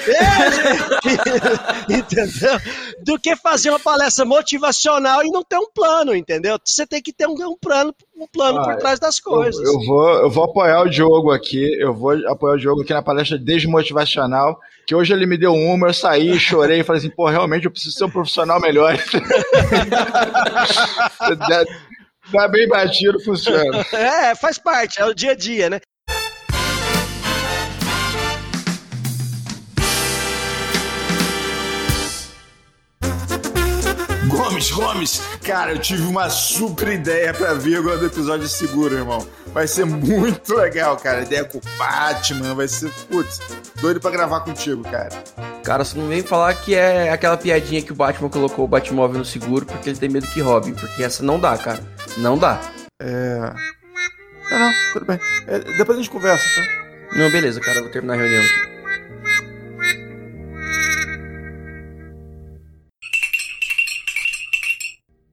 É, 1.89 1.93
entendeu? 1.97 2.59
Do 3.03 3.19
que 3.19 3.35
fazer 3.37 3.69
uma 3.69 3.79
palestra 3.79 4.25
motivacional 4.25 5.23
e 5.23 5.31
não 5.31 5.43
ter 5.43 5.57
um 5.57 5.71
plano, 5.71 6.15
entendeu? 6.15 6.59
Você 6.63 6.85
tem 6.89 7.01
que 7.01 7.13
ter 7.13 7.27
um, 7.27 7.33
um 7.33 7.57
plano, 7.57 7.93
um 8.17 8.27
plano 8.27 8.59
ah, 8.59 8.63
por 8.63 8.75
trás 8.77 8.99
das 8.99 9.19
coisas. 9.19 9.63
Eu, 9.63 9.73
eu, 9.73 9.79
vou, 9.85 10.09
eu 10.09 10.29
vou 10.29 10.43
apoiar 10.43 10.81
o 10.81 10.89
Diogo 10.89 11.31
aqui, 11.31 11.79
eu 11.79 11.93
vou 11.93 12.11
apoiar 12.27 12.55
o 12.55 12.59
Diogo 12.59 12.81
aqui 12.81 12.93
na 12.93 13.03
palestra 13.03 13.37
desmotivacional, 13.37 14.59
que 14.87 14.95
hoje 14.95 15.13
ele 15.13 15.27
me 15.27 15.37
deu 15.37 15.53
uma, 15.53 15.87
eu 15.87 15.93
saí, 15.93 16.39
chorei, 16.39 16.83
falei 16.83 16.99
assim, 16.99 17.11
pô, 17.11 17.29
realmente 17.29 17.65
eu 17.65 17.71
preciso 17.71 17.95
ser 17.95 18.05
um 18.05 18.09
profissional 18.09 18.59
melhor. 18.59 18.97
Dá 22.31 22.47
bem 22.49 22.67
batido, 22.67 23.19
funciona. 23.23 23.85
É, 23.93 24.33
faz 24.35 24.57
parte, 24.57 24.99
é 24.99 25.05
o 25.05 25.13
dia 25.13 25.31
a 25.31 25.35
dia, 25.35 25.69
né? 25.69 25.79
Gomes, 34.29 34.71
Gomes, 34.71 35.21
cara, 35.43 35.71
eu 35.71 35.79
tive 35.79 36.03
uma 36.03 36.29
super 36.29 36.87
ideia 36.89 37.33
pra 37.33 37.55
vírgula 37.55 37.97
do 37.97 38.05
episódio 38.05 38.47
seguro, 38.47 38.95
irmão. 38.95 39.25
Vai 39.47 39.67
ser 39.67 39.85
muito 39.85 40.53
legal, 40.55 40.95
cara. 40.97 41.23
Ideia 41.23 41.43
com 41.43 41.57
o 41.57 41.61
Batman, 41.77 42.53
vai 42.53 42.67
ser, 42.67 42.91
putz, 43.09 43.39
doido 43.81 43.99
pra 43.99 44.11
gravar 44.11 44.41
contigo, 44.41 44.83
cara. 44.83 45.09
Cara, 45.63 45.83
você 45.83 45.97
não 45.97 46.07
vem 46.07 46.21
falar 46.21 46.53
que 46.53 46.75
é 46.75 47.11
aquela 47.11 47.37
piadinha 47.37 47.81
que 47.81 47.91
o 47.91 47.95
Batman 47.95 48.29
colocou 48.29 48.65
o 48.65 48.67
Batmóvel 48.67 49.17
no 49.17 49.25
seguro 49.25 49.65
porque 49.65 49.89
ele 49.89 49.97
tem 49.97 50.09
medo 50.09 50.27
que 50.27 50.41
roube, 50.41 50.73
porque 50.73 51.03
essa 51.03 51.23
não 51.23 51.39
dá, 51.39 51.57
cara. 51.57 51.83
Não 52.17 52.37
dá. 52.37 52.61
É. 53.01 53.53
Não, 54.51 54.59
não, 54.59 54.73
tudo 54.93 55.05
bem. 55.05 55.19
É, 55.47 55.59
depois 55.59 55.97
a 55.97 56.01
gente 56.01 56.11
conversa, 56.11 56.43
tá? 56.55 57.17
Não, 57.17 57.31
beleza, 57.31 57.59
cara, 57.59 57.79
eu 57.79 57.83
vou 57.83 57.91
terminar 57.91 58.13
a 58.13 58.17
reunião 58.17 58.43
aqui. 58.43 58.78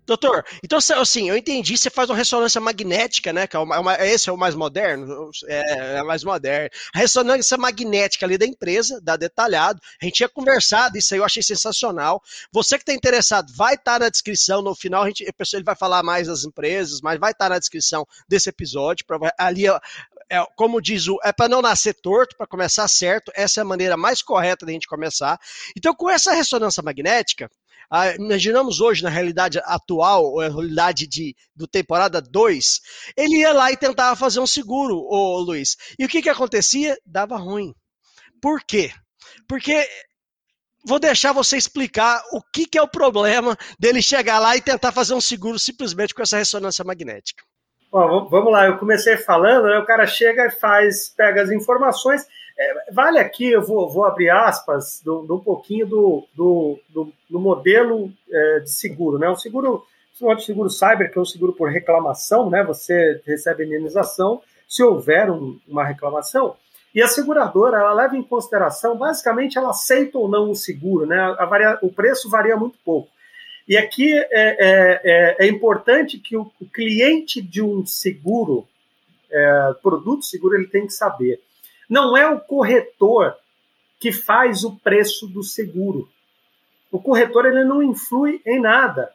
Doutor, 0.06 0.44
então 0.62 0.78
assim, 1.00 1.28
eu 1.28 1.36
entendi, 1.36 1.76
você 1.76 1.90
faz 1.90 2.08
uma 2.08 2.16
ressonância 2.16 2.60
magnética, 2.60 3.32
né? 3.32 3.46
Que 3.46 3.56
é 3.56 3.58
uma, 3.58 3.96
é 3.96 4.08
esse 4.08 4.28
é 4.30 4.32
o 4.32 4.36
mais 4.36 4.54
moderno, 4.54 5.30
é, 5.48 5.98
é 5.98 6.02
mais 6.04 6.22
moderno. 6.22 6.70
A 6.94 6.98
ressonância 6.98 7.56
magnética 7.56 8.24
ali 8.24 8.38
da 8.38 8.46
empresa, 8.46 9.00
da 9.00 9.16
detalhado. 9.16 9.80
A 10.00 10.04
gente 10.04 10.14
tinha 10.14 10.28
conversado, 10.28 10.96
isso 10.96 11.12
aí 11.12 11.18
eu 11.18 11.24
achei 11.24 11.42
sensacional. 11.42 12.22
Você 12.52 12.76
que 12.76 12.82
está 12.82 12.92
interessado, 12.92 13.52
vai 13.54 13.74
estar 13.74 13.94
tá 13.94 13.98
na 13.98 14.08
descrição. 14.08 14.62
No 14.62 14.76
final, 14.76 15.02
a 15.02 15.08
gente, 15.08 15.24
ele 15.24 15.64
vai 15.64 15.74
falar 15.74 16.04
mais 16.04 16.28
das 16.28 16.44
empresas, 16.44 17.00
mas 17.00 17.18
vai 17.18 17.32
estar 17.32 17.46
tá 17.46 17.54
na 17.54 17.58
descrição 17.58 18.06
desse 18.28 18.48
episódio. 18.48 19.04
Pra, 19.06 19.18
ali, 19.36 19.66
é, 19.66 20.44
como 20.56 20.80
diz 20.80 21.08
o, 21.08 21.18
é 21.24 21.32
para 21.32 21.48
não 21.48 21.60
nascer 21.60 21.94
torto, 21.94 22.36
para 22.36 22.46
começar 22.46 22.86
certo. 22.86 23.32
Essa 23.34 23.60
é 23.60 23.62
a 23.62 23.64
maneira 23.64 23.96
mais 23.96 24.22
correta 24.22 24.64
da 24.64 24.72
gente 24.72 24.86
começar. 24.86 25.36
Então, 25.76 25.92
com 25.94 26.08
essa 26.08 26.32
ressonância 26.32 26.82
magnética, 26.82 27.50
ah, 27.90 28.14
imaginamos 28.14 28.80
hoje, 28.80 29.02
na 29.02 29.10
realidade 29.10 29.60
atual, 29.64 30.24
ou 30.24 30.40
a 30.40 30.48
realidade 30.48 31.06
de, 31.06 31.34
do 31.54 31.66
temporada 31.66 32.20
2, 32.20 32.80
ele 33.16 33.38
ia 33.38 33.52
lá 33.52 33.70
e 33.70 33.76
tentava 33.76 34.16
fazer 34.16 34.40
um 34.40 34.46
seguro, 34.46 34.96
ô 34.96 35.38
Luiz. 35.38 35.76
E 35.98 36.04
o 36.04 36.08
que, 36.08 36.22
que 36.22 36.28
acontecia? 36.28 36.96
Dava 37.04 37.36
ruim. 37.36 37.74
Por 38.40 38.62
quê? 38.62 38.90
Porque 39.48 39.86
vou 40.86 40.98
deixar 40.98 41.32
você 41.32 41.56
explicar 41.56 42.22
o 42.32 42.40
que, 42.40 42.66
que 42.66 42.78
é 42.78 42.82
o 42.82 42.88
problema 42.88 43.56
dele 43.78 44.00
chegar 44.00 44.38
lá 44.38 44.56
e 44.56 44.60
tentar 44.60 44.92
fazer 44.92 45.14
um 45.14 45.20
seguro 45.20 45.58
simplesmente 45.58 46.14
com 46.14 46.22
essa 46.22 46.38
ressonância 46.38 46.84
magnética. 46.84 47.42
Bom, 47.90 48.28
vamos 48.28 48.52
lá, 48.52 48.66
eu 48.66 48.78
comecei 48.78 49.16
falando, 49.16 49.64
né, 49.64 49.78
o 49.78 49.86
cara 49.86 50.06
chega 50.06 50.46
e 50.46 50.50
faz, 50.50 51.08
pega 51.16 51.42
as 51.42 51.50
informações, 51.50 52.26
é, 52.58 52.92
vale 52.92 53.18
aqui, 53.18 53.50
eu 53.50 53.62
vou, 53.62 53.88
vou 53.88 54.04
abrir 54.04 54.30
aspas, 54.30 55.00
do, 55.04 55.22
do 55.22 55.36
um 55.36 55.40
pouquinho 55.40 55.86
do, 55.86 56.26
do, 56.34 56.78
do, 56.88 57.12
do 57.28 57.38
modelo 57.38 58.10
é, 58.30 58.60
de 58.60 58.70
seguro. 58.70 59.18
Né? 59.18 59.28
O 59.28 59.36
seguro, 59.36 59.84
o 60.20 60.38
seguro 60.38 60.70
cyber, 60.70 61.12
que 61.12 61.18
é 61.18 61.20
um 61.20 61.26
seguro 61.26 61.52
por 61.52 61.70
reclamação, 61.70 62.48
né? 62.48 62.64
você 62.64 63.20
recebe 63.26 63.64
indenização 63.64 64.40
se 64.66 64.82
houver 64.82 65.30
um, 65.30 65.58
uma 65.68 65.84
reclamação. 65.84 66.56
E 66.94 67.02
a 67.02 67.08
seguradora, 67.08 67.78
ela 67.78 67.92
leva 67.92 68.16
em 68.16 68.22
consideração, 68.22 68.96
basicamente, 68.96 69.58
ela 69.58 69.68
aceita 69.68 70.16
ou 70.16 70.28
não 70.30 70.50
o 70.50 70.56
seguro, 70.56 71.04
né? 71.04 71.18
A 71.38 71.44
varia, 71.44 71.78
o 71.82 71.92
preço 71.92 72.30
varia 72.30 72.56
muito 72.56 72.78
pouco. 72.82 73.10
E 73.68 73.76
aqui 73.76 74.14
é, 74.14 74.26
é, 74.30 75.00
é, 75.04 75.36
é 75.40 75.46
importante 75.46 76.18
que 76.18 76.38
o, 76.38 76.50
o, 76.58 76.64
cliente 76.64 77.42
de 77.42 77.60
um 77.60 77.84
seguro, 77.84 78.66
é, 79.30 79.74
produto 79.82 80.24
seguro, 80.24 80.54
ele 80.54 80.68
tem 80.68 80.86
que 80.86 80.92
saber 80.94 81.38
não 81.88 82.16
é 82.16 82.28
o 82.28 82.40
corretor 82.40 83.34
que 83.98 84.12
faz 84.12 84.64
o 84.64 84.76
preço 84.76 85.26
do 85.26 85.42
seguro. 85.42 86.08
O 86.90 87.00
corretor 87.00 87.46
ele 87.46 87.64
não 87.64 87.82
influi 87.82 88.40
em 88.46 88.60
nada. 88.60 89.12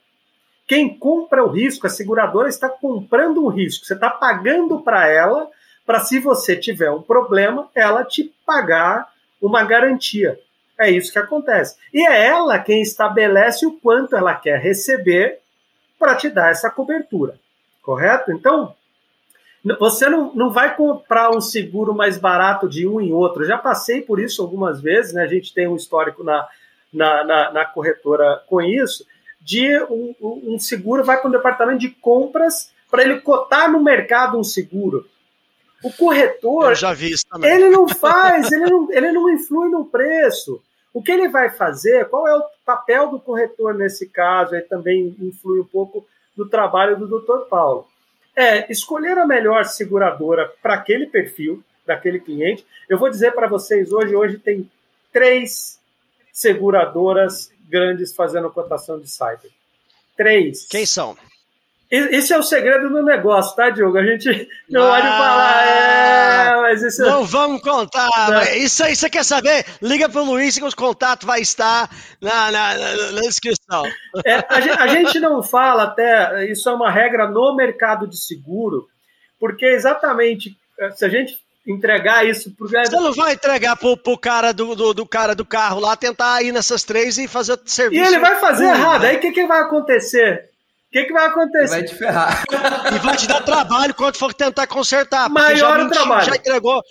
Quem 0.67 0.97
compra 0.97 1.43
o 1.43 1.49
risco, 1.49 1.85
a 1.85 1.89
seguradora 1.89 2.47
está 2.47 2.69
comprando 2.69 3.43
um 3.43 3.49
risco. 3.49 3.85
Você 3.85 3.93
está 3.93 4.09
pagando 4.09 4.81
para 4.81 5.07
ela, 5.07 5.49
para 5.85 5.99
se 5.99 6.19
você 6.19 6.55
tiver 6.55 6.91
um 6.91 7.01
problema, 7.01 7.69
ela 7.75 8.03
te 8.03 8.33
pagar 8.45 9.11
uma 9.41 9.63
garantia. 9.63 10.39
É 10.79 10.89
isso 10.89 11.11
que 11.11 11.19
acontece. 11.19 11.77
E 11.93 12.05
é 12.05 12.25
ela 12.25 12.57
quem 12.59 12.81
estabelece 12.81 13.65
o 13.65 13.73
quanto 13.73 14.15
ela 14.15 14.33
quer 14.33 14.59
receber 14.59 15.39
para 15.99 16.15
te 16.15 16.29
dar 16.29 16.51
essa 16.51 16.69
cobertura. 16.69 17.37
Correto? 17.81 18.31
Então, 18.31 18.75
você 19.79 20.09
não, 20.09 20.33
não 20.33 20.49
vai 20.51 20.75
comprar 20.75 21.29
um 21.29 21.41
seguro 21.41 21.93
mais 21.93 22.17
barato 22.17 22.67
de 22.67 22.87
um 22.87 22.99
em 22.99 23.11
outro. 23.13 23.43
Eu 23.43 23.47
já 23.47 23.57
passei 23.57 24.01
por 24.01 24.19
isso 24.19 24.41
algumas 24.41 24.81
vezes, 24.81 25.13
né? 25.13 25.23
A 25.23 25.27
gente 25.27 25.53
tem 25.53 25.67
um 25.67 25.75
histórico 25.75 26.23
na, 26.23 26.47
na, 26.91 27.23
na, 27.23 27.51
na 27.51 27.65
corretora 27.65 28.41
com 28.47 28.61
isso. 28.61 29.05
de 29.39 29.77
um, 29.83 30.15
um 30.21 30.59
seguro 30.59 31.03
vai 31.03 31.19
para 31.19 31.27
um 31.27 31.31
departamento 31.31 31.79
de 31.79 31.89
compras 31.89 32.71
para 32.89 33.03
ele 33.03 33.21
cotar 33.21 33.71
no 33.71 33.81
mercado 33.81 34.37
um 34.37 34.43
seguro. 34.43 35.05
O 35.83 35.91
corretor, 35.91 36.69
Eu 36.69 36.75
já 36.75 36.93
vi 36.93 37.11
isso 37.11 37.25
também. 37.27 37.51
ele 37.51 37.69
não 37.69 37.87
faz, 37.89 38.51
ele 38.51 38.65
não, 38.65 38.91
ele 38.91 39.11
não 39.11 39.29
influi 39.31 39.69
no 39.69 39.85
preço. 39.85 40.61
O 40.93 41.01
que 41.01 41.11
ele 41.11 41.29
vai 41.29 41.49
fazer, 41.49 42.09
qual 42.09 42.27
é 42.27 42.35
o 42.35 42.43
papel 42.65 43.09
do 43.09 43.19
corretor 43.19 43.73
nesse 43.73 44.07
caso, 44.09 44.53
aí 44.53 44.61
também 44.61 45.15
influi 45.19 45.61
um 45.61 45.65
pouco 45.65 46.05
do 46.35 46.47
trabalho 46.47 46.97
do 46.97 47.07
Dr. 47.07 47.47
Paulo. 47.49 47.87
É 48.35 48.71
escolher 48.71 49.17
a 49.17 49.25
melhor 49.25 49.65
seguradora 49.65 50.51
para 50.61 50.75
aquele 50.75 51.05
perfil, 51.05 51.63
daquele 51.85 52.19
cliente. 52.19 52.65
Eu 52.87 52.97
vou 52.97 53.09
dizer 53.09 53.31
para 53.31 53.47
vocês 53.47 53.91
hoje, 53.91 54.15
hoje 54.15 54.37
tem 54.37 54.69
três 55.11 55.79
seguradoras 56.31 57.51
grandes 57.69 58.15
fazendo 58.15 58.49
cotação 58.49 58.99
de 58.99 59.09
cyber. 59.09 59.51
Três. 60.15 60.65
Quem 60.67 60.85
são? 60.85 61.17
E- 61.91 62.15
Esse 62.15 62.31
é 62.33 62.37
o 62.37 62.43
segredo 62.43 62.89
do 62.89 63.03
negócio, 63.03 63.55
tá, 63.55 63.69
Diogo? 63.69 63.97
A 63.97 64.05
gente 64.05 64.47
não 64.69 64.87
Ah, 64.87 64.91
pode 64.95 65.07
falar, 65.07 65.65
é, 65.67 66.55
mas 66.61 66.81
isso 66.83 67.01
Não 67.03 67.25
vamos 67.25 67.61
contar. 67.61 68.09
Mas 68.29 68.55
Isso 68.55 68.83
aí, 68.83 68.95
você 68.95 69.09
quer 69.09 69.25
saber? 69.25 69.65
Liga 69.81 70.07
pro 70.07 70.23
Luiz 70.23 70.57
que 70.57 70.63
os 70.63 70.73
contatos 70.73 71.25
vai 71.27 71.41
estar 71.41 71.89
na, 72.21 72.51
na, 72.51 72.73
na- 72.77 73.21
descrição. 73.21 73.83
É, 74.25 74.35
a, 74.35 74.83
a 74.83 74.87
gente 74.87 75.19
não 75.19 75.43
fala 75.43 75.83
até, 75.83 76.45
isso 76.45 76.69
é 76.69 76.73
uma 76.73 76.89
regra 76.89 77.27
no 77.29 77.55
mercado 77.55 78.07
de 78.07 78.17
seguro, 78.17 78.87
porque 79.39 79.65
exatamente 79.65 80.55
eh, 80.79 80.91
se 80.91 81.03
a 81.05 81.09
gente 81.09 81.33
entregar 81.67 82.25
isso 82.25 82.51
porque 82.57 82.75
Você 82.85 82.95
não 82.95 83.13
vai 83.13 83.33
entregar 83.33 83.75
pro, 83.75 83.95
pro 83.95 84.17
cara 84.17 84.51
do, 84.51 84.75
do, 84.75 84.93
do 84.93 85.05
cara 85.05 85.35
do 85.35 85.45
carro 85.45 85.79
lá 85.79 85.95
tentar 85.95 86.41
ir 86.41 86.51
nessas 86.51 86.83
três 86.83 87.17
e 87.19 87.27
fazer 87.27 87.59
e 87.65 87.69
serviço. 87.69 88.03
ele 88.03 88.19
vai 88.19 88.39
fazer 88.39 88.65
errado, 88.65 89.01
né? 89.03 89.09
aí 89.09 89.17
o 89.17 89.19
que, 89.19 89.31
que 89.31 89.45
vai 89.45 89.61
acontecer? 89.61 90.49
O 90.91 90.93
que, 90.93 91.05
que 91.05 91.13
vai 91.13 91.25
acontecer? 91.27 91.69
Vai 91.69 91.83
te 91.85 91.95
ferrar. 91.95 92.43
E 92.93 92.99
vai 92.99 93.15
te 93.15 93.25
dar 93.27 93.41
trabalho 93.41 93.93
quando 93.93 94.17
for 94.17 94.33
tentar 94.33 94.67
consertar. 94.67 95.29
Maior 95.29 95.55
já 95.57 95.77
mentiu, 95.77 95.89
trabalho. 95.91 96.25
Já 96.25 96.35
entregou. 96.35 96.83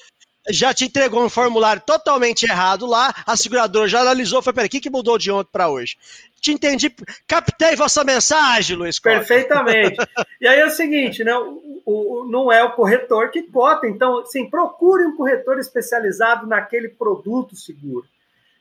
Já 0.49 0.73
te 0.73 0.87
entregou 0.87 1.23
um 1.23 1.29
formulário 1.29 1.83
totalmente 1.85 2.45
errado 2.45 2.87
lá, 2.87 3.13
a 3.27 3.37
seguradora 3.37 3.87
já 3.87 4.01
analisou, 4.01 4.41
foi, 4.41 4.55
peraí, 4.55 4.69
o 4.69 4.71
que, 4.71 4.81
que 4.81 4.89
mudou 4.89 5.19
de 5.19 5.31
ontem 5.31 5.51
para 5.53 5.69
hoje? 5.69 5.99
Te 6.41 6.51
entendi, 6.51 6.91
captei 7.29 7.77
vossa 7.77 8.03
mensagem, 8.03 8.75
Luiz 8.75 8.99
Costa. 8.99 9.19
Perfeitamente. 9.19 9.97
E 10.41 10.49
aí 10.49 10.59
é 10.59 10.65
o 10.67 10.71
seguinte, 10.71 11.23
né? 11.23 11.37
O, 11.37 11.61
o- 11.85 12.23
o- 12.23 12.29
não 12.31 12.51
é 12.51 12.65
o 12.65 12.73
corretor 12.73 13.31
que 13.31 13.43
cota, 13.43 13.87
então, 13.87 14.21
assim, 14.21 14.49
procure 14.49 15.05
um 15.05 15.15
corretor 15.15 15.59
especializado 15.59 16.47
naquele 16.47 16.89
produto 16.89 17.55
seguro. 17.55 18.07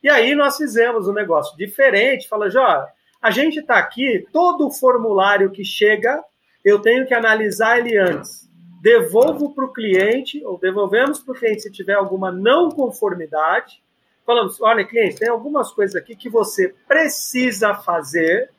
E 0.02 0.08
aí 0.10 0.34
nós 0.34 0.58
fizemos 0.58 1.08
um 1.08 1.14
negócio 1.14 1.56
diferente, 1.56 2.28
fala, 2.28 2.50
Jó, 2.50 2.86
a 3.22 3.30
gente 3.30 3.60
está 3.60 3.76
aqui, 3.78 4.26
todo 4.32 4.70
formulário 4.70 5.50
que 5.50 5.64
chega, 5.64 6.22
eu 6.64 6.80
tenho 6.80 7.06
que 7.06 7.14
analisar 7.14 7.78
ele 7.78 7.98
antes. 7.98 8.48
Devolvo 8.82 9.54
para 9.54 9.64
o 9.64 9.72
cliente, 9.72 10.42
ou 10.44 10.58
devolvemos 10.58 11.20
para 11.20 11.32
o 11.32 11.38
cliente 11.38 11.62
se 11.62 11.70
tiver 11.70 11.94
alguma 11.94 12.32
não 12.32 12.70
conformidade. 12.70 13.82
Falamos, 14.24 14.60
olha, 14.60 14.86
cliente, 14.86 15.18
tem 15.18 15.28
algumas 15.28 15.70
coisas 15.70 15.96
aqui 15.96 16.16
que 16.16 16.30
você 16.30 16.74
precisa 16.88 17.74
fazer 17.74 18.50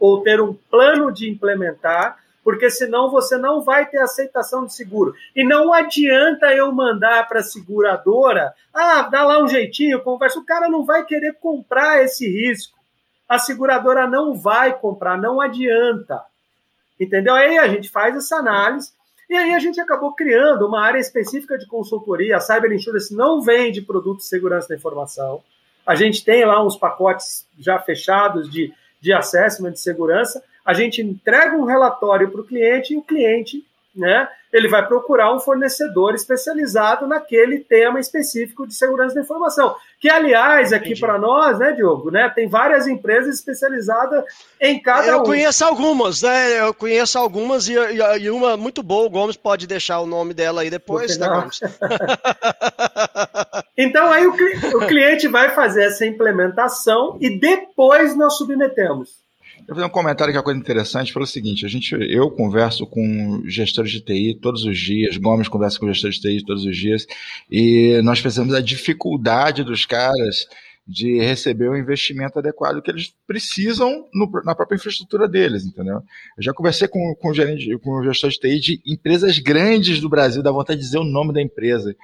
ou 0.00 0.22
ter 0.22 0.40
um 0.40 0.54
plano 0.54 1.12
de 1.12 1.28
implementar, 1.28 2.18
porque 2.42 2.70
senão 2.70 3.10
você 3.10 3.36
não 3.36 3.60
vai 3.60 3.84
ter 3.84 3.98
aceitação 3.98 4.64
de 4.64 4.72
seguro. 4.72 5.12
E 5.36 5.44
não 5.44 5.72
adianta 5.72 6.46
eu 6.54 6.72
mandar 6.72 7.28
para 7.28 7.40
a 7.40 7.42
seguradora, 7.42 8.54
ah, 8.72 9.02
dá 9.02 9.22
lá 9.24 9.42
um 9.42 9.48
jeitinho, 9.48 10.02
conversa. 10.02 10.38
O 10.38 10.46
cara 10.46 10.68
não 10.68 10.86
vai 10.86 11.04
querer 11.04 11.34
comprar 11.34 12.02
esse 12.02 12.26
risco. 12.26 12.77
A 13.28 13.38
seguradora 13.38 14.06
não 14.06 14.34
vai 14.34 14.78
comprar, 14.78 15.18
não 15.18 15.40
adianta. 15.40 16.22
Entendeu? 16.98 17.34
Aí 17.34 17.58
a 17.58 17.68
gente 17.68 17.88
faz 17.88 18.16
essa 18.16 18.36
análise 18.36 18.92
e 19.28 19.36
aí 19.36 19.54
a 19.54 19.58
gente 19.58 19.78
acabou 19.78 20.14
criando 20.14 20.66
uma 20.66 20.82
área 20.82 20.98
específica 20.98 21.58
de 21.58 21.66
consultoria. 21.66 22.36
A 22.36 22.40
Cyber 22.40 22.72
Insurance 22.72 23.14
não 23.14 23.42
vende 23.42 23.82
produtos 23.82 24.24
de 24.24 24.30
segurança 24.30 24.68
da 24.68 24.74
informação. 24.74 25.42
A 25.86 25.94
gente 25.94 26.24
tem 26.24 26.44
lá 26.44 26.64
uns 26.64 26.76
pacotes 26.76 27.46
já 27.58 27.78
fechados 27.78 28.50
de, 28.50 28.72
de 29.00 29.12
assessment 29.12 29.72
de 29.72 29.80
segurança. 29.80 30.42
A 30.64 30.72
gente 30.72 31.02
entrega 31.02 31.56
um 31.56 31.64
relatório 31.64 32.30
para 32.30 32.40
o 32.40 32.44
cliente 32.44 32.94
e 32.94 32.96
o 32.96 33.02
cliente, 33.02 33.66
né, 33.98 34.28
ele 34.52 34.68
vai 34.68 34.86
procurar 34.86 35.34
um 35.34 35.40
fornecedor 35.40 36.14
especializado 36.14 37.06
naquele 37.06 37.58
tema 37.58 38.00
específico 38.00 38.66
de 38.66 38.72
segurança 38.74 39.14
da 39.14 39.20
informação. 39.20 39.74
Que, 40.00 40.08
aliás, 40.08 40.72
aqui 40.72 40.98
para 40.98 41.18
nós, 41.18 41.58
né, 41.58 41.72
Diogo, 41.72 42.10
né, 42.10 42.30
tem 42.34 42.48
várias 42.48 42.86
empresas 42.86 43.34
especializadas 43.34 44.24
em 44.60 44.80
cada 44.80 45.06
Eu 45.08 45.18
um. 45.20 45.24
conheço 45.24 45.64
algumas, 45.64 46.22
né? 46.22 46.60
Eu 46.60 46.72
conheço 46.72 47.18
algumas 47.18 47.68
e, 47.68 47.74
e- 47.74 48.18
e 48.20 48.30
uma 48.30 48.56
muito 48.56 48.82
boa. 48.82 49.06
O 49.06 49.10
Gomes 49.10 49.36
pode 49.36 49.66
deixar 49.66 50.00
o 50.00 50.06
nome 50.06 50.32
dela 50.32 50.62
aí 50.62 50.70
depois, 50.70 51.18
né. 51.18 51.28
Gomes? 51.28 51.60
Então 53.76 54.10
aí 54.10 54.26
o, 54.26 54.32
cli- 54.32 54.74
o 54.74 54.86
cliente 54.86 55.28
vai 55.28 55.50
fazer 55.54 55.84
essa 55.84 56.04
implementação 56.04 57.16
e 57.20 57.38
depois 57.38 58.16
nós 58.16 58.36
submetemos. 58.36 59.10
Eu 59.60 59.74
vou 59.74 59.76
fazer 59.76 59.86
um 59.86 59.90
comentário 59.90 60.32
que 60.32 60.36
é 60.36 60.40
uma 60.40 60.44
coisa 60.44 60.58
interessante 60.60 61.12
pelo 61.12 61.26
seguinte, 61.26 61.66
a 61.66 61.68
gente, 61.68 61.94
eu 61.94 62.30
converso 62.30 62.86
com 62.86 63.42
gestores 63.46 63.90
de 63.90 64.00
TI 64.00 64.38
todos 64.40 64.64
os 64.64 64.78
dias, 64.78 65.16
Gomes 65.16 65.48
conversa 65.48 65.78
com 65.78 65.86
gestores 65.92 66.16
de 66.16 66.22
TI 66.22 66.44
todos 66.44 66.64
os 66.64 66.76
dias, 66.76 67.06
e 67.50 68.00
nós 68.02 68.20
percebemos 68.20 68.54
a 68.54 68.60
dificuldade 68.60 69.62
dos 69.64 69.84
caras 69.84 70.46
de 70.86 71.18
receber 71.20 71.68
o 71.68 71.76
investimento 71.76 72.38
adequado 72.38 72.80
que 72.80 72.90
eles 72.90 73.12
precisam 73.26 74.06
no- 74.14 74.42
na 74.42 74.54
própria 74.54 74.76
infraestrutura 74.76 75.28
deles, 75.28 75.66
entendeu? 75.66 75.96
Eu 75.96 76.42
já 76.42 76.54
conversei 76.54 76.88
com, 76.88 77.14
com, 77.20 77.34
gerente, 77.34 77.76
com 77.80 77.90
o 78.00 78.04
gestor 78.04 78.30
de 78.30 78.38
TI 78.38 78.58
de 78.60 78.80
empresas 78.86 79.38
grandes 79.38 80.00
do 80.00 80.08
Brasil, 80.08 80.42
dá 80.42 80.50
vontade 80.50 80.80
de 80.80 80.86
dizer 80.86 80.96
o 80.98 81.04
nome 81.04 81.34
da 81.34 81.42
empresa, 81.42 81.94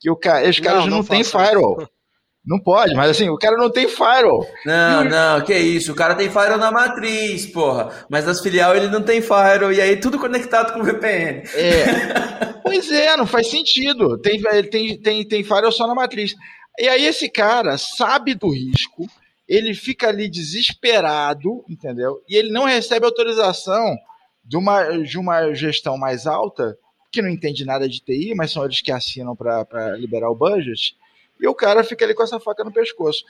que 0.00 0.10
o 0.10 0.14
os 0.14 0.20
caras 0.58 0.80
Não, 0.80 0.90
não, 0.90 0.96
não 0.98 1.04
têm 1.04 1.22
firewall. 1.22 1.88
Não 2.44 2.58
pode, 2.58 2.94
mas 2.94 3.10
assim, 3.10 3.28
o 3.28 3.38
cara 3.38 3.56
não 3.56 3.70
tem 3.70 3.86
firewall. 3.86 4.44
Não, 4.66 5.04
não, 5.04 5.40
que 5.42 5.54
isso. 5.54 5.92
O 5.92 5.94
cara 5.94 6.16
tem 6.16 6.28
firewall 6.28 6.58
na 6.58 6.72
matriz, 6.72 7.46
porra. 7.46 8.04
Mas 8.10 8.26
nas 8.26 8.40
filial 8.40 8.74
ele 8.74 8.88
não 8.88 9.02
tem 9.02 9.22
firewall. 9.22 9.72
E 9.72 9.80
aí 9.80 9.96
tudo 9.96 10.18
conectado 10.18 10.72
com 10.72 10.82
VPN. 10.82 11.44
É. 11.54 12.52
pois 12.64 12.90
é, 12.90 13.16
não 13.16 13.26
faz 13.26 13.48
sentido. 13.48 14.18
Tem, 14.18 14.42
tem, 14.70 15.00
tem, 15.00 15.28
tem 15.28 15.44
firewall 15.44 15.70
só 15.70 15.86
na 15.86 15.94
matriz. 15.94 16.34
E 16.80 16.88
aí 16.88 17.04
esse 17.04 17.28
cara 17.28 17.78
sabe 17.78 18.34
do 18.34 18.50
risco, 18.50 19.06
ele 19.46 19.72
fica 19.72 20.08
ali 20.08 20.28
desesperado, 20.28 21.64
entendeu? 21.68 22.22
E 22.28 22.34
ele 22.34 22.50
não 22.50 22.64
recebe 22.64 23.06
autorização 23.06 23.96
de 24.44 24.56
uma, 24.56 24.98
de 24.98 25.18
uma 25.18 25.52
gestão 25.54 25.96
mais 25.96 26.26
alta, 26.26 26.76
que 27.12 27.22
não 27.22 27.28
entende 27.28 27.64
nada 27.64 27.88
de 27.88 28.00
TI, 28.00 28.34
mas 28.34 28.50
são 28.50 28.64
eles 28.64 28.80
que 28.80 28.90
assinam 28.90 29.36
para 29.36 29.96
liberar 29.96 30.30
o 30.30 30.34
budget, 30.34 30.96
e 31.42 31.48
o 31.48 31.54
cara 31.54 31.82
fica 31.84 32.04
ali 32.04 32.14
com 32.14 32.22
essa 32.22 32.38
faca 32.40 32.62
no 32.64 32.72
pescoço. 32.72 33.24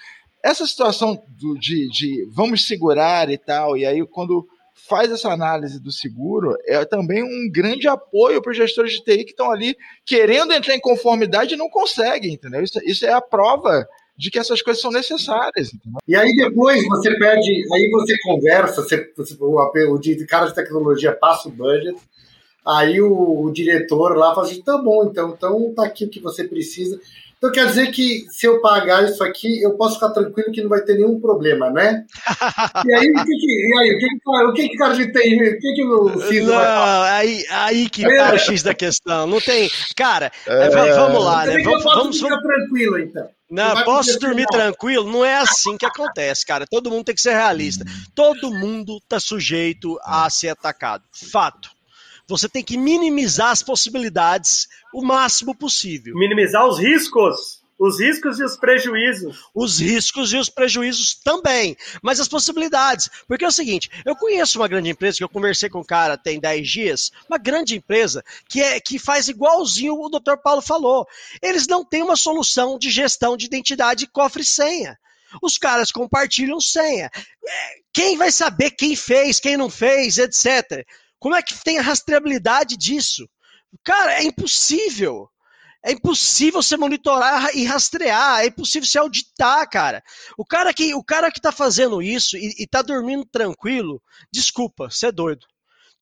Essa 0.44 0.66
situação 0.66 1.22
do- 1.40 1.58
de, 1.58 1.88
de 1.88 2.26
vamos 2.30 2.66
segurar 2.66 3.30
e 3.30 3.38
tal, 3.38 3.76
e 3.76 3.86
aí 3.86 4.06
quando 4.06 4.46
faz 4.88 5.10
essa 5.12 5.30
análise 5.30 5.80
do 5.80 5.92
seguro, 5.92 6.56
é 6.66 6.84
também 6.84 7.22
um 7.22 7.48
grande 7.50 7.86
apoio 7.88 8.42
para 8.42 8.50
os 8.50 8.56
gestores 8.56 8.92
de 8.92 9.04
TI 9.04 9.24
que 9.24 9.30
estão 9.30 9.50
ali 9.50 9.76
querendo 10.04 10.52
entrar 10.52 10.74
em 10.74 10.80
conformidade 10.80 11.54
e 11.54 11.56
não 11.56 11.70
conseguem, 11.70 12.34
entendeu? 12.34 12.62
Isso, 12.62 12.78
isso 12.84 13.06
é 13.06 13.12
a 13.12 13.20
prova 13.20 13.86
de 14.16 14.30
que 14.30 14.38
essas 14.38 14.60
coisas 14.60 14.82
são 14.82 14.90
necessárias. 14.90 15.72
Entendeu? 15.72 15.98
E 16.06 16.16
aí 16.16 16.34
depois 16.34 16.84
você 16.88 17.16
pede, 17.16 17.64
aí 17.72 17.90
você 17.92 18.14
conversa, 18.24 18.82
você, 18.82 19.12
você- 19.16 19.36
o, 19.40 19.94
o, 19.94 19.98
de- 19.98 20.26
cara 20.26 20.46
de 20.46 20.54
tecnologia 20.54 21.12
passa 21.12 21.48
o 21.48 21.52
budget, 21.52 21.96
aí 22.66 23.00
o, 23.00 23.44
o 23.44 23.52
diretor 23.52 24.16
lá 24.16 24.34
fala 24.34 24.46
assim, 24.48 24.62
tá 24.62 24.76
bom, 24.78 25.04
então, 25.04 25.30
então 25.36 25.72
tá 25.74 25.84
aqui 25.84 26.04
o 26.04 26.10
que 26.10 26.20
você 26.20 26.44
precisa. 26.44 27.00
Então 27.42 27.50
quer 27.50 27.66
dizer 27.66 27.90
que 27.90 28.24
se 28.30 28.46
eu 28.46 28.60
pagar 28.60 29.02
isso 29.02 29.20
aqui, 29.24 29.60
eu 29.60 29.76
posso 29.76 29.94
ficar 29.94 30.10
tranquilo 30.10 30.52
que 30.52 30.62
não 30.62 30.68
vai 30.68 30.80
ter 30.82 30.94
nenhum 30.94 31.20
problema, 31.20 31.70
né? 31.70 32.04
E 32.86 32.94
aí, 32.94 33.10
o 33.10 33.14
que 33.14 33.24
que, 33.24 33.66
e 33.66 33.78
aí, 33.80 33.96
o 33.96 33.98
que 33.98 34.08
que, 34.08 34.46
o 34.46 34.52
que 34.52 34.68
que 34.68 34.76
cara 34.76 34.94
de 34.94 35.10
TI, 35.10 35.34
o 35.34 35.58
que 35.58 35.74
que 35.74 35.84
o 35.84 36.20
CISO 36.28 36.46
Não, 36.46 36.54
vai 36.54 36.66
falar? 36.66 37.16
aí, 37.16 37.44
aí 37.50 37.90
que 37.90 38.04
tá 38.16 38.34
o 38.34 38.38
X 38.38 38.62
da 38.62 38.72
questão. 38.72 39.26
Não 39.26 39.40
tem. 39.40 39.68
Cara, 39.96 40.30
é, 40.46 40.70
va- 40.70 40.94
vamos 40.94 41.24
lá, 41.24 41.44
né? 41.44 41.60
Vamos, 41.64 41.82
posso 41.82 41.98
vamos, 41.98 42.20
ficar 42.20 42.38
tranquilo, 42.38 42.98
então. 43.00 43.28
Não, 43.50 43.84
posso 43.84 44.20
dormir 44.20 44.46
tranquilo? 44.46 45.10
Não 45.10 45.24
é 45.24 45.34
assim 45.34 45.76
que 45.76 45.84
acontece, 45.84 46.46
cara. 46.46 46.64
Todo 46.70 46.92
mundo 46.92 47.06
tem 47.06 47.14
que 47.16 47.20
ser 47.20 47.32
realista. 47.32 47.84
Todo 48.14 48.54
mundo 48.54 49.00
tá 49.08 49.18
sujeito 49.18 49.98
a 50.04 50.30
ser 50.30 50.50
atacado. 50.50 51.02
Fato. 51.32 51.70
Você 52.32 52.48
tem 52.48 52.64
que 52.64 52.78
minimizar 52.78 53.50
as 53.50 53.62
possibilidades 53.62 54.66
o 54.92 55.04
máximo 55.04 55.54
possível. 55.54 56.14
Minimizar 56.14 56.66
os 56.66 56.78
riscos, 56.78 57.62
os 57.78 57.98
riscos 58.00 58.38
e 58.38 58.44
os 58.44 58.56
prejuízos. 58.56 59.50
Os 59.54 59.80
riscos 59.80 60.32
e 60.32 60.36
os 60.36 60.48
prejuízos 60.48 61.14
também, 61.14 61.76
mas 62.00 62.20
as 62.20 62.28
possibilidades. 62.28 63.10
Porque 63.26 63.44
é 63.44 63.48
o 63.48 63.52
seguinte, 63.52 63.90
eu 64.04 64.14
conheço 64.14 64.58
uma 64.58 64.68
grande 64.68 64.88
empresa 64.88 65.18
que 65.18 65.24
eu 65.24 65.28
conversei 65.28 65.68
com 65.68 65.80
o 65.80 65.84
cara 65.84 66.16
tem 66.16 66.38
10 66.38 66.70
dias, 66.70 67.10
uma 67.28 67.38
grande 67.38 67.74
empresa 67.74 68.24
que, 68.48 68.62
é, 68.62 68.78
que 68.78 68.98
faz 68.98 69.28
igualzinho 69.28 69.94
o 69.94 70.08
Dr. 70.08 70.36
Paulo 70.42 70.62
falou. 70.62 71.06
Eles 71.42 71.66
não 71.66 71.84
têm 71.84 72.02
uma 72.02 72.16
solução 72.16 72.78
de 72.78 72.88
gestão 72.88 73.36
de 73.36 73.46
identidade 73.46 74.06
cofre 74.06 74.42
e 74.42 74.46
senha. 74.46 74.96
Os 75.42 75.58
caras 75.58 75.90
compartilham 75.90 76.60
senha. 76.60 77.10
É, 77.44 77.74
quem 77.92 78.16
vai 78.16 78.30
saber 78.30 78.70
quem 78.70 78.94
fez, 78.94 79.40
quem 79.40 79.56
não 79.56 79.68
fez, 79.68 80.18
etc. 80.18 80.86
Como 81.22 81.36
é 81.36 81.40
que 81.40 81.54
tem 81.62 81.78
a 81.78 81.82
rastreabilidade 81.82 82.76
disso? 82.76 83.30
Cara, 83.84 84.14
é 84.14 84.24
impossível. 84.24 85.28
É 85.84 85.92
impossível 85.92 86.60
você 86.60 86.76
monitorar 86.76 87.56
e 87.56 87.64
rastrear, 87.64 88.40
é 88.40 88.46
impossível 88.46 88.88
você 88.88 88.98
auditar, 88.98 89.68
cara. 89.70 90.02
O 90.36 90.44
cara 90.44 90.74
que, 90.74 90.92
o 90.94 91.02
cara 91.02 91.30
que 91.30 91.40
tá 91.40 91.52
fazendo 91.52 92.02
isso 92.02 92.36
e, 92.36 92.52
e 92.58 92.66
tá 92.66 92.82
dormindo 92.82 93.24
tranquilo, 93.24 94.02
desculpa, 94.32 94.90
você 94.90 95.06
é 95.06 95.12
doido. 95.12 95.46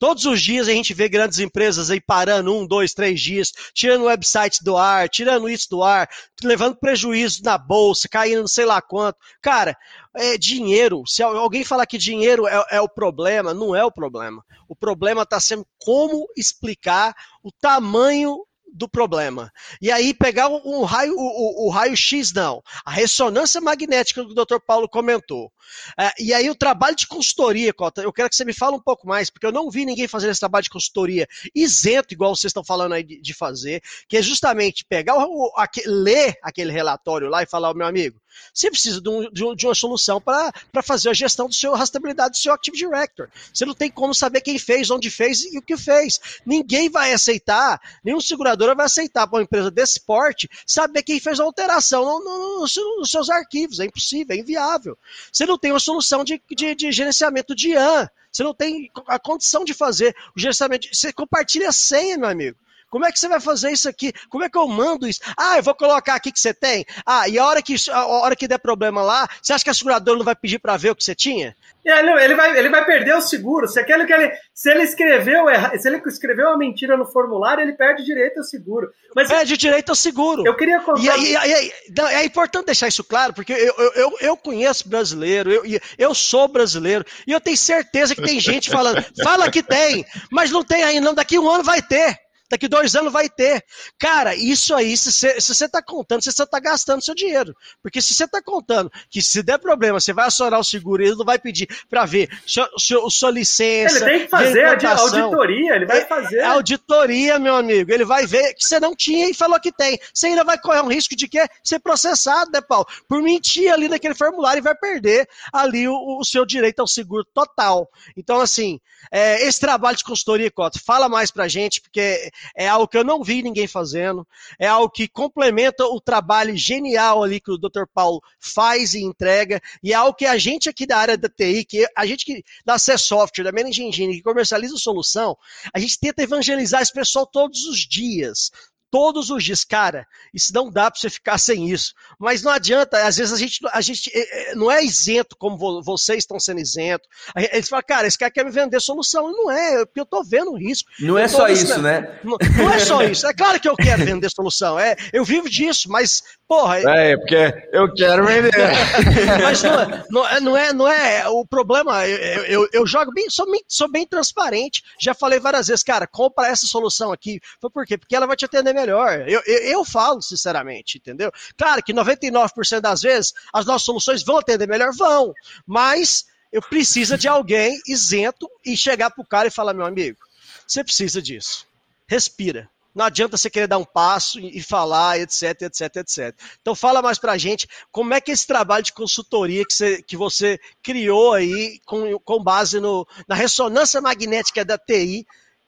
Todos 0.01 0.25
os 0.25 0.41
dias 0.41 0.67
a 0.67 0.73
gente 0.73 0.95
vê 0.95 1.11
grandes 1.11 1.41
empresas 1.41 1.91
aí 1.91 2.01
parando 2.01 2.57
um, 2.57 2.67
dois, 2.67 2.95
três 2.95 3.21
dias, 3.21 3.53
tirando 3.75 4.01
o 4.01 4.07
website 4.07 4.65
do 4.65 4.75
ar, 4.75 5.11
tirando 5.11 5.47
isso 5.47 5.69
do 5.69 5.83
ar, 5.83 6.09
levando 6.43 6.75
prejuízo 6.75 7.43
na 7.45 7.59
bolsa, 7.59 8.09
caindo 8.09 8.41
não 8.41 8.49
sei 8.49 8.65
lá 8.65 8.81
quanto. 8.81 9.19
Cara, 9.43 9.77
é 10.17 10.39
dinheiro. 10.39 11.03
Se 11.07 11.23
alguém 11.23 11.65
falar 11.65 11.85
que 11.85 11.99
dinheiro 11.99 12.49
é, 12.49 12.65
é 12.71 12.81
o 12.81 12.89
problema, 12.89 13.53
não 13.53 13.77
é 13.77 13.85
o 13.85 13.93
problema. 13.93 14.43
O 14.67 14.75
problema 14.75 15.21
está 15.21 15.39
sendo 15.39 15.67
como 15.79 16.27
explicar 16.35 17.15
o 17.45 17.53
tamanho 17.53 18.39
do 18.73 18.89
problema. 18.89 19.53
E 19.81 19.91
aí 19.91 20.15
pegar 20.15 20.49
um 20.49 20.83
raio, 20.85 21.15
o, 21.15 21.67
o, 21.67 21.67
o 21.67 21.71
raio 21.71 21.97
X 21.97 22.33
não, 22.33 22.63
a 22.85 22.91
ressonância 22.91 23.61
magnética 23.61 24.25
que 24.25 24.33
o 24.33 24.35
Dr. 24.35 24.59
Paulo 24.67 24.89
comentou. 24.89 25.53
É, 25.99 26.11
e 26.19 26.35
aí 26.35 26.51
o 26.51 26.55
trabalho 26.55 26.97
de 26.97 27.07
consultoria, 27.07 27.73
Cota, 27.73 28.03
eu 28.03 28.13
quero 28.13 28.29
que 28.29 28.37
você 28.37 28.45
me 28.45 28.53
fale 28.53 28.77
um 28.77 28.83
pouco 28.83 29.07
mais, 29.07 29.31
porque 29.31 29.47
eu 29.47 29.53
não 29.53 29.71
vi 29.71 29.85
ninguém 29.85 30.09
fazer 30.09 30.29
esse 30.31 30.41
trabalho 30.41 30.65
de 30.65 30.71
consultoria 30.71 31.27
isento, 31.55 32.13
igual 32.13 32.35
vocês 32.35 32.51
estão 32.51 32.65
falando 32.65 32.95
aí 32.95 33.03
de, 33.03 33.21
de 33.21 33.35
fazer, 33.35 33.83
que 34.09 34.17
é 34.17 34.23
justamente 34.23 34.85
pegar 34.85 35.17
o, 35.17 35.53
aqui, 35.57 35.83
ler 35.87 36.37
aquele 36.43 36.73
relatório 36.73 37.29
lá 37.29 37.43
e 37.43 37.47
falar, 37.47 37.75
meu 37.75 37.87
amigo, 37.87 38.21
você 38.53 38.71
precisa 38.71 39.01
de, 39.01 39.09
um, 39.09 39.31
de, 39.31 39.45
um, 39.45 39.55
de 39.55 39.66
uma 39.66 39.75
solução 39.75 40.21
para 40.21 40.83
fazer 40.83 41.11
a 41.11 41.14
gestão 41.14 41.47
do 41.47 41.55
seu 41.55 41.75
rastreabilidade 41.75 42.33
do 42.33 42.37
seu 42.40 42.53
Active 42.53 42.77
Director. 42.77 43.29
Você 43.53 43.64
não 43.64 43.75
tem 43.75 43.90
como 43.90 44.14
saber 44.14 44.40
quem 44.40 44.59
fez, 44.59 44.90
onde 44.90 45.11
fez 45.11 45.45
e 45.45 45.59
o 45.59 45.62
que 45.62 45.77
fez. 45.77 46.21
Ninguém 46.45 46.88
vai 46.88 47.12
aceitar, 47.12 47.81
nenhum 48.05 48.21
seguradora 48.21 48.75
vai 48.75 48.87
aceitar 48.87 49.27
para 49.27 49.38
uma 49.38 49.43
empresa 49.43 49.71
desse 49.71 50.01
porte 50.01 50.49
saber 50.66 51.03
quem 51.03 51.21
fez 51.21 51.40
a 51.40 51.45
alteração 51.45 52.05
no, 52.05 52.21
no, 52.21 52.59
no, 52.59 52.99
nos 52.99 53.11
seus 53.11 53.31
arquivos. 53.31 53.81
É 53.81 53.85
impossível, 53.85 54.37
é 54.37 54.38
inviável. 54.38 54.97
Você 55.33 55.47
não 55.47 55.59
tem 55.59 55.73
uma 55.73 55.81
solução 55.81 56.25
de, 56.25 56.40
de, 56.51 56.75
de 56.75 56.93
gerenciamento 56.93 57.55
de 57.55 57.71
IAM. 57.71 58.09
Você 58.33 58.45
não 58.45 58.55
tem 58.55 58.90
a 59.07 59.19
condição 59.19 59.64
de 59.64 59.75
fazer 59.75 60.14
o 60.37 60.40
gerenciamento. 60.40 60.88
Você 60.93 61.12
compartilha 61.12 61.69
a 61.69 61.73
senha, 61.73 62.16
meu 62.16 62.29
amigo. 62.29 62.57
Como 62.90 63.07
é 63.07 63.12
que 63.12 63.18
você 63.18 63.29
vai 63.29 63.40
fazer 63.40 63.70
isso 63.70 63.88
aqui? 63.88 64.12
Como 64.29 64.44
é 64.44 64.50
que 64.50 64.59
eu 64.59 64.66
mando 64.66 65.07
isso? 65.07 65.20
Ah, 65.37 65.57
eu 65.57 65.62
vou 65.62 65.74
colocar 65.74 66.16
aqui 66.16 66.33
que 66.33 66.40
você 66.40 66.53
tem. 66.53 66.85
Ah, 67.07 67.29
e 67.29 67.38
a 67.38 67.46
hora 67.46 67.62
que, 67.62 67.76
a 67.90 68.07
hora 68.07 68.37
que 68.37 68.48
der 68.48 68.59
problema 68.59 69.00
lá, 69.03 69.29
você 69.40 69.53
acha 69.53 69.64
que 69.64 69.70
a 69.70 69.74
seguradora 69.74 70.18
não 70.18 70.24
vai 70.24 70.35
pedir 70.35 70.59
para 70.59 70.76
ver 70.76 70.90
o 70.90 70.96
que 70.96 71.05
você 71.05 71.14
tinha? 71.14 71.55
Ele, 71.83 72.11
ele, 72.22 72.35
vai, 72.35 72.59
ele 72.59 72.68
vai 72.68 72.85
perder 72.85 73.16
o 73.16 73.22
seguro. 73.22 73.66
Se, 73.66 73.81
aquele 73.81 74.05
que 74.05 74.12
ele, 74.12 74.31
se 74.53 74.70
ele 74.70 74.83
escreveu 74.83 75.46
se 75.79 75.88
ele 75.88 76.03
escreveu 76.07 76.48
uma 76.48 76.59
mentira 76.59 76.94
no 76.96 77.07
formulário, 77.07 77.62
ele 77.62 77.72
perde 77.72 78.05
direito 78.05 78.38
ao 78.38 78.44
seguro. 78.44 78.90
Mas 79.16 79.29
perde 79.29 79.57
direito 79.57 79.88
ao 79.88 79.94
seguro. 79.94 80.46
Eu 80.46 80.57
queria 80.57 80.81
contar. 80.81 81.00
E, 81.00 81.35
e, 81.35 81.35
e, 81.35 82.00
é 82.00 82.24
importante 82.24 82.66
deixar 82.66 82.88
isso 82.88 83.03
claro, 83.03 83.33
porque 83.33 83.53
eu, 83.53 83.74
eu, 83.94 84.16
eu 84.20 84.37
conheço 84.37 84.88
brasileiro, 84.88 85.50
eu, 85.50 85.62
eu 85.96 86.14
sou 86.14 86.46
brasileiro, 86.48 87.05
e 87.26 87.33
eu 87.33 87.40
tenho 87.40 87.57
certeza 87.57 88.14
que 88.14 88.22
tem 88.22 88.38
gente 88.40 88.68
falando, 88.68 89.03
fala 89.22 89.50
que 89.50 89.62
tem, 89.62 90.05
mas 90.31 90.50
não 90.50 90.62
tem 90.62 90.83
ainda, 90.83 91.07
não, 91.07 91.14
daqui 91.14 91.38
um 91.38 91.48
ano 91.48 91.64
vai 91.64 91.81
ter. 91.81 92.18
Daqui 92.51 92.67
dois 92.67 92.97
anos 92.97 93.13
vai 93.13 93.29
ter. 93.29 93.65
Cara, 93.97 94.35
isso 94.35 94.75
aí, 94.75 94.97
se 94.97 95.41
você 95.41 95.67
está 95.67 95.81
contando, 95.81 96.21
você 96.21 96.31
está 96.31 96.59
gastando 96.59 97.01
seu 97.01 97.15
dinheiro. 97.15 97.55
Porque 97.81 98.03
se 98.03 98.13
você 98.13 98.25
está 98.25 98.43
contando 98.43 98.91
que 99.09 99.23
se 99.23 99.41
der 99.41 99.59
problema, 99.59 100.01
você 100.01 100.13
vai 100.13 100.27
acionar 100.27 100.59
o 100.59 100.65
seguro 100.65 101.01
e 101.01 101.07
ele 101.07 101.15
não 101.15 101.25
vai 101.25 101.39
pedir 101.39 101.69
para 101.89 102.05
ver 102.05 102.29
sua, 102.45 102.69
sua, 102.77 103.09
sua, 103.09 103.31
licença. 103.31 104.05
Ele 104.05 104.05
tem 104.05 104.21
que 104.25 104.29
fazer 104.29 104.65
a 104.85 104.99
auditoria, 104.99 105.77
ele 105.77 105.87
vai 105.87 106.05
fazer. 106.05 106.39
É, 106.39 106.45
auditoria, 106.45 107.39
meu 107.39 107.55
amigo. 107.55 107.93
Ele 107.93 108.05
vai 108.05 108.27
ver 108.27 108.53
que 108.55 108.67
você 108.67 108.81
não 108.81 108.97
tinha 108.97 109.31
e 109.31 109.35
falou 109.35 109.61
que 109.61 109.71
tem. 109.71 109.97
Você 110.13 110.27
ainda 110.27 110.43
vai 110.43 110.59
correr 110.59 110.83
um 110.83 110.89
risco 110.89 111.15
de 111.15 111.29
quê? 111.29 111.47
Ser 111.63 111.79
processado, 111.79 112.51
né, 112.51 112.61
Paulo? 112.61 112.87
Por 113.07 113.23
mentir 113.23 113.73
ali 113.73 113.89
naquele 113.89 114.15
formulário 114.15 114.59
e 114.59 114.63
vai 114.63 114.75
perder 114.75 115.29
ali 115.53 115.87
o, 115.87 116.19
o 116.19 116.25
seu 116.25 116.45
direito 116.45 116.81
ao 116.81 116.89
seguro 116.89 117.25
total. 117.33 117.89
Então, 118.17 118.41
assim, 118.41 118.81
é, 119.11 119.47
esse 119.47 119.61
trabalho 119.61 119.97
de 119.97 120.05
consultoria, 120.05 120.51
Cota, 120.51 120.81
fala 120.85 121.09
mais 121.09 121.31
pra 121.31 121.49
gente, 121.49 121.81
porque 121.81 122.31
é 122.55 122.68
algo 122.68 122.88
que 122.88 122.96
eu 122.96 123.05
não 123.05 123.22
vi 123.22 123.42
ninguém 123.42 123.66
fazendo, 123.66 124.26
é 124.59 124.66
algo 124.66 124.90
que 124.90 125.09
complementa 125.09 125.85
o 125.85 126.00
trabalho 126.00 126.57
genial 126.57 127.22
ali 127.22 127.40
que 127.40 127.50
o 127.50 127.59
Dr. 127.59 127.85
Paulo 127.92 128.22
faz 128.38 128.94
e 128.94 129.03
entrega, 129.03 129.61
e 129.83 129.92
é 129.92 129.96
algo 129.96 130.14
que 130.14 130.26
a 130.26 130.38
gente 130.38 130.68
aqui 130.68 130.87
da 130.87 130.98
área 130.98 131.16
da 131.16 131.29
TI, 131.29 131.64
que 131.64 131.87
a 131.96 132.07
gente 132.07 132.24
que 132.24 132.44
da 132.64 132.79
C 132.79 132.96
Software, 132.98 133.44
da 133.44 133.53
Managing 133.53 133.88
Engine, 133.88 134.16
que 134.16 134.22
comercializa 134.22 134.74
a 134.74 134.79
solução, 134.79 135.37
a 135.72 135.79
gente 135.79 135.98
tenta 135.98 136.22
evangelizar 136.22 136.83
esse 136.83 136.92
pessoal 136.92 137.26
todos 137.26 137.64
os 137.64 137.79
dias 137.79 138.50
todos 138.90 139.31
os 139.31 139.44
dias. 139.44 139.64
Cara, 139.64 140.07
isso 140.35 140.53
não 140.53 140.70
dá 140.70 140.90
para 140.90 141.00
você 141.00 141.09
ficar 141.09 141.38
sem 141.38 141.70
isso. 141.70 141.92
Mas 142.18 142.42
não 142.42 142.53
adianta, 142.53 143.07
às 143.07 143.16
vezes 143.16 143.33
a 143.33 143.37
gente, 143.37 143.61
a 143.72 143.81
gente 143.81 144.11
é, 144.12 144.53
é, 144.53 144.55
não 144.55 144.70
é 144.70 144.85
isento 144.85 145.37
como 145.38 145.83
vocês 145.83 146.18
estão 146.18 146.38
sendo 146.40 146.61
isentos. 146.61 147.09
Eles 147.37 147.68
falam, 147.68 147.85
cara, 147.87 148.07
esse 148.07 148.18
cara 148.18 148.31
quer 148.31 148.44
me 148.44 148.50
vender 148.50 148.81
solução. 148.81 149.31
Não 149.31 149.50
é, 149.50 149.85
porque 149.85 150.00
eu 150.00 150.07
tô 150.07 150.22
vendo 150.24 150.53
o 150.53 150.59
risco. 150.59 150.90
Não 151.00 151.16
é 151.16 151.29
só 151.29 151.48
isso, 151.48 151.81
né? 151.81 152.18
Não, 152.24 152.37
não, 152.57 152.72
é 152.72 152.79
só 152.81 153.03
isso. 153.03 153.26
É 153.26 153.33
claro 153.33 153.61
que 153.61 153.68
eu 153.68 153.76
quero 153.76 154.05
vender 154.05 154.31
solução. 154.31 154.79
É, 154.79 154.96
eu 155.12 155.24
vivo 155.24 155.48
disso, 155.48 155.88
mas, 155.88 156.22
porra. 156.51 156.81
É, 156.81 157.17
porque 157.17 157.69
eu 157.73 157.95
quero 157.95 158.27
vender. 158.27 158.51
mas 159.41 159.63
não, 159.63 159.81
é, 159.81 160.05
não, 160.11 160.27
é, 160.27 160.41
não, 160.41 160.57
é, 160.57 160.73
não 160.73 160.89
é 160.89 161.29
o 161.29 161.47
problema. 161.47 162.05
Eu, 162.09 162.45
eu, 162.47 162.69
eu 162.73 162.87
jogo 162.89 163.13
bem, 163.13 163.31
sou 163.31 163.49
bem, 163.49 163.63
sou 163.69 163.89
bem 163.89 164.05
transparente. 164.05 164.83
Já 165.01 165.15
falei 165.15 165.39
várias 165.39 165.69
vezes, 165.69 165.85
cara, 165.85 166.09
compra 166.09 166.49
essa 166.49 166.67
solução 166.67 167.13
aqui. 167.13 167.41
Foi 167.61 167.71
por 167.71 167.87
quê? 167.87 167.97
Porque 167.97 168.17
ela 168.17 168.27
vai 168.27 168.35
te 168.35 168.45
atender 168.45 168.75
melhor. 168.75 169.29
Eu, 169.29 169.41
eu, 169.47 169.59
eu 169.59 169.85
falo, 169.85 170.21
sinceramente, 170.21 170.99
entendeu? 170.99 171.31
Claro 171.57 171.81
que 171.85 171.95
99% 171.95 172.81
das 172.81 173.03
vezes 173.03 173.33
as 173.53 173.65
nossas 173.65 173.85
soluções 173.85 174.25
vão 174.25 174.39
atender 174.39 174.67
melhor, 174.67 174.91
vão. 174.93 175.33
Mas 175.65 176.25
eu 176.53 176.61
preciso 176.61 177.17
de 177.17 177.29
alguém 177.29 177.79
isento 177.87 178.51
e 178.67 178.77
chegar 178.77 179.11
pro 179.11 179.25
cara 179.25 179.47
e 179.47 179.53
falar, 179.53 179.73
meu 179.73 179.87
amigo, 179.87 180.19
você 180.67 180.83
precisa 180.83 181.23
disso. 181.23 181.65
Respira. 182.09 182.69
Não 182.94 183.05
adianta 183.05 183.37
você 183.37 183.48
querer 183.48 183.66
dar 183.66 183.79
um 183.79 183.85
passo 183.85 184.40
e 184.40 184.61
falar, 184.62 185.18
etc, 185.18 185.62
etc, 185.62 185.96
etc. 185.96 186.35
Então 186.61 186.74
fala 186.74 187.00
mais 187.00 187.18
pra 187.18 187.38
gente 187.38 187.68
como 187.90 188.14
é 188.14 188.20
que 188.20 188.31
é 188.31 188.35
esse 188.35 188.46
trabalho 188.46 188.85
de 188.85 188.92
consultoria 188.92 189.64
que 189.64 189.74
você, 189.74 190.03
que 190.03 190.16
você 190.16 190.59
criou 190.83 191.35
aí 191.35 191.79
com, 191.87 192.18
com 192.18 192.42
base 192.42 192.81
no, 192.81 193.07
na 193.29 193.35
ressonância 193.35 194.00
magnética 194.00 194.64
da 194.64 194.76
TI 194.76 195.26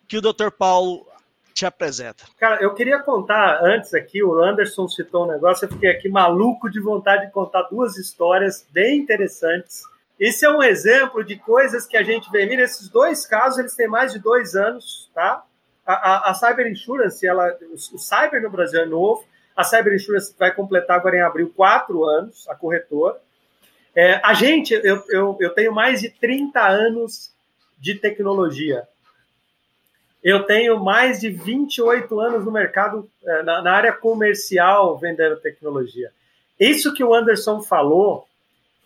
que 0.09 0.17
o 0.17 0.21
Dr. 0.21 0.51
Paulo 0.51 1.07
te 1.55 1.67
apresenta. 1.67 2.25
Cara, 2.39 2.63
eu 2.63 2.75
queria 2.75 2.99
contar 3.01 3.61
antes 3.63 3.95
aqui, 3.95 4.23
o 4.23 4.35
Anderson 4.43 4.89
citou 4.89 5.25
um 5.25 5.33
negócio, 5.33 5.67
eu 5.67 5.69
fiquei 5.69 5.91
aqui 5.91 6.09
maluco 6.09 6.71
de 6.71 6.81
vontade 6.81 7.27
de 7.27 7.33
contar 7.33 7.63
duas 7.63 7.97
histórias 7.97 8.67
bem 8.71 8.99
interessantes. 8.99 9.83
Esse 10.19 10.45
é 10.45 10.51
um 10.51 10.63
exemplo 10.63 11.25
de 11.25 11.37
coisas 11.37 11.87
que 11.87 11.97
a 11.97 12.03
gente 12.03 12.31
vê. 12.31 12.47
Mira, 12.47 12.63
esses 12.63 12.89
dois 12.89 13.27
casos, 13.27 13.59
eles 13.59 13.75
têm 13.75 13.89
mais 13.89 14.13
de 14.13 14.19
dois 14.19 14.55
anos, 14.55 15.11
tá? 15.15 15.45
A, 15.85 16.31
a, 16.31 16.35
Cyber 16.35 16.71
Insurance, 16.71 17.27
ela, 17.27 17.57
o, 17.63 17.75
o 17.75 17.99
Cyber 17.99 18.41
no 18.41 18.51
Brasil 18.51 18.81
é 18.81 18.87
novo, 18.87 19.25
a 19.57 19.65
Cyber 19.65 19.95
Insurance 19.95 20.35
vai 20.39 20.55
completar 20.55 20.99
agora 20.99 21.17
em 21.17 21.21
abril 21.21 21.53
quatro 21.55 22.05
anos, 22.05 22.49
a 22.49 22.55
corretora. 22.55 23.19
É, 23.95 24.21
a 24.25 24.33
gente, 24.33 24.73
eu, 24.73 25.03
eu, 25.09 25.37
eu 25.41 25.51
tenho 25.51 25.73
mais 25.73 26.01
de 26.01 26.09
30 26.09 26.67
anos 26.67 27.33
de 27.79 27.97
tecnologia. 27.97 28.87
Eu 30.23 30.45
tenho 30.45 30.83
mais 30.83 31.21
de 31.21 31.31
28 31.31 32.21
anos 32.21 32.45
no 32.45 32.53
mercado, 32.53 33.11
eh, 33.25 33.43
na, 33.43 33.61
na 33.61 33.73
área 33.73 33.93
comercial, 33.93 34.97
vendendo 34.97 35.41
tecnologia. 35.41 36.13
Isso 36.59 36.95
que 36.95 37.03
o 37.03 37.13
Anderson 37.13 37.61
falou 37.61 38.29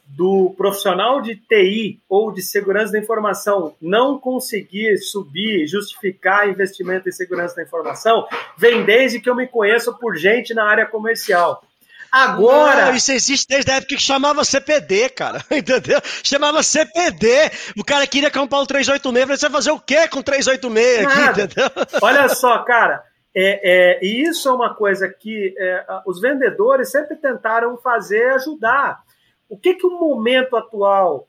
do 0.08 0.54
profissional 0.56 1.20
de 1.20 1.36
TI 1.36 2.00
ou 2.08 2.32
de 2.32 2.40
segurança 2.42 2.92
da 2.92 2.98
informação 2.98 3.74
não 3.80 4.18
conseguir 4.18 4.98
subir, 4.98 5.66
justificar 5.66 6.48
investimento 6.48 7.08
em 7.08 7.12
segurança 7.12 7.56
da 7.56 7.62
informação, 7.62 8.26
vem 8.56 8.84
desde 8.84 9.20
que 9.20 9.28
eu 9.28 9.34
me 9.34 9.46
conheço 9.46 9.92
por 9.98 10.16
gente 10.16 10.54
na 10.54 10.64
área 10.64 10.86
comercial. 10.86 11.62
Agora. 12.10 12.86
Não, 12.86 12.94
isso 12.94 13.12
existe 13.12 13.46
desde 13.48 13.70
a 13.70 13.76
época 13.76 13.94
que 13.94 14.02
chamava 14.02 14.44
CPD, 14.44 15.10
cara. 15.10 15.44
Entendeu? 15.50 16.00
Chamava 16.22 16.62
CPD. 16.62 17.50
O 17.76 17.84
cara 17.84 18.06
queria 18.06 18.30
comprar 18.30 18.60
um 18.60 18.66
386, 18.66 19.40
você 19.40 19.48
vai 19.48 19.52
fazer 19.52 19.70
o 19.70 19.80
quê 19.80 20.08
com 20.08 20.22
386 20.22 21.06
aqui, 21.06 21.16
Nada. 21.16 21.42
entendeu? 21.42 21.70
Olha 22.00 22.28
só, 22.30 22.58
cara. 22.60 23.02
É, 23.34 23.98
é, 23.98 23.98
e 24.02 24.22
isso 24.22 24.48
é 24.48 24.52
uma 24.52 24.74
coisa 24.74 25.08
que 25.08 25.54
é, 25.58 25.84
os 26.06 26.20
vendedores 26.20 26.90
sempre 26.90 27.16
tentaram 27.16 27.76
fazer 27.76 28.30
ajudar. 28.30 29.00
O 29.48 29.56
que, 29.56 29.74
que 29.74 29.86
o 29.86 29.98
momento 29.98 30.56
atual 30.56 31.28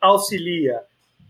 auxilia? 0.00 0.82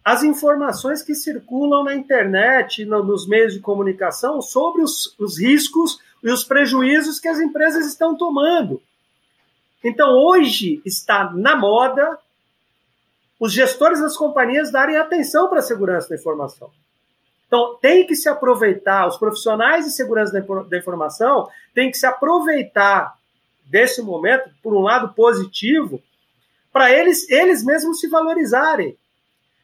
As 0.05 0.23
informações 0.23 1.03
que 1.03 1.15
circulam 1.15 1.85
na 1.85 1.95
internet, 1.95 2.85
no, 2.85 3.05
nos 3.05 3.29
meios 3.29 3.53
de 3.53 3.61
comunicação, 3.61 4.41
sobre 4.41 4.83
os, 4.83 5.15
os 5.19 5.39
riscos 5.39 6.01
e 6.23 6.31
os 6.31 6.45
prejuízos 6.45 7.21
que 7.21 7.29
as 7.29 7.39
empresas 7.39 7.87
estão 7.87 8.17
tomando. 8.17 8.81
Então, 9.85 10.11
hoje 10.11 10.83
está 10.85 11.31
na 11.33 11.57
moda 11.57 12.19
os 13.39 13.53
gestores 13.53 14.01
das 14.01 14.17
companhias 14.17 14.73
darem 14.73 14.97
atenção 14.97 15.49
para 15.49 15.61
a 15.61 15.63
segurança 15.63 16.09
da 16.09 16.17
informação. 16.17 16.71
Então, 17.47 17.77
tem 17.81 18.07
que 18.07 18.17
se 18.17 18.29
aproveitar, 18.29 19.07
os 19.07 19.17
profissionais 19.17 19.85
de 19.85 19.93
segurança 19.93 20.33
da 20.69 20.79
informação 20.79 21.49
têm 21.75 21.91
que 21.91 21.97
se 21.97 22.07
aproveitar 22.07 23.18
desse 23.69 24.03
momento, 24.03 24.51
por 24.63 24.75
um 24.75 24.81
lado 24.81 25.15
positivo, 25.15 26.03
para 26.73 26.93
eles, 26.93 27.29
eles 27.31 27.65
mesmos 27.65 28.01
se 28.01 28.09
valorizarem. 28.09 28.97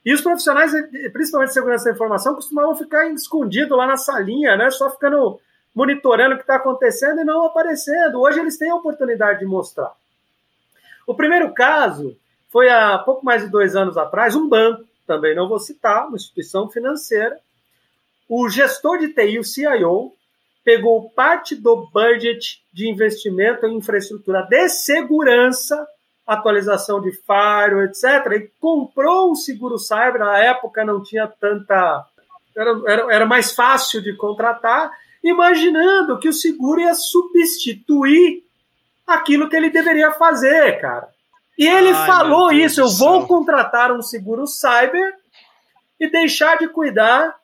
E 0.05 0.12
os 0.12 0.20
profissionais, 0.20 0.72
principalmente 1.12 1.48
de 1.48 1.55
segurança 1.55 1.84
da 1.86 1.92
informação, 1.92 2.34
costumavam 2.34 2.76
ficar 2.76 3.09
escondidos 3.09 3.76
lá 3.76 3.86
na 3.86 3.96
salinha, 3.96 4.57
né? 4.57 4.70
Só 4.70 4.90
ficando 4.90 5.40
monitorando 5.74 6.34
o 6.34 6.36
que 6.36 6.44
está 6.44 6.57
acontecendo 6.57 7.20
e 7.20 7.24
não 7.24 7.46
aparecendo. 7.46 8.20
Hoje 8.20 8.38
eles 8.38 8.59
têm 8.59 8.70
a 8.70 8.76
oportunidade 8.76 9.40
de 9.40 9.46
mostrar. 9.46 9.92
O 11.07 11.14
primeiro 11.14 11.52
caso 11.52 12.16
foi 12.48 12.68
há 12.68 12.98
pouco 12.98 13.24
mais 13.24 13.42
de 13.42 13.50
dois 13.50 13.74
anos 13.74 13.96
atrás, 13.96 14.36
um 14.36 14.48
banco, 14.48 14.84
também 15.07 15.34
não 15.34 15.48
vou 15.48 15.59
citar, 15.59 16.07
uma 16.07 16.16
instituição 16.16 16.68
financeira. 16.68 17.38
O 18.28 18.48
gestor 18.48 18.98
de 18.98 19.09
TI, 19.09 19.38
o 19.38 19.44
CIO, 19.44 20.12
pegou 20.65 21.11
parte 21.11 21.55
do 21.55 21.89
budget 21.93 22.62
de 22.73 22.89
investimento 22.89 23.67
em 23.67 23.77
infraestrutura 23.77 24.43
de 24.43 24.69
segurança 24.69 25.87
atualização 26.27 27.01
de 27.01 27.12
firewall, 27.12 27.85
etc., 27.85 28.33
e 28.33 28.51
comprou 28.61 29.33
um 29.33 29.35
seguro 29.35 29.79
cyber, 29.79 30.19
na 30.19 30.39
época 30.39 30.85
não 30.85 31.03
tinha 31.03 31.27
tanta. 31.27 32.07
Era, 32.57 32.81
era, 32.87 33.15
era 33.15 33.27
mais 33.27 33.53
fácil 33.53 34.01
de 34.01 34.17
contratar, 34.17 34.91
imaginando 35.23 36.19
que 36.19 36.29
o 36.29 36.33
seguro 36.33 36.81
ia 36.81 36.95
substituir 36.95 38.43
aquilo 39.07 39.49
que 39.49 39.57
ele 39.57 39.71
deveria 39.71 40.12
fazer, 40.12 40.81
cara. 40.81 41.09
E 41.59 41.67
ele 41.67 41.91
Ai, 41.91 42.07
falou 42.07 42.53
isso: 42.53 42.81
eu 42.81 42.89
vou 42.89 43.27
contratar 43.27 43.93
um 43.93 44.03
seguro 44.03 44.47
cyber 44.47 45.15
e 46.01 46.11
deixar 46.11 46.57
de 46.59 46.69
cuidar 46.69 47.35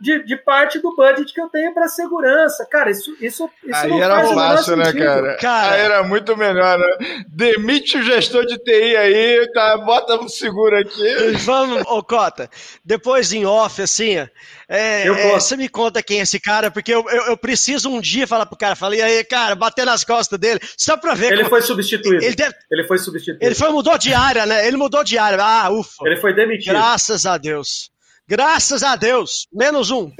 de, 0.00 0.24
de, 0.24 0.36
parte 0.36 0.78
do 0.78 0.94
budget 0.94 1.32
que 1.32 1.40
eu 1.40 1.48
tenho 1.48 1.72
para 1.72 1.88
segurança. 1.88 2.66
Cara, 2.70 2.90
isso, 2.90 3.16
isso, 3.20 3.48
isso 3.64 3.74
Aí 3.74 4.00
era 4.00 4.26
fácil, 4.26 4.76
né, 4.76 4.92
cara? 4.92 5.36
cara? 5.38 5.74
Aí 5.74 5.80
era 5.80 6.02
muito 6.02 6.36
melhor, 6.36 6.78
né? 6.78 7.24
Demite 7.28 7.96
o 7.98 8.02
gestor 8.02 8.44
de 8.44 8.58
TI 8.58 8.96
aí, 8.96 9.50
tá, 9.52 9.78
bota 9.78 10.16
um 10.20 10.28
seguro 10.28 10.78
aqui. 10.78 11.32
Vamos, 11.44 11.82
ô 11.86 12.02
Cota, 12.02 12.50
depois 12.84 13.32
em 13.32 13.46
off, 13.46 13.80
assim, 13.80 14.16
é, 14.16 14.28
é, 14.68 15.30
você 15.30 15.56
me 15.56 15.68
conta 15.68 16.02
quem 16.02 16.18
é 16.18 16.22
esse 16.22 16.38
cara, 16.40 16.70
porque 16.70 16.92
eu, 16.92 17.04
eu, 17.08 17.22
eu, 17.28 17.36
preciso 17.36 17.88
um 17.88 18.00
dia 18.00 18.26
falar 18.26 18.46
pro 18.46 18.58
cara, 18.58 18.76
falei 18.76 19.00
aí, 19.00 19.24
cara, 19.24 19.54
bater 19.54 19.86
nas 19.86 20.04
costas 20.04 20.38
dele, 20.38 20.60
só 20.76 20.96
pra 20.96 21.14
ver. 21.14 21.32
Ele 21.32 21.36
como... 21.38 21.50
foi 21.50 21.62
substituído. 21.62 22.22
Ele, 22.22 22.34
deve... 22.34 22.54
ele 22.70 22.84
foi 22.84 22.98
substituído. 22.98 23.44
Ele 23.44 23.54
foi, 23.54 23.70
mudou 23.70 23.96
de 23.96 24.12
área, 24.12 24.44
né? 24.44 24.66
Ele 24.66 24.76
mudou 24.76 25.02
de 25.02 25.16
área. 25.16 25.38
Ah, 25.42 25.70
ufa. 25.70 26.04
Ele 26.04 26.16
foi 26.16 26.34
demitido. 26.34 26.72
Graças 26.72 27.24
a 27.24 27.38
Deus. 27.38 27.90
Graças 28.28 28.82
a 28.82 28.96
Deus, 28.96 29.46
menos 29.52 29.92
um. 29.92 30.10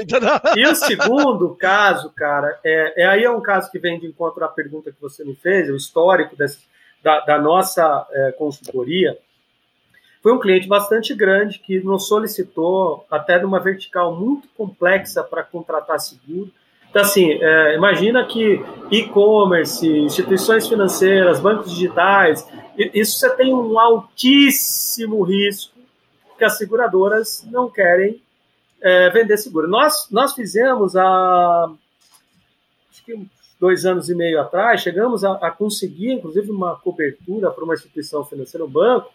E 0.56 0.64
o 0.64 0.74
segundo 0.76 1.56
caso, 1.56 2.12
cara, 2.14 2.56
é, 2.64 3.02
é 3.02 3.06
aí 3.06 3.24
é 3.24 3.30
um 3.30 3.40
caso 3.40 3.68
que 3.70 3.80
vem 3.80 3.98
de 3.98 4.06
encontro 4.06 4.44
à 4.44 4.48
pergunta 4.48 4.92
que 4.92 5.00
você 5.00 5.24
me 5.24 5.34
fez, 5.34 5.68
o 5.68 5.74
histórico 5.74 6.36
desse, 6.36 6.60
da, 7.02 7.20
da, 7.20 7.40
nossa 7.40 8.06
é, 8.12 8.32
consultoria. 8.32 9.18
Foi 10.22 10.32
um 10.32 10.38
cliente 10.38 10.68
bastante 10.68 11.14
grande 11.14 11.58
que 11.58 11.80
nos 11.80 12.06
solicitou 12.06 13.04
até 13.10 13.40
de 13.40 13.44
uma 13.44 13.58
vertical 13.58 14.14
muito 14.14 14.48
complexa 14.56 15.24
para 15.24 15.42
contratar 15.42 15.98
seguro. 15.98 16.52
Então, 16.88 17.02
assim, 17.02 17.32
é, 17.42 17.74
imagina 17.74 18.24
que 18.24 18.64
e-commerce, 18.88 19.86
instituições 19.86 20.68
financeiras, 20.68 21.40
bancos 21.40 21.72
digitais, 21.72 22.46
isso 22.94 23.18
você 23.18 23.30
tem 23.34 23.52
um 23.52 23.80
altíssimo 23.80 25.24
risco 25.24 25.75
que 26.36 26.44
as 26.44 26.58
seguradoras 26.58 27.46
não 27.50 27.70
querem 27.70 28.22
é, 28.80 29.10
vender 29.10 29.36
seguro. 29.36 29.68
Nós, 29.68 30.08
nós 30.10 30.34
fizemos 30.34 30.96
há 30.96 31.70
acho 32.90 33.04
que 33.04 33.26
dois 33.58 33.86
anos 33.86 34.08
e 34.08 34.14
meio 34.14 34.40
atrás, 34.40 34.82
chegamos 34.82 35.24
a, 35.24 35.32
a 35.32 35.50
conseguir, 35.50 36.12
inclusive, 36.12 36.50
uma 36.50 36.76
cobertura 36.76 37.50
para 37.50 37.64
uma 37.64 37.74
instituição 37.74 38.24
financeira, 38.24 38.64
um 38.64 38.70
banco, 38.70 39.10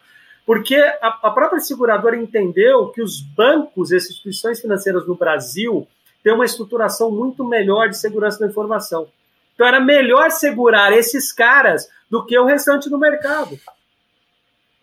porque 0.45 0.76
a, 0.76 1.19
a, 1.24 1.32
própria 1.32 1.59
seguradora 1.59 2.17
entendeu 2.17 2.88
que 2.88 3.01
os 3.01 3.22
bancos, 3.22 3.91
as 3.91 4.05
instituições 4.05 4.59
financeiras 4.59 5.07
no 5.07 5.15
Brasil, 5.15 5.88
têm 6.24 6.34
uma 6.34 6.45
estruturação 6.45 7.11
muito 7.11 7.45
melhor 7.45 7.89
de 7.89 7.97
segurança 7.97 8.39
da 8.39 8.47
informação. 8.47 9.07
Então 9.53 9.67
era 9.67 9.80
melhor 9.80 10.32
segurar 10.32 10.91
esses 10.91 11.32
caras 11.32 11.88
do 12.09 12.26
que 12.26 12.38
o 12.38 12.45
restante 12.45 12.89
do 12.89 12.97
mercado. 12.97 13.59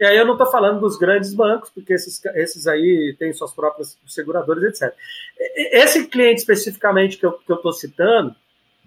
E 0.00 0.04
aí 0.04 0.16
eu 0.16 0.24
não 0.24 0.34
estou 0.34 0.50
falando 0.50 0.80
dos 0.80 0.96
grandes 0.96 1.34
bancos, 1.34 1.70
porque 1.70 1.92
esses, 1.92 2.24
esses 2.36 2.66
aí 2.68 3.16
têm 3.18 3.32
suas 3.32 3.52
próprias 3.52 3.98
seguradoras, 4.06 4.62
etc. 4.62 4.94
Esse 5.56 6.06
cliente 6.06 6.40
especificamente 6.40 7.18
que 7.18 7.26
eu 7.26 7.40
estou 7.48 7.72
citando, 7.72 8.34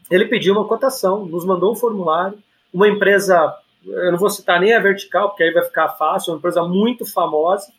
ele 0.10 0.26
pediu 0.26 0.54
uma 0.54 0.68
cotação, 0.68 1.26
nos 1.26 1.46
mandou 1.46 1.74
um 1.74 1.76
formulário, 1.76 2.38
uma 2.74 2.88
empresa, 2.88 3.54
eu 3.86 4.12
não 4.12 4.18
vou 4.18 4.30
citar 4.30 4.60
nem 4.60 4.74
a 4.74 4.80
vertical, 4.80 5.30
porque 5.30 5.44
aí 5.44 5.52
vai 5.52 5.64
ficar 5.64 5.90
fácil, 5.90 6.32
uma 6.32 6.38
empresa 6.38 6.64
muito 6.64 7.06
famosa, 7.06 7.72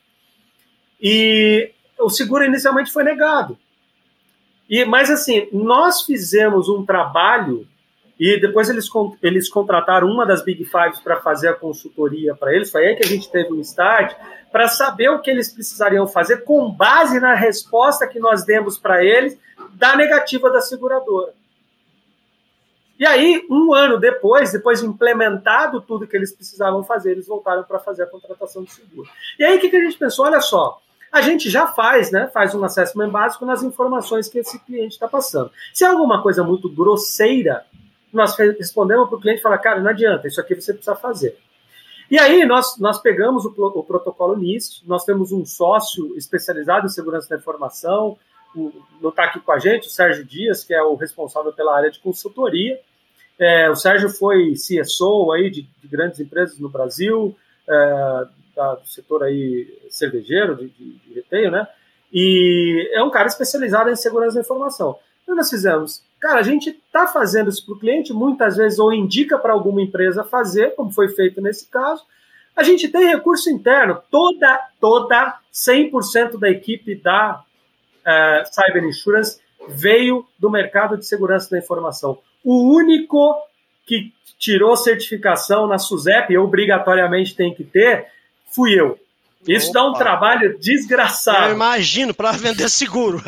e 1.00 1.70
o 1.98 2.10
seguro 2.10 2.44
inicialmente 2.44 2.92
foi 2.92 3.02
negado. 3.02 3.58
E, 4.68 4.84
mas 4.84 5.10
assim, 5.10 5.48
nós 5.52 6.02
fizemos 6.02 6.68
um 6.68 6.84
trabalho 6.84 7.66
e 8.24 8.40
depois 8.40 8.70
eles, 8.70 8.88
eles 9.20 9.50
contrataram 9.50 10.06
uma 10.06 10.24
das 10.24 10.44
Big 10.44 10.64
Fives 10.64 11.00
para 11.00 11.20
fazer 11.20 11.48
a 11.48 11.54
consultoria 11.54 12.36
para 12.36 12.54
eles. 12.54 12.70
Foi 12.70 12.86
aí 12.86 12.94
que 12.94 13.04
a 13.04 13.08
gente 13.08 13.28
teve 13.28 13.52
um 13.52 13.60
start 13.60 14.16
para 14.52 14.68
saber 14.68 15.08
o 15.08 15.20
que 15.20 15.28
eles 15.28 15.52
precisariam 15.52 16.06
fazer 16.06 16.44
com 16.44 16.70
base 16.70 17.18
na 17.18 17.34
resposta 17.34 18.06
que 18.06 18.20
nós 18.20 18.44
demos 18.44 18.78
para 18.78 19.04
eles 19.04 19.36
da 19.72 19.96
negativa 19.96 20.48
da 20.52 20.60
seguradora. 20.60 21.34
E 22.96 23.04
aí, 23.04 23.44
um 23.50 23.74
ano 23.74 23.98
depois, 23.98 24.52
depois 24.52 24.78
de 24.78 24.86
implementado 24.86 25.80
tudo 25.80 26.06
que 26.06 26.16
eles 26.16 26.32
precisavam 26.32 26.84
fazer, 26.84 27.10
eles 27.10 27.26
voltaram 27.26 27.64
para 27.64 27.80
fazer 27.80 28.04
a 28.04 28.06
contratação 28.06 28.62
de 28.62 28.70
seguro. 28.70 29.08
E 29.36 29.42
aí, 29.42 29.56
o 29.56 29.60
que, 29.60 29.68
que 29.68 29.76
a 29.76 29.82
gente 29.82 29.98
pensou? 29.98 30.26
Olha 30.26 30.40
só, 30.40 30.80
a 31.10 31.20
gente 31.22 31.50
já 31.50 31.66
faz, 31.66 32.12
né? 32.12 32.30
Faz 32.32 32.54
um 32.54 32.62
assessment 32.62 33.10
básico 33.10 33.44
nas 33.44 33.64
informações 33.64 34.28
que 34.28 34.38
esse 34.38 34.60
cliente 34.60 34.94
está 34.94 35.08
passando. 35.08 35.50
Se 35.74 35.82
é 35.82 35.88
alguma 35.88 36.22
coisa 36.22 36.44
muito 36.44 36.68
grosseira, 36.68 37.66
nós 38.12 38.36
respondemos 38.36 39.08
para 39.08 39.18
o 39.18 39.20
cliente 39.20 39.40
falamos, 39.40 39.62
cara, 39.62 39.80
não 39.80 39.90
adianta, 39.90 40.28
isso 40.28 40.40
aqui 40.40 40.54
você 40.54 40.72
precisa 40.72 40.94
fazer. 40.94 41.36
E 42.10 42.18
aí 42.18 42.44
nós, 42.44 42.78
nós 42.78 43.00
pegamos 43.00 43.44
o, 43.44 43.48
o 43.48 43.82
protocolo 43.82 44.36
NIST, 44.36 44.82
nós 44.86 45.04
temos 45.04 45.32
um 45.32 45.46
sócio 45.46 46.16
especializado 46.16 46.86
em 46.86 46.90
segurança 46.90 47.28
da 47.28 47.36
informação, 47.36 48.18
não 48.54 49.08
está 49.08 49.24
aqui 49.24 49.40
com 49.40 49.52
a 49.52 49.58
gente, 49.58 49.86
o 49.86 49.90
Sérgio 49.90 50.24
Dias, 50.24 50.62
que 50.62 50.74
é 50.74 50.82
o 50.82 50.94
responsável 50.94 51.52
pela 51.52 51.74
área 51.74 51.90
de 51.90 51.98
consultoria. 52.00 52.78
É, 53.38 53.70
o 53.70 53.74
Sérgio 53.74 54.10
foi 54.10 54.52
CSO 54.52 55.32
aí 55.32 55.50
de, 55.50 55.62
de 55.62 55.88
grandes 55.88 56.20
empresas 56.20 56.58
no 56.58 56.68
Brasil, 56.68 57.34
é, 57.66 58.26
da, 58.54 58.74
do 58.74 58.86
setor 58.86 59.22
aí 59.22 59.66
cervejeiro, 59.88 60.56
de, 60.56 60.68
de, 60.68 60.92
de 60.98 61.14
retail, 61.14 61.50
né? 61.50 61.66
E 62.12 62.90
é 62.92 63.02
um 63.02 63.10
cara 63.10 63.26
especializado 63.26 63.88
em 63.88 63.96
segurança 63.96 64.34
da 64.34 64.42
informação. 64.42 64.98
O 65.22 65.26
que 65.26 65.34
nós 65.34 65.50
fizemos? 65.50 66.02
Cara, 66.20 66.40
a 66.40 66.42
gente 66.42 66.70
está 66.70 67.06
fazendo 67.06 67.50
isso 67.50 67.64
para 67.64 67.74
o 67.74 67.78
cliente, 67.78 68.12
muitas 68.12 68.56
vezes 68.56 68.78
ou 68.78 68.92
indica 68.92 69.38
para 69.38 69.52
alguma 69.52 69.82
empresa 69.82 70.22
fazer, 70.22 70.74
como 70.76 70.92
foi 70.92 71.08
feito 71.08 71.40
nesse 71.40 71.66
caso. 71.68 72.04
A 72.54 72.62
gente 72.62 72.88
tem 72.88 73.06
recurso 73.06 73.50
interno, 73.50 74.00
toda, 74.10 74.60
toda, 74.80 75.38
100% 75.52 76.38
da 76.38 76.50
equipe 76.50 76.94
da 76.94 77.42
uh, 77.42 78.54
Cyber 78.54 78.84
Insurance 78.84 79.40
veio 79.68 80.26
do 80.38 80.50
mercado 80.50 80.96
de 80.96 81.06
segurança 81.06 81.50
da 81.50 81.58
informação. 81.58 82.18
O 82.44 82.74
único 82.74 83.36
que 83.86 84.12
tirou 84.38 84.76
certificação 84.76 85.66
na 85.66 85.78
SUSEP, 85.78 86.36
obrigatoriamente 86.36 87.34
tem 87.34 87.54
que 87.54 87.64
ter, 87.64 88.08
fui 88.50 88.78
eu. 88.78 88.98
Isso 89.46 89.70
Opa. 89.70 89.80
dá 89.80 89.86
um 89.86 89.92
trabalho 89.92 90.58
desgraçado. 90.58 91.48
Eu 91.48 91.54
imagino, 91.54 92.14
para 92.14 92.32
vender 92.32 92.68
seguro. 92.68 93.18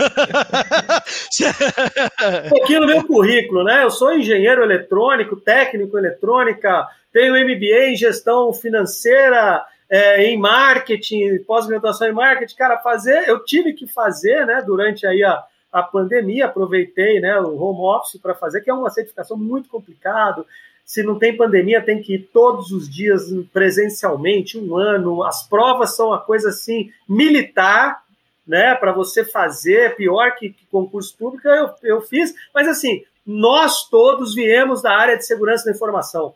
um 2.47 2.49
pouquinho 2.49 2.81
no 2.83 2.87
meu 2.87 3.05
currículo, 3.05 3.65
né? 3.65 3.83
Eu 3.83 3.91
sou 3.91 4.17
engenheiro 4.17 4.63
eletrônico, 4.63 5.37
técnico 5.37 5.99
eletrônica, 5.99 6.87
tenho 7.13 7.35
MBA 7.35 7.89
em 7.89 7.97
gestão 7.97 8.53
financeira, 8.53 9.65
é, 9.91 10.25
em 10.25 10.39
marketing, 10.39 11.39
pós-graduação 11.39 12.09
em 12.09 12.13
marketing. 12.13 12.55
Cara, 12.57 12.79
fazer, 12.79 13.29
eu 13.29 13.45
tive 13.45 13.73
que 13.73 13.87
fazer, 13.87 14.47
né, 14.47 14.63
durante 14.65 15.07
aí 15.07 15.23
a, 15.25 15.43
a 15.73 15.83
pandemia, 15.83 16.47
aproveitei 16.47 17.21
né, 17.21 17.39
o 17.41 17.57
home 17.57 17.97
office 17.97 18.21
para 18.21 18.35
fazer, 18.35 18.61
que 18.61 18.71
é 18.71 18.75
uma 18.75 18.91
certificação 18.91 19.37
muito 19.37 19.69
complicado 19.69 20.47
se 20.85 21.03
não 21.03 21.19
tem 21.19 21.37
pandemia, 21.37 21.85
tem 21.85 22.03
que 22.03 22.17
ir 22.17 22.29
todos 22.33 22.71
os 22.71 22.89
dias 22.89 23.25
presencialmente, 23.53 24.59
um 24.59 24.77
ano. 24.77 25.25
As 25.25 25.49
provas 25.49 25.97
são 25.97 26.09
uma 26.09 26.21
coisa 26.21 26.51
assim 26.51 26.91
militar, 27.09 28.03
né? 28.47 28.75
Para 28.75 28.93
você 28.93 29.25
fazer, 29.25 29.97
pior 29.97 30.35
que, 30.37 30.51
que 30.51 30.67
concurso 30.67 31.17
público, 31.17 31.49
eu, 31.49 31.71
eu 31.83 32.01
fiz, 32.03 32.35
mas 32.55 32.69
assim, 32.69 33.03
nós 33.27 33.89
todos 33.89 34.35
viemos 34.35 34.83
da 34.83 34.95
área 34.95 35.17
de 35.17 35.25
segurança 35.25 35.65
da 35.65 35.73
informação. 35.73 36.35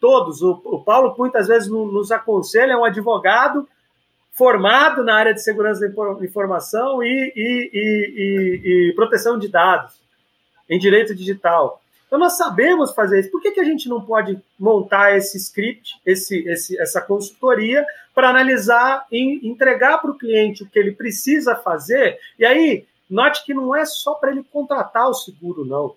todos. 0.00 0.40
O, 0.42 0.60
o 0.64 0.82
Paulo 0.82 1.14
muitas 1.18 1.48
vezes 1.48 1.68
nos 1.68 2.10
aconselha, 2.10 2.72
é 2.72 2.76
um 2.76 2.84
advogado 2.84 3.68
formado 4.32 5.02
na 5.02 5.16
área 5.16 5.34
de 5.34 5.42
segurança 5.42 5.80
da 5.80 6.24
informação 6.24 7.02
e, 7.02 7.32
e, 7.34 7.70
e, 7.74 8.90
e, 8.90 8.94
proteção 8.94 9.36
de 9.36 9.48
dados, 9.48 10.00
em 10.70 10.78
direito 10.78 11.14
digital. 11.14 11.82
Então 12.08 12.18
nós 12.18 12.38
sabemos 12.38 12.94
fazer 12.94 13.20
isso. 13.20 13.30
Por 13.30 13.40
que, 13.40 13.52
que 13.52 13.60
a 13.60 13.64
gente 13.64 13.88
não 13.88 14.00
pode 14.00 14.40
montar 14.58 15.14
esse 15.14 15.36
script, 15.36 16.00
esse, 16.04 16.38
esse, 16.48 16.80
essa 16.80 17.02
consultoria, 17.02 17.86
para 18.14 18.30
analisar 18.30 19.06
e 19.12 19.46
entregar 19.46 19.98
para 19.98 20.10
o 20.10 20.18
cliente 20.18 20.62
o 20.62 20.66
que 20.66 20.78
ele 20.78 20.92
precisa 20.92 21.54
fazer? 21.54 22.18
E 22.38 22.46
aí, 22.46 22.86
note 23.08 23.44
que 23.44 23.52
não 23.52 23.76
é 23.76 23.84
só 23.84 24.14
para 24.14 24.30
ele 24.30 24.42
contratar 24.50 25.06
o 25.08 25.14
seguro, 25.14 25.66
não. 25.66 25.94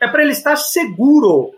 É 0.00 0.08
para 0.08 0.22
ele 0.22 0.32
estar 0.32 0.56
seguro. 0.56 1.54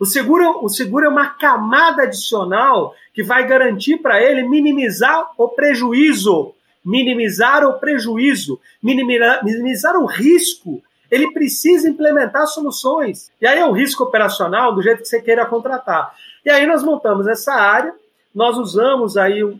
O 0.00 0.06
seguro, 0.06 0.64
o 0.64 0.68
seguro 0.68 1.06
é 1.06 1.08
uma 1.08 1.28
camada 1.28 2.04
adicional 2.04 2.94
que 3.12 3.22
vai 3.22 3.46
garantir 3.46 3.98
para 3.98 4.22
ele 4.22 4.42
minimizar 4.42 5.30
o 5.36 5.48
prejuízo, 5.48 6.54
minimizar 6.84 7.64
o 7.64 7.78
prejuízo, 7.78 8.60
minimizar, 8.82 9.44
minimizar 9.44 9.96
o 9.96 10.06
risco. 10.06 10.82
Ele 11.14 11.32
precisa 11.32 11.88
implementar 11.88 12.46
soluções. 12.46 13.30
E 13.40 13.46
aí 13.46 13.58
é 13.58 13.64
um 13.64 13.72
risco 13.72 14.02
operacional 14.02 14.74
do 14.74 14.82
jeito 14.82 15.02
que 15.02 15.08
você 15.08 15.22
queira 15.22 15.46
contratar. 15.46 16.12
E 16.44 16.50
aí 16.50 16.66
nós 16.66 16.82
montamos 16.82 17.28
essa 17.28 17.54
área, 17.54 17.94
nós 18.34 18.58
usamos 18.58 19.16
aí 19.16 19.44
um, 19.44 19.58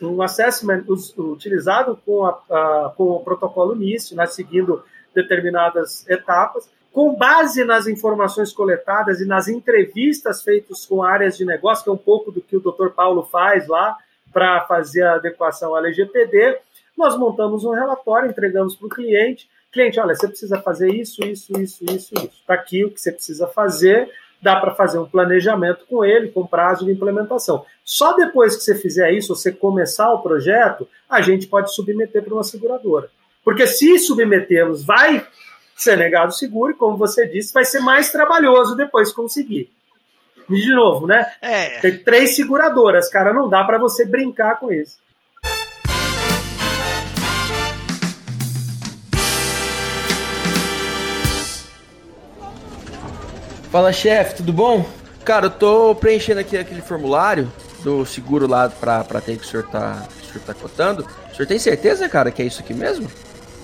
um 0.00 0.22
assessment 0.22 0.84
utilizado 1.18 1.98
com, 2.06 2.24
a, 2.24 2.30
a, 2.50 2.92
com 2.96 3.10
o 3.10 3.20
protocolo 3.20 3.74
NIST, 3.74 4.14
né, 4.14 4.26
seguindo 4.26 4.82
determinadas 5.14 6.08
etapas, 6.08 6.68
com 6.90 7.14
base 7.14 7.62
nas 7.62 7.86
informações 7.86 8.54
coletadas 8.54 9.20
e 9.20 9.26
nas 9.26 9.48
entrevistas 9.48 10.42
feitas 10.42 10.86
com 10.86 11.02
áreas 11.02 11.36
de 11.36 11.44
negócio, 11.44 11.84
que 11.84 11.90
é 11.90 11.92
um 11.92 11.98
pouco 11.98 12.32
do 12.32 12.40
que 12.40 12.56
o 12.56 12.60
Dr. 12.60 12.88
Paulo 12.88 13.22
faz 13.30 13.68
lá 13.68 13.98
para 14.32 14.62
fazer 14.62 15.02
a 15.02 15.16
adequação 15.16 15.74
à 15.74 15.78
LGPD, 15.78 16.58
nós 16.96 17.16
montamos 17.18 17.64
um 17.64 17.72
relatório, 17.72 18.30
entregamos 18.30 18.74
para 18.74 18.86
o 18.86 18.90
cliente. 18.90 19.46
Cliente, 19.76 20.00
olha, 20.00 20.14
você 20.14 20.26
precisa 20.26 20.58
fazer 20.62 20.90
isso, 20.90 21.22
isso, 21.22 21.52
isso, 21.60 21.84
isso, 21.84 22.14
isso. 22.14 22.30
Está 22.40 22.54
aqui 22.54 22.82
o 22.82 22.90
que 22.90 22.98
você 22.98 23.12
precisa 23.12 23.46
fazer. 23.46 24.10
Dá 24.40 24.56
para 24.56 24.74
fazer 24.74 24.98
um 24.98 25.04
planejamento 25.04 25.84
com 25.86 26.02
ele, 26.02 26.30
com 26.30 26.46
prazo 26.46 26.86
de 26.86 26.92
implementação. 26.92 27.66
Só 27.84 28.14
depois 28.14 28.56
que 28.56 28.62
você 28.62 28.74
fizer 28.74 29.12
isso, 29.12 29.34
você 29.34 29.52
começar 29.52 30.10
o 30.14 30.22
projeto, 30.22 30.88
a 31.10 31.20
gente 31.20 31.46
pode 31.46 31.74
submeter 31.74 32.24
para 32.24 32.32
uma 32.32 32.42
seguradora. 32.42 33.10
Porque 33.44 33.66
se 33.66 33.98
submetermos, 33.98 34.82
vai 34.82 35.26
ser 35.76 35.98
negado 35.98 36.32
seguro, 36.32 36.72
e 36.72 36.76
como 36.76 36.96
você 36.96 37.28
disse, 37.28 37.52
vai 37.52 37.66
ser 37.66 37.80
mais 37.80 38.10
trabalhoso 38.10 38.74
depois 38.74 39.12
conseguir. 39.12 39.70
E 40.48 40.54
de 40.54 40.74
novo, 40.74 41.06
né? 41.06 41.30
É. 41.42 41.80
Tem 41.80 41.98
três 41.98 42.34
seguradoras, 42.34 43.10
cara, 43.10 43.34
não 43.34 43.46
dá 43.46 43.62
para 43.62 43.76
você 43.76 44.06
brincar 44.06 44.58
com 44.58 44.72
isso. 44.72 44.96
Fala, 53.70 53.92
chefe, 53.92 54.36
tudo 54.36 54.52
bom? 54.52 54.86
Cara, 55.24 55.46
eu 55.46 55.50
tô 55.50 55.94
preenchendo 55.94 56.40
aqui 56.40 56.56
aquele 56.56 56.80
formulário 56.80 57.50
do 57.82 58.06
seguro 58.06 58.46
lá 58.46 58.68
pra, 58.68 59.02
pra 59.02 59.20
ter 59.20 59.36
que 59.36 59.44
o 59.44 59.48
senhor 59.48 59.66
tá, 59.66 60.06
o 60.22 60.26
senhor 60.26 60.44
tá 60.46 60.54
cotando. 60.54 61.06
O 61.32 61.36
senhor 61.36 61.46
tem 61.46 61.58
certeza, 61.58 62.08
cara, 62.08 62.30
que 62.30 62.42
é 62.42 62.46
isso 62.46 62.60
aqui 62.60 62.72
mesmo? 62.72 63.10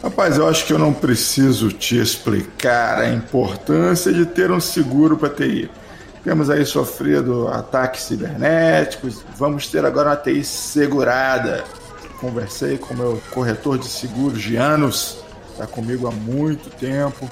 Rapaz, 0.03 0.37
eu 0.37 0.49
acho 0.49 0.67
que 0.67 0.73
eu 0.73 0.79
não 0.79 0.93
preciso 0.93 1.71
te 1.71 1.97
explicar 1.97 2.99
a 2.99 3.09
importância 3.09 4.13
de 4.13 4.27
ter 4.27 4.51
um 4.51 4.61
seguro 4.61 5.17
para 5.17 5.29
TI. 5.29 5.71
Temos 6.25 6.51
aí 6.51 6.67
sofrido 6.67 7.47
ataques 7.49 8.03
cibernéticos, 8.03 9.25
vamos 9.37 9.69
ter 9.69 9.85
agora 9.85 10.11
uma 10.11 10.17
TI 10.17 10.43
segurada. 10.43 11.63
Conversei 12.21 12.79
com 12.79 12.95
meu 12.95 13.23
corretor 13.31 13.79
de 13.79 13.87
seguros 13.87 14.43
de 14.43 14.57
anos, 14.57 15.19
está 15.53 15.67
comigo 15.67 16.09
há 16.09 16.11
muito 16.11 16.69
tempo, 16.71 17.31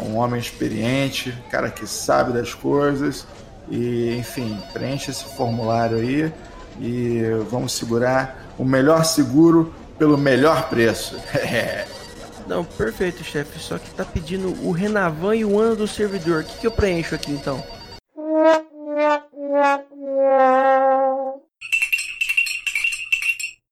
um 0.00 0.16
homem 0.16 0.40
experiente, 0.40 1.32
cara 1.50 1.70
que 1.70 1.86
sabe 1.86 2.32
das 2.32 2.54
coisas. 2.54 3.26
E, 3.70 4.16
enfim, 4.16 4.60
preencha 4.72 5.10
esse 5.10 5.24
formulário 5.36 5.98
aí 5.98 6.32
e 6.80 7.22
vamos 7.50 7.72
segurar 7.72 8.54
o 8.58 8.64
melhor 8.64 9.04
seguro 9.04 9.74
pelo 9.98 10.16
melhor 10.16 10.68
preço. 10.68 11.16
Não, 12.46 12.64
perfeito, 12.64 13.22
chefe. 13.22 13.58
Só 13.58 13.76
que 13.78 13.90
tá 13.90 14.04
pedindo 14.04 14.48
o 14.66 14.72
Renavan 14.72 15.36
e 15.36 15.44
o 15.44 15.58
ano 15.58 15.76
do 15.76 15.86
servidor. 15.86 16.42
O 16.42 16.44
que, 16.46 16.60
que 16.60 16.66
eu 16.66 16.70
preencho 16.70 17.14
aqui 17.14 17.30
então? 17.30 17.62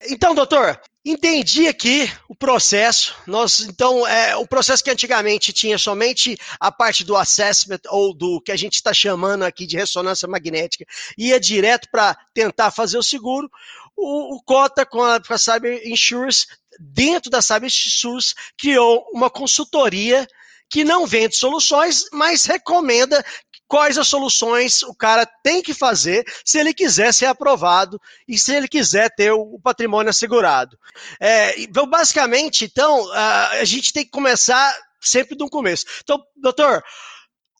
Então, 0.09 0.35
doutor, 0.35 0.79
entendi 1.13 1.69
aqui 1.69 2.11
o 2.29 2.35
processo. 2.35 3.15
Nós, 3.27 3.61
então, 3.61 4.07
é, 4.07 4.37
o 4.37 4.47
processo 4.47 4.83
que 4.83 4.91
antigamente 4.91 5.53
tinha 5.53 5.79
somente 5.79 6.37
a 6.59 6.73
parte 6.73 7.05
do 7.05 7.17
assessment 7.17 7.81
ou 7.89 8.13
do 8.13 8.41
que 8.41 8.51
a 8.51 8.57
gente 8.57 8.75
está 8.75 8.93
chamando 8.93 9.45
aqui 9.45 9.67
de 9.67 9.77
ressonância 9.77 10.27
magnética, 10.27 10.85
ia 11.17 11.39
direto 11.39 11.89
para 11.91 12.17
tentar 12.35 12.73
fazer 12.73 12.99
o 12.99 13.03
seguro. 13.03 13.49
O, 13.97 14.37
o 14.37 14.43
Cota 14.43 14.85
com 14.85 15.03
a, 15.03 15.21
com 15.21 15.33
a 15.33 15.39
Cyber 15.39 15.81
Insurance 15.87 16.47
dentro 16.79 17.31
da 17.31 17.41
SabSUS, 17.41 18.35
criou 18.59 19.07
uma 19.13 19.31
consultoria 19.31 20.27
que 20.69 20.85
não 20.85 21.07
vende 21.07 21.37
soluções, 21.37 22.07
mas 22.13 22.45
recomenda 22.45 23.25
quais 23.69 23.99
as 23.99 24.07
soluções 24.07 24.83
o 24.83 24.95
cara 24.95 25.27
tem 25.43 25.63
que 25.63 25.75
fazer 25.75 26.25
se 26.45 26.59
ele 26.59 26.73
quiser 26.73 27.13
ser 27.13 27.27
aprovado 27.27 28.01
e 28.27 28.39
se 28.39 28.55
ele 28.55 28.69
quiser 28.69 29.11
ter 29.15 29.33
o 29.33 29.59
patrimônio 29.63 30.11
assegurado. 30.11 30.79
É, 31.21 31.61
então, 31.61 31.87
basicamente, 31.87 32.65
então, 32.65 33.11
a 33.13 33.65
gente 33.65 33.93
tem 33.93 34.05
que 34.05 34.11
começar 34.11 34.77
sempre 35.01 35.37
do 35.37 35.49
começo. 35.49 35.85
Então, 36.03 36.23
doutor, 36.37 36.83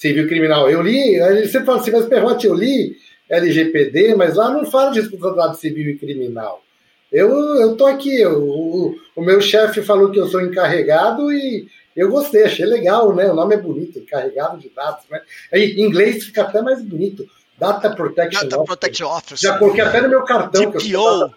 civil 0.00 0.26
criminal. 0.26 0.70
Eu 0.70 0.80
li, 0.80 1.20
a 1.20 1.34
gente 1.34 1.48
sempre 1.48 1.66
fala 1.66 1.80
assim, 1.80 1.90
mas 1.90 2.06
Perrote, 2.06 2.46
eu 2.46 2.54
li 2.54 2.96
LGPD, 3.28 4.14
mas 4.14 4.36
lá 4.36 4.50
não 4.50 4.64
fala 4.64 4.90
de 4.90 5.00
responsabilidade 5.00 5.60
civil 5.60 5.90
e 5.90 5.98
criminal. 5.98 6.64
Eu, 7.12 7.28
eu 7.56 7.76
tô 7.76 7.86
aqui, 7.86 8.20
eu, 8.20 8.40
o, 8.42 8.96
o 9.14 9.22
meu 9.22 9.40
chefe 9.40 9.82
falou 9.82 10.10
que 10.10 10.18
eu 10.18 10.26
sou 10.26 10.40
encarregado 10.40 11.30
e 11.30 11.66
eu 11.94 12.08
gostei, 12.08 12.44
achei 12.44 12.64
legal, 12.64 13.14
né? 13.14 13.30
O 13.30 13.34
nome 13.34 13.54
é 13.54 13.58
bonito, 13.58 13.98
encarregado 13.98 14.58
de 14.58 14.70
dados, 14.70 15.04
né? 15.10 15.20
Em 15.52 15.80
inglês 15.82 16.24
fica 16.24 16.42
até 16.42 16.62
mais 16.62 16.82
bonito. 16.82 17.26
Data 17.60 17.94
Protection 17.94 18.42
Data 18.48 18.56
Officer. 18.60 18.66
Protection. 18.66 19.36
Já 19.36 19.58
coloquei 19.58 19.84
até 19.84 20.00
no 20.00 20.08
meu 20.08 20.24
cartão. 20.24 20.72
Que 20.72 20.90
eu, 20.92 21.28
DPO. 21.28 21.34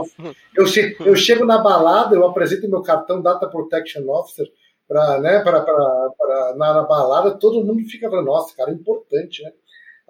Officer. 0.00 0.36
eu, 0.56 0.66
che- 0.66 0.96
eu 0.98 1.14
chego 1.14 1.44
na 1.44 1.58
balada, 1.58 2.16
eu 2.16 2.26
apresento 2.26 2.68
meu 2.68 2.82
cartão 2.82 3.20
Data 3.22 3.46
Protection 3.46 4.08
Officer 4.08 4.46
pra, 4.88 5.20
né, 5.20 5.40
pra, 5.40 5.60
pra, 5.60 5.74
pra- 6.16 6.54
na, 6.56 6.74
na 6.74 6.82
balada, 6.84 7.32
todo 7.38 7.62
mundo 7.64 7.82
fica 7.88 8.08
falando, 8.08 8.26
nossa, 8.26 8.56
cara, 8.56 8.70
é 8.70 8.74
importante, 8.74 9.42
né? 9.42 9.50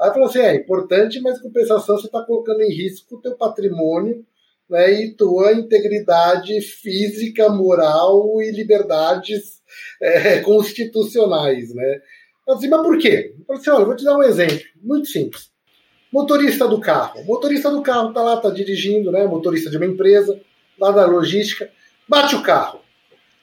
Aí 0.01 0.09
eu 0.11 0.13
falo 0.15 0.27
assim, 0.27 0.39
é 0.39 0.55
importante, 0.55 1.21
mas 1.21 1.39
em 1.39 1.43
compensação 1.43 1.99
você 1.99 2.07
está 2.07 2.23
colocando 2.23 2.61
em 2.63 2.73
risco 2.73 3.17
o 3.17 3.21
teu 3.21 3.35
patrimônio 3.37 4.25
né, 4.71 4.93
e 4.93 5.13
tua 5.17 5.53
integridade 5.53 6.61
física, 6.61 7.49
moral 7.49 8.41
e 8.41 8.53
liberdades 8.53 9.59
é, 10.01 10.39
constitucionais, 10.41 11.75
né? 11.75 12.01
Eu 12.49 12.55
disse, 12.55 12.69
mas 12.69 12.81
por 12.81 12.97
quê? 12.97 13.35
Eu 13.39 13.45
falei 13.45 13.61
assim, 13.61 13.71
olha, 13.71 13.83
eu 13.83 13.87
vou 13.87 13.97
te 13.97 14.05
dar 14.05 14.17
um 14.17 14.23
exemplo, 14.23 14.65
muito 14.83 15.09
simples. 15.09 15.51
Motorista 16.11 16.67
do 16.67 16.81
carro. 16.81 17.23
Motorista 17.25 17.71
do 17.71 17.83
carro 17.83 18.15
tá 18.15 18.23
lá, 18.23 18.39
tá 18.39 18.49
dirigindo, 18.49 19.13
né? 19.13 19.27
Motorista 19.27 19.69
de 19.69 19.77
uma 19.77 19.85
empresa, 19.85 20.41
lá 20.81 20.91
da 20.91 21.05
logística, 21.05 21.71
bate 22.09 22.35
o 22.35 22.43
carro. 22.43 22.81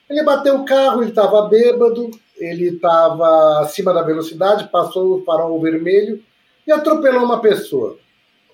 Ele 0.10 0.24
bateu 0.24 0.56
o 0.56 0.66
carro, 0.66 1.04
ele 1.04 1.10
estava 1.10 1.48
bêbado, 1.48 2.10
ele 2.36 2.70
estava 2.70 3.60
acima 3.60 3.94
da 3.94 4.02
velocidade, 4.02 4.70
passou 4.70 5.20
o 5.20 5.24
farol 5.24 5.62
vermelho 5.62 6.24
e 6.66 6.72
atropelou 6.72 7.24
uma 7.24 7.40
pessoa. 7.40 8.00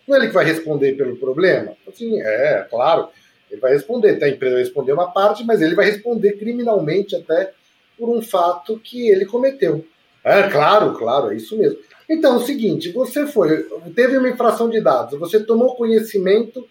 Não 0.05 0.15
é 0.15 0.19
ele 0.19 0.27
que 0.27 0.33
vai 0.33 0.43
responder 0.43 0.97
pelo 0.97 1.15
problema? 1.15 1.77
Assim, 1.87 2.21
é, 2.21 2.67
claro, 2.69 3.07
ele 3.49 3.61
vai 3.61 3.71
responder. 3.71 4.21
A 4.21 4.27
empresa 4.27 4.55
vai 4.55 4.63
responder 4.63 4.91
uma 4.91 5.11
parte, 5.11 5.45
mas 5.45 5.61
ele 5.61 5.75
vai 5.75 5.85
responder 5.85 6.33
criminalmente 6.33 7.15
até 7.15 7.53
por 7.97 8.09
um 8.09 8.21
fato 8.21 8.77
que 8.77 9.09
ele 9.09 9.25
cometeu. 9.25 9.85
É, 10.23 10.43
claro, 10.43 10.93
claro, 10.93 11.31
é 11.31 11.35
isso 11.35 11.57
mesmo. 11.57 11.79
Então, 12.09 12.33
é 12.33 12.37
o 12.37 12.45
seguinte, 12.45 12.91
você 12.91 13.25
foi, 13.25 13.63
teve 13.95 14.17
uma 14.17 14.29
infração 14.29 14.69
de 14.69 14.81
dados, 14.81 15.19
você 15.19 15.39
tomou 15.39 15.75
conhecimento 15.75 16.67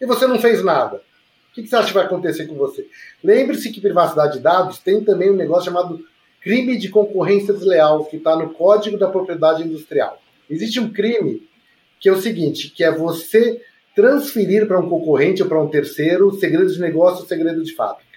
e 0.00 0.06
você 0.06 0.26
não 0.26 0.38
fez 0.38 0.64
nada. 0.64 1.02
O 1.50 1.54
que 1.54 1.66
você 1.66 1.76
acha 1.76 1.88
que 1.88 1.94
vai 1.94 2.04
acontecer 2.04 2.46
com 2.46 2.54
você? 2.54 2.86
Lembre-se 3.22 3.70
que 3.70 3.80
privacidade 3.80 4.34
de 4.34 4.40
dados 4.40 4.78
tem 4.78 5.02
também 5.02 5.30
um 5.30 5.36
negócio 5.36 5.66
chamado 5.66 6.04
crime 6.40 6.78
de 6.78 6.88
concorrência 6.88 7.52
desleal, 7.52 8.04
que 8.04 8.16
está 8.16 8.36
no 8.36 8.50
Código 8.50 8.96
da 8.96 9.08
Propriedade 9.08 9.62
Industrial. 9.62 10.20
Existe 10.48 10.80
um 10.80 10.90
crime 10.90 11.46
que 12.00 12.08
é 12.08 12.12
o 12.12 12.20
seguinte, 12.20 12.70
que 12.70 12.84
é 12.84 12.90
você 12.90 13.60
transferir 13.94 14.66
para 14.66 14.78
um 14.78 14.88
concorrente 14.88 15.42
ou 15.42 15.48
para 15.48 15.60
um 15.60 15.68
terceiro 15.68 16.32
segredos 16.32 16.74
de 16.74 16.80
negócio 16.80 17.22
ou 17.22 17.26
segredo 17.26 17.62
de 17.62 17.74
fábrica. 17.74 18.07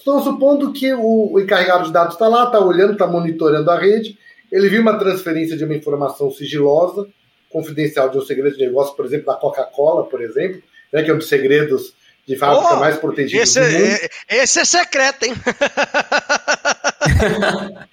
Estou 0.00 0.22
supondo 0.22 0.72
que 0.72 0.92
o, 0.94 1.32
o 1.34 1.40
encarregado 1.40 1.84
de 1.84 1.92
dados 1.92 2.14
está 2.14 2.26
lá, 2.26 2.44
está 2.44 2.58
olhando, 2.58 2.94
está 2.94 3.06
monitorando 3.06 3.70
a 3.70 3.78
rede, 3.78 4.18
ele 4.50 4.68
viu 4.70 4.80
uma 4.80 4.98
transferência 4.98 5.58
de 5.58 5.64
uma 5.64 5.76
informação 5.76 6.30
sigilosa, 6.30 7.06
confidencial 7.50 8.08
de 8.08 8.16
um 8.16 8.22
segredo 8.22 8.56
de 8.56 8.64
negócio, 8.64 8.96
por 8.96 9.04
exemplo, 9.04 9.26
da 9.26 9.34
Coca-Cola, 9.34 10.06
por 10.06 10.22
exemplo, 10.22 10.62
né, 10.90 11.02
que 11.02 11.10
é 11.10 11.14
um 11.14 11.18
dos 11.18 11.28
segredos 11.28 11.92
de 12.26 12.34
fábrica 12.34 12.74
Oh, 12.74 12.76
mais 12.76 12.96
protegidos 12.96 13.54
Esse 13.54 13.60
do 13.60 13.66
mundo. 13.66 14.10
é, 14.28 14.36
esse 14.42 14.60
é 14.60 14.64
secreto, 14.64 15.24
hein? 15.24 15.34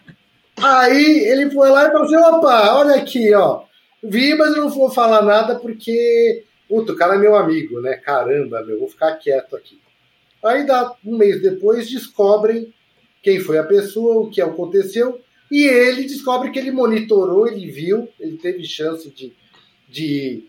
Aí 0.58 1.20
ele 1.28 1.50
foi 1.52 1.70
lá 1.70 1.88
e 1.88 1.92
falou 1.92 2.06
assim: 2.06 2.16
opa, 2.16 2.76
olha 2.78 2.96
aqui, 2.96 3.34
ó. 3.34 3.64
Vi, 4.02 4.36
mas 4.36 4.56
eu 4.56 4.64
não 4.64 4.70
vou 4.70 4.90
falar 4.90 5.22
nada 5.22 5.56
porque. 5.56 6.44
Puta, 6.70 6.94
o 6.94 6.96
cara 6.96 7.16
é 7.16 7.18
meu 7.18 7.36
amigo, 7.36 7.80
né? 7.80 7.96
Caramba, 7.96 8.62
meu, 8.64 8.80
vou 8.80 8.90
ficar 8.90 9.16
quieto 9.16 9.56
aqui. 9.56 9.80
Aí, 10.44 10.66
dá, 10.66 10.94
um 11.06 11.18
mês 11.18 11.42
depois, 11.42 11.90
descobrem 11.90 12.74
quem 13.22 13.40
foi 13.40 13.58
a 13.58 13.64
pessoa, 13.64 14.22
o 14.22 14.30
que 14.30 14.42
aconteceu, 14.42 15.22
e 15.52 15.66
ele 15.66 16.04
descobre 16.04 16.52
que 16.52 16.60
ele 16.60 16.72
monitorou, 16.72 17.48
ele 17.48 17.70
viu, 17.72 18.08
ele 18.20 18.38
teve 18.38 18.64
chance 18.64 19.10
de, 19.10 19.34
de, 19.90 20.44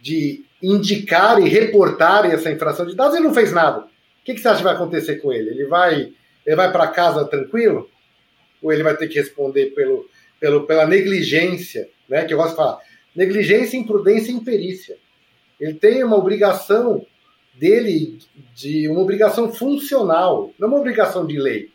de 0.00 0.44
indicar 0.62 1.40
e 1.40 1.48
reportar 1.48 2.26
essa 2.26 2.50
infração 2.50 2.86
de 2.86 2.94
dados 2.94 3.16
e 3.16 3.20
não 3.20 3.34
fez 3.34 3.52
nada. 3.52 3.80
O 3.80 4.24
que, 4.24 4.34
que 4.34 4.40
você 4.40 4.48
acha 4.48 4.58
que 4.58 4.64
vai 4.64 4.74
acontecer 4.74 5.16
com 5.16 5.32
ele? 5.32 5.50
Ele 5.50 5.66
vai, 5.66 6.12
ele 6.46 6.56
vai 6.56 6.70
para 6.70 6.88
casa 6.88 7.24
tranquilo? 7.24 7.88
ou 8.64 8.72
ele 8.72 8.82
vai 8.82 8.96
ter 8.96 9.06
que 9.08 9.18
responder 9.20 9.66
pelo, 9.74 10.08
pelo, 10.40 10.66
pela 10.66 10.86
negligência, 10.86 11.86
né? 12.08 12.24
Que 12.24 12.32
eu 12.32 12.38
gosto 12.38 12.52
de 12.52 12.56
falar. 12.56 12.78
Negligência, 13.14 13.76
imprudência 13.76 14.32
e 14.32 14.34
imperícia. 14.34 14.96
Ele 15.60 15.74
tem 15.74 16.02
uma 16.02 16.16
obrigação 16.16 17.04
dele 17.54 18.18
de 18.54 18.88
uma 18.88 19.00
obrigação 19.00 19.52
funcional, 19.52 20.50
não 20.58 20.68
uma 20.68 20.78
obrigação 20.78 21.26
de 21.26 21.38
lei, 21.38 21.70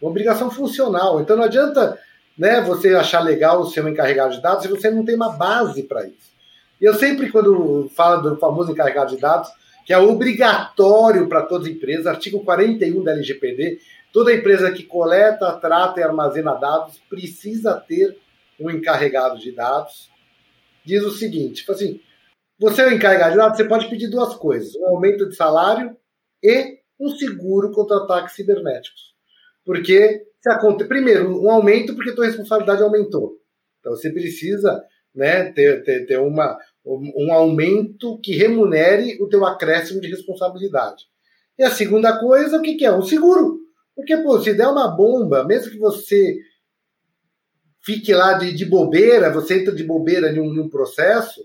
uma 0.00 0.10
obrigação 0.10 0.50
funcional. 0.50 1.20
Então 1.20 1.36
não 1.36 1.44
adianta 1.44 1.98
né, 2.36 2.60
você 2.60 2.94
achar 2.94 3.20
legal 3.20 3.60
o 3.60 3.66
seu 3.66 3.88
encarregado 3.88 4.34
de 4.34 4.42
dados 4.42 4.62
se 4.62 4.68
você 4.68 4.90
não 4.90 5.04
tem 5.04 5.14
uma 5.14 5.36
base 5.36 5.84
para 5.84 6.06
isso. 6.06 6.34
E 6.80 6.84
eu 6.84 6.94
sempre, 6.94 7.30
quando 7.30 7.88
falo 7.94 8.22
do 8.28 8.36
famoso 8.36 8.72
encarregado 8.72 9.14
de 9.14 9.20
dados, 9.20 9.48
que 9.86 9.92
é 9.92 9.98
obrigatório 9.98 11.28
para 11.28 11.42
todas 11.42 11.68
as 11.68 11.74
empresas, 11.74 12.06
artigo 12.06 12.40
41 12.40 13.04
da 13.04 13.12
LGPD, 13.12 13.78
toda 14.12 14.34
empresa 14.34 14.72
que 14.72 14.82
coleta, 14.82 15.52
trata 15.52 16.00
e 16.00 16.02
armazena 16.02 16.54
dados 16.54 17.00
precisa 17.08 17.74
ter 17.74 18.16
um 18.58 18.70
encarregado 18.70 19.38
de 19.38 19.52
dados. 19.52 20.10
Diz 20.84 21.02
o 21.04 21.10
seguinte, 21.10 21.56
tipo 21.56 21.72
assim, 21.72 22.00
você 22.64 22.82
é 22.82 22.94
encarregado 22.94 23.32
de 23.52 23.56
você 23.56 23.64
pode 23.64 23.90
pedir 23.90 24.08
duas 24.08 24.34
coisas, 24.36 24.74
um 24.76 24.88
aumento 24.88 25.28
de 25.28 25.36
salário 25.36 25.94
e 26.42 26.78
um 26.98 27.10
seguro 27.10 27.70
contra 27.72 27.98
ataques 27.98 28.34
cibernéticos. 28.34 29.14
Porque, 29.64 30.22
se 30.40 30.50
aconte... 30.50 30.84
primeiro, 30.84 31.42
um 31.42 31.50
aumento 31.50 31.94
porque 31.94 32.14
tua 32.14 32.26
responsabilidade 32.26 32.82
aumentou. 32.82 33.38
Então 33.80 33.94
você 33.94 34.10
precisa 34.10 34.82
né, 35.14 35.52
ter, 35.52 35.84
ter, 35.84 36.06
ter 36.06 36.18
uma, 36.18 36.56
um 36.84 37.32
aumento 37.32 38.18
que 38.20 38.34
remunere 38.34 39.18
o 39.20 39.28
teu 39.28 39.44
acréscimo 39.44 40.00
de 40.00 40.08
responsabilidade. 40.08 41.04
E 41.58 41.62
a 41.62 41.70
segunda 41.70 42.18
coisa, 42.18 42.58
o 42.58 42.62
que, 42.62 42.76
que 42.76 42.86
é? 42.86 42.92
Um 42.92 43.02
seguro. 43.02 43.60
Porque, 43.94 44.16
pô, 44.16 44.40
se 44.40 44.54
der 44.54 44.68
uma 44.68 44.88
bomba, 44.88 45.44
mesmo 45.44 45.70
que 45.70 45.78
você 45.78 46.38
fique 47.84 48.14
lá 48.14 48.32
de, 48.34 48.54
de 48.54 48.64
bobeira, 48.64 49.30
você 49.30 49.60
entra 49.60 49.74
de 49.74 49.84
bobeira 49.84 50.32
em 50.32 50.40
um 50.40 50.68
processo, 50.68 51.44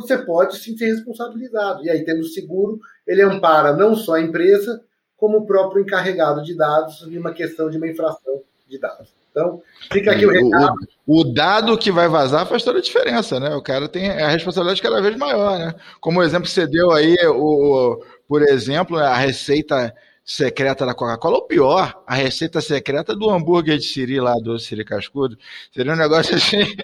você 0.00 0.18
pode 0.18 0.56
sim 0.58 0.76
ser 0.76 0.86
responsabilizado. 0.86 1.84
E 1.84 1.90
aí, 1.90 2.04
tendo 2.04 2.24
seguro, 2.24 2.78
ele 3.06 3.22
ampara 3.22 3.74
não 3.74 3.94
só 3.94 4.14
a 4.14 4.20
empresa, 4.20 4.80
como 5.16 5.38
o 5.38 5.46
próprio 5.46 5.82
encarregado 5.82 6.42
de 6.42 6.56
dados 6.56 7.02
em 7.02 7.18
uma 7.18 7.32
questão 7.32 7.68
de 7.68 7.76
uma 7.76 7.88
infração 7.88 8.42
de 8.68 8.78
dados. 8.78 9.12
Então, 9.30 9.62
fica 9.92 10.12
aqui 10.12 10.26
o 10.26 10.30
recado. 10.30 10.74
O, 11.06 11.20
o, 11.20 11.32
dado 11.32 11.78
que 11.78 11.92
vai 11.92 12.08
vazar 12.08 12.46
faz 12.46 12.62
toda 12.62 12.78
a 12.78 12.82
diferença, 12.82 13.38
né? 13.38 13.54
O 13.54 13.62
cara 13.62 13.88
tem 13.88 14.10
a 14.10 14.28
responsabilidade 14.28 14.82
cada 14.82 15.00
vez 15.00 15.16
maior, 15.16 15.58
né? 15.58 15.74
Como 16.00 16.20
o 16.20 16.22
exemplo 16.22 16.44
que 16.44 16.50
você 16.50 16.66
deu 16.66 16.90
aí, 16.90 17.16
o, 17.26 18.02
por 18.26 18.42
exemplo, 18.42 18.96
a 18.96 19.14
receita 19.14 19.94
secreta 20.28 20.84
da 20.84 20.92
Coca-Cola, 20.92 21.36
ou 21.36 21.46
pior, 21.46 22.02
a 22.06 22.14
receita 22.14 22.60
secreta 22.60 23.16
do 23.16 23.30
hambúrguer 23.30 23.78
de 23.78 23.84
Siri 23.84 24.20
lá, 24.20 24.34
do 24.34 24.58
Siri 24.58 24.84
Cascudo. 24.84 25.38
Seria 25.72 25.94
um 25.94 25.96
negócio 25.96 26.36
assim 26.36 26.66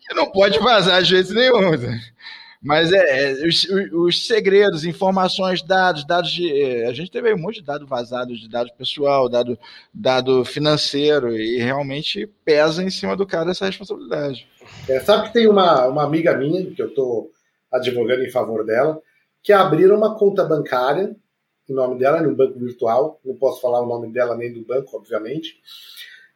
que 0.00 0.14
não 0.14 0.32
pode 0.32 0.58
vazar 0.60 1.02
de 1.02 1.10
jeito 1.10 1.34
nenhum. 1.34 1.60
Mas 2.62 2.90
é, 2.90 3.42
é 3.42 3.46
os, 3.46 3.64
os, 3.92 4.26
segredos, 4.26 4.86
informações, 4.86 5.60
dados, 5.60 6.06
dados 6.06 6.30
de. 6.30 6.50
É, 6.50 6.86
a 6.86 6.92
gente 6.94 7.10
teve 7.10 7.34
um 7.34 7.38
monte 7.38 7.56
de 7.56 7.66
dados 7.66 7.86
vazados, 7.86 8.40
de 8.40 8.48
dado 8.48 8.70
pessoal, 8.78 9.28
dado, 9.28 9.58
dado 9.92 10.42
financeiro, 10.42 11.36
e 11.36 11.58
realmente 11.58 12.26
pesa 12.42 12.82
em 12.82 12.88
cima 12.88 13.14
do 13.14 13.26
cara 13.26 13.50
essa 13.50 13.66
responsabilidade. 13.66 14.48
É, 14.88 15.00
sabe 15.00 15.28
que 15.28 15.34
tem 15.34 15.46
uma, 15.46 15.86
uma 15.86 16.04
amiga 16.04 16.34
minha, 16.34 16.64
que 16.64 16.80
eu 16.80 16.88
estou 16.88 17.30
advogando 17.70 18.24
em 18.24 18.30
favor 18.30 18.64
dela, 18.64 18.98
que 19.42 19.52
abriram 19.52 19.98
uma 19.98 20.18
conta 20.18 20.44
bancária 20.44 21.14
em 21.70 21.74
nome 21.74 21.98
dela, 21.98 22.20
no 22.20 22.34
banco 22.34 22.58
virtual. 22.58 23.20
Não 23.24 23.34
posso 23.36 23.60
falar 23.60 23.80
o 23.80 23.86
nome 23.86 24.12
dela 24.12 24.36
nem 24.36 24.52
do 24.52 24.64
banco, 24.64 24.96
obviamente. 24.96 25.60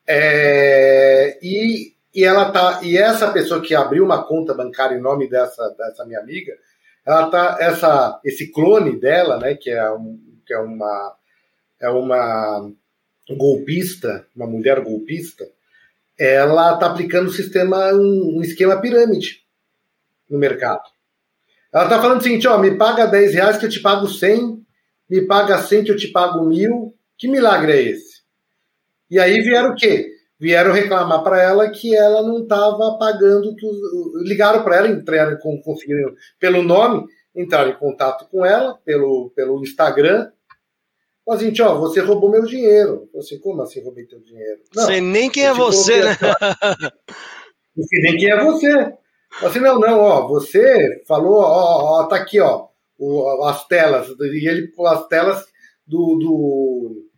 É, 0.06 1.38
e 1.42 1.94
e 2.14 2.22
ela 2.22 2.50
tá 2.50 2.80
e 2.82 2.96
essa 2.96 3.30
pessoa 3.32 3.60
que 3.60 3.74
abriu 3.74 4.04
uma 4.04 4.22
conta 4.22 4.54
bancária 4.54 4.96
em 4.96 5.00
nome 5.00 5.28
dessa, 5.28 5.68
dessa 5.70 6.06
minha 6.06 6.20
amiga 6.20 6.52
ela 7.04 7.28
tá 7.28 7.56
essa 7.58 8.20
esse 8.24 8.52
clone 8.52 8.98
dela 8.98 9.38
né 9.38 9.54
que 9.54 9.70
é 9.70 9.90
um, 9.90 10.18
que 10.46 10.54
é 10.54 10.58
uma 10.58 11.16
é 11.80 11.88
uma 11.88 12.70
golpista 13.36 14.26
uma 14.36 14.46
mulher 14.46 14.80
golpista 14.80 15.44
ela 16.16 16.76
tá 16.76 16.86
aplicando 16.86 17.26
um 17.26 17.32
sistema 17.32 17.92
um, 17.92 18.36
um 18.38 18.42
esquema 18.42 18.80
pirâmide 18.80 19.42
no 20.30 20.38
mercado 20.38 20.84
ela 21.72 21.88
tá 21.88 22.00
falando 22.00 22.20
o 22.20 22.22
seguinte 22.22 22.46
ó 22.46 22.56
me 22.58 22.76
paga 22.76 23.06
10 23.06 23.34
reais 23.34 23.58
que 23.58 23.66
eu 23.66 23.70
te 23.70 23.80
pago 23.80 24.06
100 24.06 24.63
me 25.08 25.26
paga 25.26 25.58
100 25.58 25.84
que 25.84 25.90
eu 25.90 25.96
te 25.96 26.08
pago 26.08 26.44
mil 26.44 26.94
que 27.16 27.28
milagre 27.28 27.72
é 27.72 27.82
esse 27.82 28.22
e 29.10 29.18
aí 29.18 29.40
vieram 29.40 29.70
o 29.70 29.74
quê 29.74 30.14
vieram 30.38 30.72
reclamar 30.72 31.22
para 31.22 31.42
ela 31.42 31.70
que 31.70 31.96
ela 31.96 32.22
não 32.22 32.42
estava 32.42 32.98
pagando, 32.98 33.54
que 33.56 33.66
os, 33.66 34.28
ligaram 34.28 34.62
para 34.62 34.76
ela, 34.76 34.88
entraram, 34.88 35.38
conseguiram, 35.38 36.12
pelo 36.38 36.62
nome, 36.62 37.06
entraram 37.34 37.70
em 37.70 37.78
contato 37.78 38.28
com 38.28 38.44
ela, 38.44 38.78
pelo, 38.84 39.30
pelo 39.34 39.62
Instagram, 39.62 40.30
Falaram 41.24 41.48
assim, 41.48 41.62
ó, 41.62 41.74
você 41.78 42.00
roubou 42.00 42.30
meu 42.30 42.44
dinheiro. 42.44 43.08
Eu 43.14 43.20
assim, 43.20 43.38
como 43.38 43.62
assim 43.62 43.82
roubei 43.82 44.04
teu 44.04 44.20
dinheiro? 44.20 44.60
Não, 44.74 44.84
sei 44.84 45.00
nem 45.00 45.30
quem 45.30 45.46
é 45.46 45.54
você, 45.54 46.04
né? 46.04 46.10
Não 47.74 47.84
sei 47.84 48.00
nem 48.02 48.16
quem 48.18 48.30
é 48.30 48.44
você. 48.44 48.94
Assim, 49.42 49.58
não, 49.58 49.80
não, 49.80 49.98
ó, 49.98 50.28
você 50.28 51.02
falou, 51.08 51.38
ó, 51.38 52.02
ó 52.02 52.06
tá 52.06 52.14
aqui, 52.14 52.38
ó, 52.38 52.68
o, 52.98 53.44
as 53.44 53.66
telas, 53.66 54.08
e 54.08 54.48
ele 54.48 54.72
as 54.86 55.06
telas 55.08 55.44
do, 55.86 56.16
do, 56.18 57.08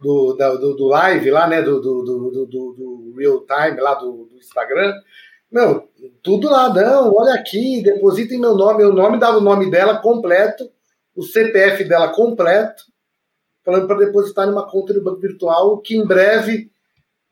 do, 0.00 0.36
do, 0.36 0.76
do 0.76 0.86
live 0.86 1.30
lá, 1.30 1.48
né, 1.48 1.62
do, 1.62 1.80
do, 1.80 2.02
do, 2.02 2.30
do, 2.30 2.46
do 2.46 3.14
real 3.18 3.44
time 3.46 3.80
lá 3.80 3.94
do, 3.94 4.26
do 4.26 4.36
Instagram, 4.38 4.94
meu, 5.50 5.88
tudo 6.22 6.50
lá, 6.50 6.72
não, 6.72 7.14
olha 7.14 7.34
aqui, 7.34 7.82
depositem 7.82 8.38
meu 8.38 8.54
nome, 8.54 8.78
meu 8.78 8.92
nome 8.92 9.18
dava 9.18 9.38
o 9.38 9.42
nome 9.42 9.70
dela 9.70 9.98
completo, 9.98 10.70
o 11.16 11.22
CPF 11.22 11.84
dela 11.84 12.08
completo, 12.08 12.84
falando 13.64 13.86
para 13.86 13.98
depositar 13.98 14.46
numa 14.46 14.70
conta 14.70 14.92
do 14.92 15.02
banco 15.02 15.20
virtual, 15.20 15.78
que 15.78 15.96
em 15.96 16.06
breve 16.06 16.70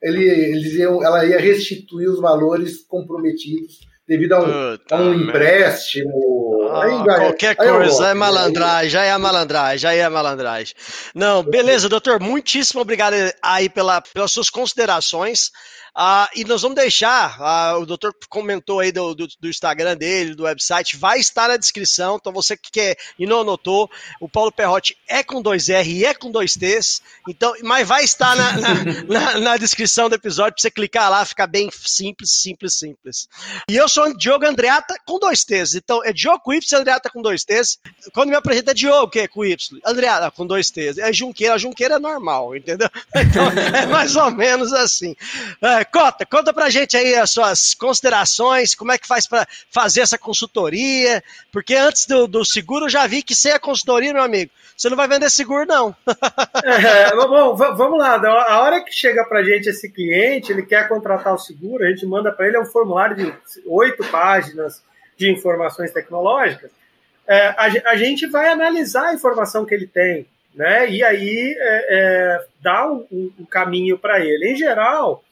ele, 0.03 0.25
eles 0.25 0.75
iam, 0.75 1.03
ela 1.05 1.25
ia 1.25 1.39
restituir 1.39 2.09
os 2.09 2.21
valores 2.21 2.83
comprometidos 2.87 3.81
devido 4.07 4.33
a 4.35 4.41
um, 4.41 4.79
a 4.91 5.03
um 5.03 5.15
empréstimo. 5.15 6.56
Aí, 6.75 7.05
qualquer 7.05 7.57
coisa, 7.57 8.09
é 8.09 8.15
malandragem, 8.15 8.91
já 8.91 9.05
é 9.05 9.17
malandragem, 9.17 9.79
já 9.79 9.93
é 9.95 10.09
malandragem. 10.09 10.75
Não, 11.15 11.43
beleza, 11.43 11.89
doutor, 11.89 12.21
muitíssimo 12.21 12.81
obrigado 12.81 13.15
aí 13.43 13.69
pela, 13.69 14.01
pelas 14.01 14.33
suas 14.33 14.51
considerações. 14.51 15.51
Ah, 15.99 16.29
e 16.37 16.45
nós 16.45 16.61
vamos 16.61 16.77
deixar, 16.77 17.39
ah, 17.41 17.79
o 17.79 17.87
doutor 17.87 18.15
comentou 18.29 18.81
aí 18.81 18.93
do, 18.93 19.15
do, 19.15 19.27
do, 19.41 19.49
Instagram 19.49 19.97
dele, 19.97 20.35
do 20.35 20.43
website, 20.43 20.95
vai 20.95 21.19
estar 21.19 21.49
na 21.49 21.57
descrição. 21.57 22.19
Então 22.21 22.35
você 22.35 22.55
que 22.55 22.71
quer 22.71 22.99
e 23.19 23.25
não 23.25 23.41
anotou, 23.41 23.91
o 24.21 24.29
Paulo 24.29 24.53
Perrotti 24.53 24.95
é 25.09 25.23
com 25.23 25.41
dois 25.41 25.71
R 25.71 25.91
e 25.91 26.05
é 26.05 26.13
com 26.13 26.31
dois 26.31 26.53
T's. 26.53 27.01
Então, 27.27 27.55
mas 27.63 27.89
vai 27.89 28.05
estar 28.05 28.37
na, 28.37 28.53
na, 28.53 28.75
na, 29.09 29.41
na 29.41 29.57
descrição 29.57 30.11
do 30.11 30.17
episódio 30.17 30.53
para 30.53 30.61
você 30.61 30.71
clicar 30.71 31.11
lá, 31.11 31.25
fica 31.25 31.47
bem 31.47 31.71
simples, 31.73 32.31
simples, 32.31 32.75
simples. 32.75 33.27
E 33.67 33.75
eu 33.75 33.89
sou 33.89 34.15
Diogo 34.19 34.45
Andreata 34.45 34.95
com 35.07 35.19
dois 35.19 35.45
T's. 35.45 35.77
Então 35.77 36.05
é 36.05 36.13
Diogo 36.13 36.41
com 36.41 36.53
Y, 36.53 36.79
Andreata 36.79 37.09
com 37.09 37.23
dois 37.23 37.43
T's. 37.43 37.79
Quando 38.13 38.29
me 38.29 38.37
apresenta 38.37 38.73
é 38.73 38.75
Diogo, 38.75 39.09
que 39.09 39.21
é 39.21 39.29
com 39.29 39.43
Y, 39.47 39.81
Andreata 39.83 40.31
com 40.31 40.47
dois 40.47 40.71
T's. 40.71 40.99
É 40.99 41.11
Junqueira, 41.11 41.57
Junqueira 41.57 41.95
é 41.95 41.99
normal, 41.99 42.55
entendeu? 42.55 42.91
Então 43.17 43.47
é 43.49 43.87
mais 43.87 44.15
ou 44.15 44.31
menos 44.31 44.73
assim. 44.73 45.17
É, 45.63 45.86
Cota, 45.93 46.27
conta 46.27 46.53
pra 46.53 46.69
gente 46.69 46.97
aí 46.97 47.15
as 47.15 47.31
suas 47.31 47.75
considerações, 47.75 48.75
como 48.75 48.93
é 48.93 48.99
que 48.99 49.07
faz 49.07 49.27
para 49.27 49.47
fazer 49.71 50.01
essa 50.01 50.19
consultoria, 50.19 51.23
porque 51.53 51.75
antes 51.75 52.07
do, 52.07 52.27
do, 52.27 52.45
seguro 52.45 52.87
eu 52.87 52.91
já 52.91 53.07
vi 53.07 53.23
que 53.23 53.35
sem 53.35 53.53
a 53.53 53.59
consultoria, 53.59 54.13
meu 54.13 54.23
amigo, 54.23 54.51
você 54.77 54.89
não 54.89 54.97
vai 54.97 55.09
vender 55.09 55.31
seguro, 55.31 55.65
não. 55.67 55.97
é, 56.65 57.15
bom, 57.15 57.55
vamos 57.55 57.99
lá, 57.99 58.17
a 58.17 58.61
hora 58.61 58.85
que 58.85 58.93
chega 58.93 59.25
pra 59.25 59.43
gente 59.43 59.69
esse 59.69 59.91
cliente, 59.91 60.53
ele 60.53 60.63
quer 60.63 60.89
contratar 60.89 61.35
o 61.35 61.39
seguro, 61.39 61.85
a 61.85 61.89
gente 61.89 62.05
manda 62.07 62.31
para 62.33 62.47
ele 62.47 62.57
é 62.57 62.61
um 62.61 62.67
formulário 62.67 63.17
de 63.17 63.35
oito 63.67 64.05
páginas 64.11 64.83
de 65.17 65.31
informações 65.31 65.93
tecnológicas, 65.93 66.71
é, 67.27 67.49
a, 67.49 67.91
a, 67.91 67.97
gente 67.97 68.27
vai 68.27 68.49
analisar 68.49 69.09
a 69.09 69.15
informação 69.15 69.65
que 69.65 69.75
ele 69.75 69.87
tem, 69.87 70.27
né? 70.55 70.89
E 70.89 71.03
aí 71.03 71.57
é, 71.59 71.87
é, 71.91 72.45
dá 72.61 72.87
um, 72.87 73.05
um 73.39 73.45
caminho 73.45 73.99
para 73.99 74.21
ele. 74.21 74.53
Em 74.53 74.57
geral, 74.57 75.25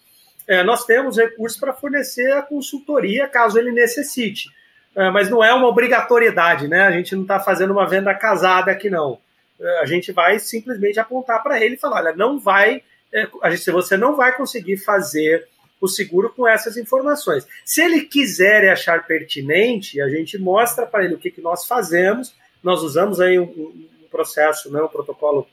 é, 0.46 0.62
nós 0.62 0.84
temos 0.84 1.16
recursos 1.16 1.58
para 1.58 1.72
fornecer 1.72 2.30
a 2.32 2.42
consultoria 2.42 3.26
caso 3.28 3.58
ele 3.58 3.72
necessite. 3.72 4.50
É, 4.94 5.10
mas 5.10 5.28
não 5.28 5.42
é 5.42 5.52
uma 5.52 5.66
obrigatoriedade, 5.66 6.68
né? 6.68 6.82
A 6.82 6.92
gente 6.92 7.14
não 7.14 7.22
está 7.22 7.40
fazendo 7.40 7.72
uma 7.72 7.88
venda 7.88 8.14
casada 8.14 8.70
aqui, 8.70 8.88
não. 8.88 9.18
É, 9.60 9.80
a 9.80 9.86
gente 9.86 10.12
vai 10.12 10.38
simplesmente 10.38 11.00
apontar 11.00 11.42
para 11.42 11.60
ele 11.60 11.74
e 11.74 11.78
falar: 11.78 11.96
olha, 12.02 12.16
não 12.16 12.38
vai, 12.38 12.82
é, 13.12 13.26
gente, 13.50 13.70
você 13.70 13.96
não 13.96 14.14
vai 14.14 14.36
conseguir 14.36 14.76
fazer 14.76 15.48
o 15.80 15.88
seguro 15.88 16.30
com 16.30 16.46
essas 16.46 16.76
informações. 16.76 17.46
Se 17.64 17.82
ele 17.82 18.02
quiser 18.02 18.64
e 18.64 18.70
achar 18.70 19.04
pertinente, 19.06 20.00
a 20.00 20.08
gente 20.08 20.38
mostra 20.38 20.86
para 20.86 21.04
ele 21.04 21.14
o 21.14 21.18
que, 21.18 21.30
que 21.30 21.40
nós 21.40 21.66
fazemos. 21.66 22.34
Nós 22.62 22.82
usamos 22.82 23.20
aí 23.20 23.38
um, 23.38 23.44
um 23.44 24.08
processo, 24.10 24.72
né, 24.72 24.80
um 24.80 24.88
protocolo, 24.88 25.46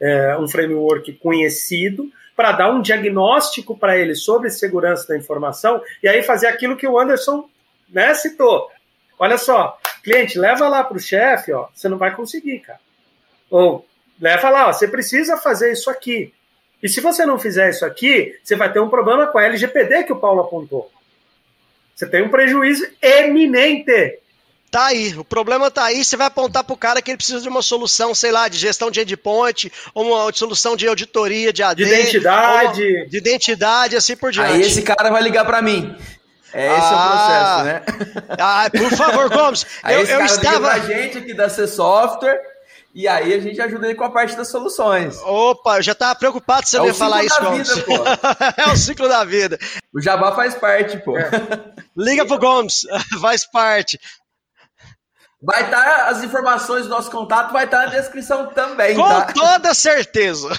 é, 0.00 0.38
um 0.38 0.46
framework 0.46 1.12
conhecido 1.14 2.10
para 2.38 2.52
dar 2.52 2.70
um 2.70 2.80
diagnóstico 2.80 3.76
para 3.76 3.98
ele 3.98 4.14
sobre 4.14 4.48
segurança 4.48 5.08
da 5.08 5.18
informação 5.18 5.82
e 6.00 6.06
aí 6.06 6.22
fazer 6.22 6.46
aquilo 6.46 6.76
que 6.76 6.86
o 6.86 6.96
Anderson 6.96 7.50
né, 7.88 8.14
citou. 8.14 8.70
Olha 9.18 9.36
só, 9.36 9.76
cliente, 10.04 10.38
leva 10.38 10.68
lá 10.68 10.84
para 10.84 10.96
o 10.96 11.00
chefe, 11.00 11.52
ó, 11.52 11.66
você 11.74 11.88
não 11.88 11.98
vai 11.98 12.14
conseguir, 12.14 12.60
cara. 12.60 12.78
Ou 13.50 13.84
leva 14.20 14.50
lá, 14.50 14.68
ó, 14.68 14.72
você 14.72 14.86
precisa 14.86 15.36
fazer 15.36 15.72
isso 15.72 15.90
aqui. 15.90 16.32
E 16.80 16.88
se 16.88 17.00
você 17.00 17.26
não 17.26 17.40
fizer 17.40 17.70
isso 17.70 17.84
aqui, 17.84 18.38
você 18.40 18.54
vai 18.54 18.72
ter 18.72 18.78
um 18.78 18.88
problema 18.88 19.26
com 19.26 19.38
a 19.38 19.44
LGPD 19.44 20.04
que 20.04 20.12
o 20.12 20.20
Paulo 20.20 20.42
apontou. 20.42 20.88
Você 21.92 22.06
tem 22.06 22.22
um 22.22 22.28
prejuízo 22.28 22.88
eminente. 23.02 24.20
Tá 24.70 24.86
aí, 24.86 25.14
o 25.16 25.24
problema 25.24 25.70
tá 25.70 25.84
aí, 25.84 26.04
você 26.04 26.16
vai 26.16 26.26
apontar 26.26 26.62
pro 26.62 26.76
cara 26.76 27.00
que 27.00 27.10
ele 27.10 27.16
precisa 27.16 27.40
de 27.40 27.48
uma 27.48 27.62
solução, 27.62 28.14
sei 28.14 28.30
lá, 28.30 28.48
de 28.48 28.58
gestão 28.58 28.90
de 28.90 29.00
endpoint, 29.00 29.72
ou 29.94 30.04
uma 30.04 30.32
solução 30.32 30.76
de 30.76 30.86
auditoria 30.86 31.52
de 31.52 31.62
AD, 31.62 31.84
de 31.84 31.90
identidade, 31.90 33.06
de 33.08 33.16
identidade, 33.16 33.96
assim 33.96 34.14
por 34.14 34.30
diante. 34.30 34.52
Aí 34.52 34.60
esse 34.60 34.82
cara 34.82 35.10
vai 35.10 35.22
ligar 35.22 35.46
para 35.46 35.62
mim. 35.62 35.96
É 36.52 36.66
esse 36.66 36.94
ah, 36.94 37.62
é 37.62 37.64
o 37.64 37.82
processo, 37.82 38.14
né? 38.18 38.36
Ah, 38.38 38.70
por 38.70 38.90
favor, 38.96 39.30
Gomes. 39.30 39.66
aí 39.82 39.94
eu, 39.94 40.02
esse 40.02 40.12
eu 40.12 40.18
cara 40.18 40.30
estava 40.30 40.74
liga 40.74 40.86
pra 40.86 40.94
gente 40.94 41.18
aqui 41.18 41.34
da 41.34 41.48
C 41.48 41.66
Software 41.66 42.40
e 42.94 43.06
aí 43.06 43.34
a 43.34 43.40
gente 43.40 43.60
ajuda 43.60 43.86
ele 43.86 43.94
com 43.94 44.04
a 44.04 44.10
parte 44.10 44.34
das 44.34 44.50
soluções. 44.50 45.18
Opa, 45.22 45.78
eu 45.78 45.82
já 45.82 45.92
estava 45.92 46.14
preocupado 46.14 46.66
se 46.66 46.72
você 46.72 46.82
é 46.82 46.86
ia 46.86 46.94
falar 46.94 47.22
isso, 47.22 47.40
Gomes. 47.40 47.74
Vida, 47.74 48.18
é 48.56 48.66
o 48.68 48.76
ciclo 48.76 49.08
da 49.08 49.24
vida. 49.24 49.58
O 49.94 50.00
Jabá 50.00 50.34
faz 50.34 50.54
parte, 50.54 50.96
pô. 50.98 51.16
É. 51.16 51.30
Liga 51.96 52.24
pro 52.24 52.38
Gomes, 52.38 52.80
faz 53.20 53.44
parte. 53.44 54.00
Vai 55.40 55.64
estar 55.64 55.84
tá, 55.84 56.08
as 56.08 56.24
informações 56.24 56.84
do 56.84 56.90
nosso 56.90 57.10
contato, 57.10 57.52
vai 57.52 57.64
estar 57.64 57.84
tá 57.84 57.86
na 57.86 57.92
descrição 57.92 58.48
também. 58.48 58.96
Com 58.96 59.06
tá? 59.06 59.32
toda 59.32 59.74
certeza. 59.74 60.48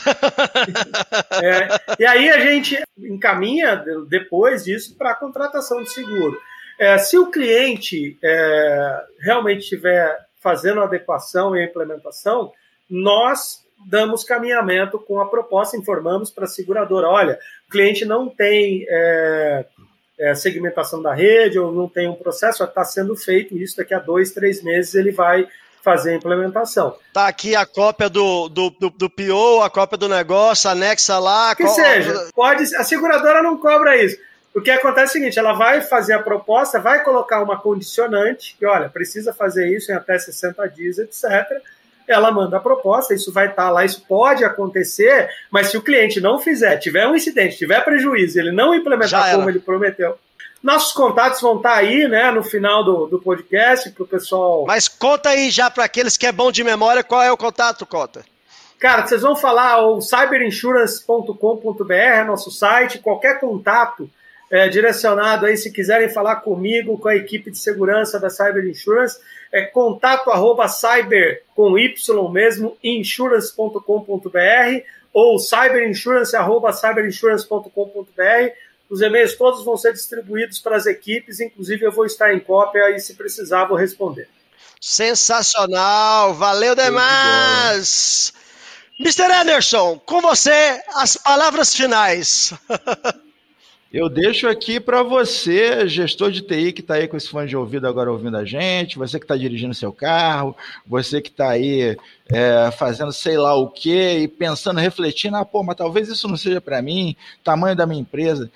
É, 1.42 1.96
e 2.00 2.06
aí 2.06 2.30
a 2.30 2.40
gente 2.40 2.82
encaminha 2.98 3.84
depois 4.08 4.66
disso 4.66 4.96
para 4.98 5.12
a 5.12 5.16
contratação 5.16 5.82
de 5.82 5.90
seguro. 5.90 6.38
É, 6.78 6.98
se 6.98 7.18
o 7.18 7.28
cliente 7.28 8.18
é, 8.22 9.04
realmente 9.20 9.62
estiver 9.62 10.18
fazendo 10.40 10.82
a 10.82 10.86
adequação 10.86 11.56
e 11.56 11.62
a 11.62 11.66
implementação, 11.66 12.52
nós 12.90 13.66
damos 13.86 14.24
caminhamento 14.24 15.00
com 15.00 15.20
a 15.20 15.30
proposta, 15.30 15.78
informamos 15.78 16.30
para 16.30 16.46
a 16.46 16.48
seguradora: 16.48 17.08
olha, 17.08 17.40
o 17.68 17.72
cliente 17.72 18.06
não 18.06 18.28
tem 18.28 18.86
é, 20.20 20.36
segmentação 20.36 21.02
da 21.02 21.14
rede 21.14 21.58
ou 21.58 21.72
não 21.72 21.88
tem 21.88 22.10
um 22.10 22.16
processo, 22.16 22.64
está 22.64 22.84
sendo 22.84 23.16
feito 23.16 23.58
isso, 23.58 23.78
daqui 23.78 23.94
a 23.94 24.00
dois, 24.00 24.32
três 24.32 24.62
meses 24.62 24.94
ele 24.96 25.12
vai 25.12 25.48
fazer 25.82 26.12
a 26.12 26.16
implementação. 26.16 26.98
Tá 27.14 27.28
aqui 27.28 27.56
a 27.56 27.66
cópia 27.66 28.10
do, 28.10 28.50
do, 28.50 28.70
do, 28.70 28.90
do 28.90 29.10
PO, 29.10 29.62
a 29.64 29.70
cópia 29.70 29.98
do 29.98 30.10
negócio, 30.10 30.70
anexa 30.70 31.18
lá. 31.18 31.56
Que 31.56 31.68
seja, 31.68 32.30
pode, 32.36 32.76
a 32.76 32.84
seguradora 32.84 33.42
não 33.42 33.58
cobra 33.58 33.96
isso. 33.98 34.18
O 34.54 34.62
que 34.62 34.72
acontece 34.72 35.02
é 35.02 35.06
o 35.06 35.22
seguinte, 35.22 35.40
ela 35.40 35.54
vai 35.54 35.80
fazer 35.80 36.14
a 36.14 36.22
proposta, 36.22 36.80
vai 36.80 37.04
colocar 37.04 37.42
uma 37.42 37.58
condicionante, 37.58 38.56
que 38.58 38.66
olha, 38.66 38.90
precisa 38.90 39.32
fazer 39.32 39.70
isso 39.70 39.92
em 39.92 39.96
até 39.96 40.18
60 40.18 40.68
dias, 40.68 40.98
etc 40.98 41.62
ela 42.10 42.32
manda 42.32 42.58
a 42.58 42.60
proposta, 42.60 43.14
isso 43.14 43.32
vai 43.32 43.48
estar 43.48 43.66
tá 43.66 43.70
lá, 43.70 43.86
isso 43.86 44.04
pode 44.08 44.44
acontecer, 44.44 45.30
mas 45.52 45.68
se 45.68 45.78
o 45.78 45.82
cliente 45.82 46.20
não 46.20 46.40
fizer, 46.40 46.78
tiver 46.78 47.08
um 47.08 47.16
incidente, 47.16 47.58
tiver 47.58 47.84
prejuízo, 47.86 48.40
ele 48.40 48.52
não 48.52 48.74
implementar 48.74 49.36
como 49.36 49.50
ele 49.50 49.60
prometeu, 49.60 50.18
nossos 50.62 50.92
contatos 50.92 51.40
vão 51.40 51.58
estar 51.58 51.70
tá 51.70 51.78
aí, 51.78 52.08
né, 52.08 52.32
no 52.32 52.44
final 52.44 52.84
do, 52.84 53.08
do 53.08 53.20
podcast, 53.20 53.90
para 53.92 54.04
o 54.04 54.08
pessoal. 54.08 54.66
Mas 54.68 54.88
conta 54.88 55.30
aí 55.30 55.50
já 55.50 55.70
para 55.70 55.86
aqueles 55.86 56.18
que 56.18 56.26
é 56.26 56.32
bom 56.32 56.52
de 56.52 56.64
memória, 56.64 57.04
qual 57.04 57.22
é 57.22 57.32
o 57.32 57.38
contato, 57.38 57.86
Cota? 57.86 58.26
Cara, 58.78 59.06
vocês 59.06 59.22
vão 59.22 59.36
falar 59.36 59.86
o 59.86 60.02
cyberinsurance.com.br, 60.02 62.26
nosso 62.26 62.50
site, 62.50 63.00
qualquer 63.00 63.40
contato 63.40 64.10
é, 64.50 64.68
direcionado 64.68 65.46
aí, 65.46 65.56
se 65.56 65.72
quiserem 65.72 66.10
falar 66.10 66.38
comigo, 66.38 66.98
com 66.98 67.08
a 67.08 67.16
equipe 67.16 67.52
de 67.52 67.58
segurança 67.58 68.20
da 68.20 68.30
Cyber 68.30 68.66
Insurance, 68.66 69.20
é 69.52 69.64
contato 69.64 70.32
arroba 70.32 70.68
cyber 70.68 71.44
com 71.56 71.78
Y 71.78 72.32
mesmo, 72.32 72.78
insurance.com.br 72.84 73.80
ou 75.14 75.40
cyberinsurance 75.40 76.36
arroba 76.36 76.72
cyberinsurance.com.br. 76.72 78.54
Os 78.90 79.02
e-mails 79.02 79.36
todos 79.36 79.64
vão 79.64 79.78
ser 79.78 79.94
distribuídos 79.94 80.60
para 80.60 80.76
as 80.76 80.88
equipes, 80.88 81.40
inclusive 81.40 81.86
eu 81.86 81.92
vou 81.92 82.06
estar 82.06 82.34
em 82.34 82.40
cópia 82.40 82.92
e 82.92 83.00
se 83.00 83.16
precisar 83.16 83.66
vou 83.66 83.78
responder. 83.78 84.28
Sensacional, 84.82 86.34
valeu 86.34 86.74
demais! 86.74 88.34
Mr. 89.00 89.32
Anderson, 89.32 90.02
com 90.06 90.22
você 90.22 90.82
as 90.96 91.18
palavras 91.18 91.76
finais. 91.76 92.54
Eu 93.92 94.08
deixo 94.08 94.48
aqui 94.48 94.80
para 94.80 95.02
você, 95.02 95.88
gestor 95.88 96.30
de 96.30 96.44
TI 96.44 96.72
que 96.72 96.82
está 96.82 96.94
aí 96.94 97.08
com 97.08 97.18
esse 97.18 97.28
fone 97.28 97.48
de 97.48 97.58
ouvido 97.58 97.88
agora 97.88 98.12
ouvindo 98.12 98.38
a 98.38 98.46
gente, 98.46 99.00
você 99.00 99.18
que 99.18 99.26
está 99.26 99.36
dirigindo 99.36 99.74
seu 99.74 99.92
carro, 99.92 100.56
você 100.86 101.20
que 101.20 101.30
está 101.30 101.50
aí 101.50 101.98
é, 102.32 102.70
fazendo 102.78 103.12
sei 103.12 103.36
lá 103.36 103.56
o 103.56 103.68
que 103.68 104.20
e 104.20 104.28
pensando, 104.28 104.80
refletindo, 104.80 105.38
ah, 105.38 105.44
pô, 105.44 105.64
mas 105.64 105.76
talvez 105.76 106.08
isso 106.08 106.28
não 106.28 106.38
seja 106.38 106.62
para 106.62 106.84
mim, 106.84 107.16
tamanho 107.44 107.76
da 107.76 107.88
minha 107.88 108.00
empresa. 108.00 108.52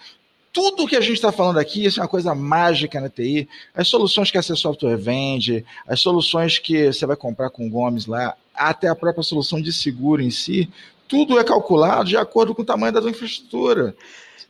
tudo 0.51 0.85
que 0.87 0.95
a 0.95 1.01
gente 1.01 1.15
está 1.15 1.31
falando 1.31 1.57
aqui, 1.57 1.83
isso 1.83 1.99
é 1.99 2.03
uma 2.03 2.07
coisa 2.09 2.35
mágica 2.35 3.01
na 3.01 3.09
TI. 3.09 3.49
As 3.73 3.87
soluções 3.87 4.29
que 4.29 4.37
a 4.37 4.41
C 4.43 4.55
Software 4.55 4.97
vende, 4.97 5.65
as 5.87 5.99
soluções 5.99 6.59
que 6.59 6.93
você 6.93 7.07
vai 7.07 7.15
comprar 7.15 7.49
com 7.49 7.65
o 7.65 7.69
Gomes 7.71 8.05
lá, 8.05 8.35
até 8.53 8.87
a 8.87 8.95
própria 8.95 9.23
solução 9.23 9.59
de 9.59 9.73
seguro 9.73 10.21
em 10.21 10.29
si, 10.29 10.69
tudo 11.07 11.39
é 11.39 11.43
calculado 11.43 12.09
de 12.09 12.17
acordo 12.17 12.53
com 12.53 12.61
o 12.61 12.65
tamanho 12.65 12.93
da 12.93 13.01
sua 13.01 13.09
infraestrutura. 13.09 13.95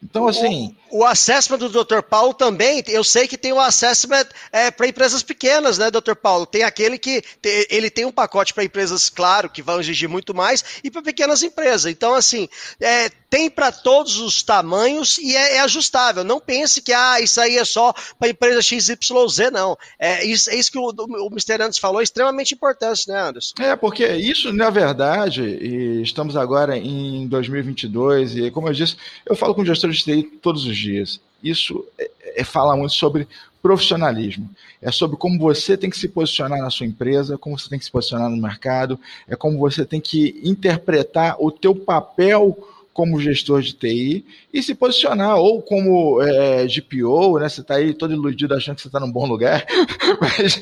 Então, 0.04 0.28
assim. 0.28 0.76
O, 0.90 1.00
o 1.00 1.06
assessment 1.06 1.58
do 1.58 1.70
Dr. 1.70 2.02
Paulo 2.02 2.34
também, 2.34 2.84
eu 2.88 3.04
sei 3.04 3.28
que 3.28 3.38
tem 3.38 3.54
o 3.54 3.60
assessment 3.60 4.26
é, 4.52 4.70
para 4.70 4.88
empresas 4.88 5.24
pequenas, 5.24 5.78
né, 5.78 5.90
Dr. 5.90 6.16
Paulo? 6.16 6.46
Tem 6.46 6.64
aquele 6.64 6.98
que 6.98 7.22
te, 7.42 7.68
ele 7.70 7.90
tem 7.90 8.06
um 8.06 8.12
pacote 8.12 8.54
para 8.54 8.64
empresas, 8.64 9.10
claro, 9.10 9.50
que 9.50 9.62
vão 9.62 9.80
exigir 9.80 10.10
muito 10.10 10.34
mais, 10.34 10.64
e 10.84 10.92
para 10.92 11.02
pequenas 11.02 11.42
empresas. 11.42 11.92
Então, 11.92 12.14
assim, 12.14 12.48
é, 12.80 13.10
tem 13.34 13.50
para 13.50 13.72
todos 13.72 14.20
os 14.20 14.44
tamanhos 14.44 15.18
e 15.18 15.36
é, 15.36 15.56
é, 15.56 15.60
ajustável. 15.62 16.24
Não 16.24 16.40
pense 16.40 16.80
que 16.84 16.94
ah, 16.94 17.20
isso 17.20 17.42
aí 17.42 17.58
é 17.58 17.66
só 17.66 17.92
para 18.20 18.30
empresa 18.30 18.62
XYZ, 18.62 19.50
não. 19.52 19.76
É 19.98 20.24
isso, 20.24 20.52
é 20.52 20.56
isso 20.56 20.72
que 20.72 20.78
o, 20.78 20.84
o 20.84 21.28
Mr. 21.32 21.56
Anderson 21.56 21.82
falou, 21.82 22.00
é 22.00 22.04
extremamente 22.04 22.54
importante, 22.54 23.08
né, 23.08 23.20
Anderson? 23.20 23.56
É, 23.60 23.76
porque 23.76 24.06
isso, 24.06 24.54
na 24.54 24.70
verdade, 24.70 25.42
estamos 26.04 26.38
agora 26.38 26.78
em 26.78 27.26
2022, 27.26 28.38
e 28.38 28.52
como 28.52 28.70
eu 28.70 28.74
disse, 28.74 28.98
eu 29.26 29.36
falo 29.36 29.56
com 29.56 29.66
gestores 29.66 29.98
de 29.98 30.04
TI 30.04 30.24
todos 30.40 30.68
os 30.68 30.78
dias. 30.78 31.20
Isso 31.44 31.84
é, 31.98 32.12
é 32.36 32.44
falar 32.44 32.78
muito 32.78 32.94
sobre 32.94 33.28
profissionalismo. 33.64 34.48
É 34.80 34.92
sobre 34.92 35.18
como 35.18 35.40
você 35.40 35.76
tem 35.76 35.90
que 35.90 35.98
se 35.98 36.08
posicionar 36.08 36.60
na 36.60 36.70
sua 36.70 36.86
empresa, 36.86 37.36
como 37.36 37.58
você 37.58 37.68
tem 37.68 37.80
que 37.80 37.86
se 37.86 37.92
posicionar 37.92 38.30
no 38.30 38.38
mercado, 38.38 39.00
é 39.28 39.36
como 39.36 39.58
você 39.58 39.84
tem 39.84 40.00
que 40.00 40.40
interpretar 40.44 41.36
o 41.40 41.50
teu 41.50 41.74
papel 41.74 42.56
como 42.94 43.20
gestor 43.20 43.62
de 43.62 43.74
TI 43.74 44.26
e 44.54 44.62
se 44.62 44.76
posicionar 44.76 45.38
ou 45.38 45.62
como 45.62 46.22
é, 46.22 46.66
GPO, 46.68 47.40
né? 47.40 47.50
Você 47.50 47.62
está 47.62 47.76
aí 47.76 47.94
todo 47.94 48.14
iludido 48.14 48.54
achando 48.54 48.76
que 48.76 48.82
você 48.82 48.88
está 48.88 49.00
num 49.00 49.12
bom 49.12 49.26
lugar, 49.26 49.66
mas 50.22 50.60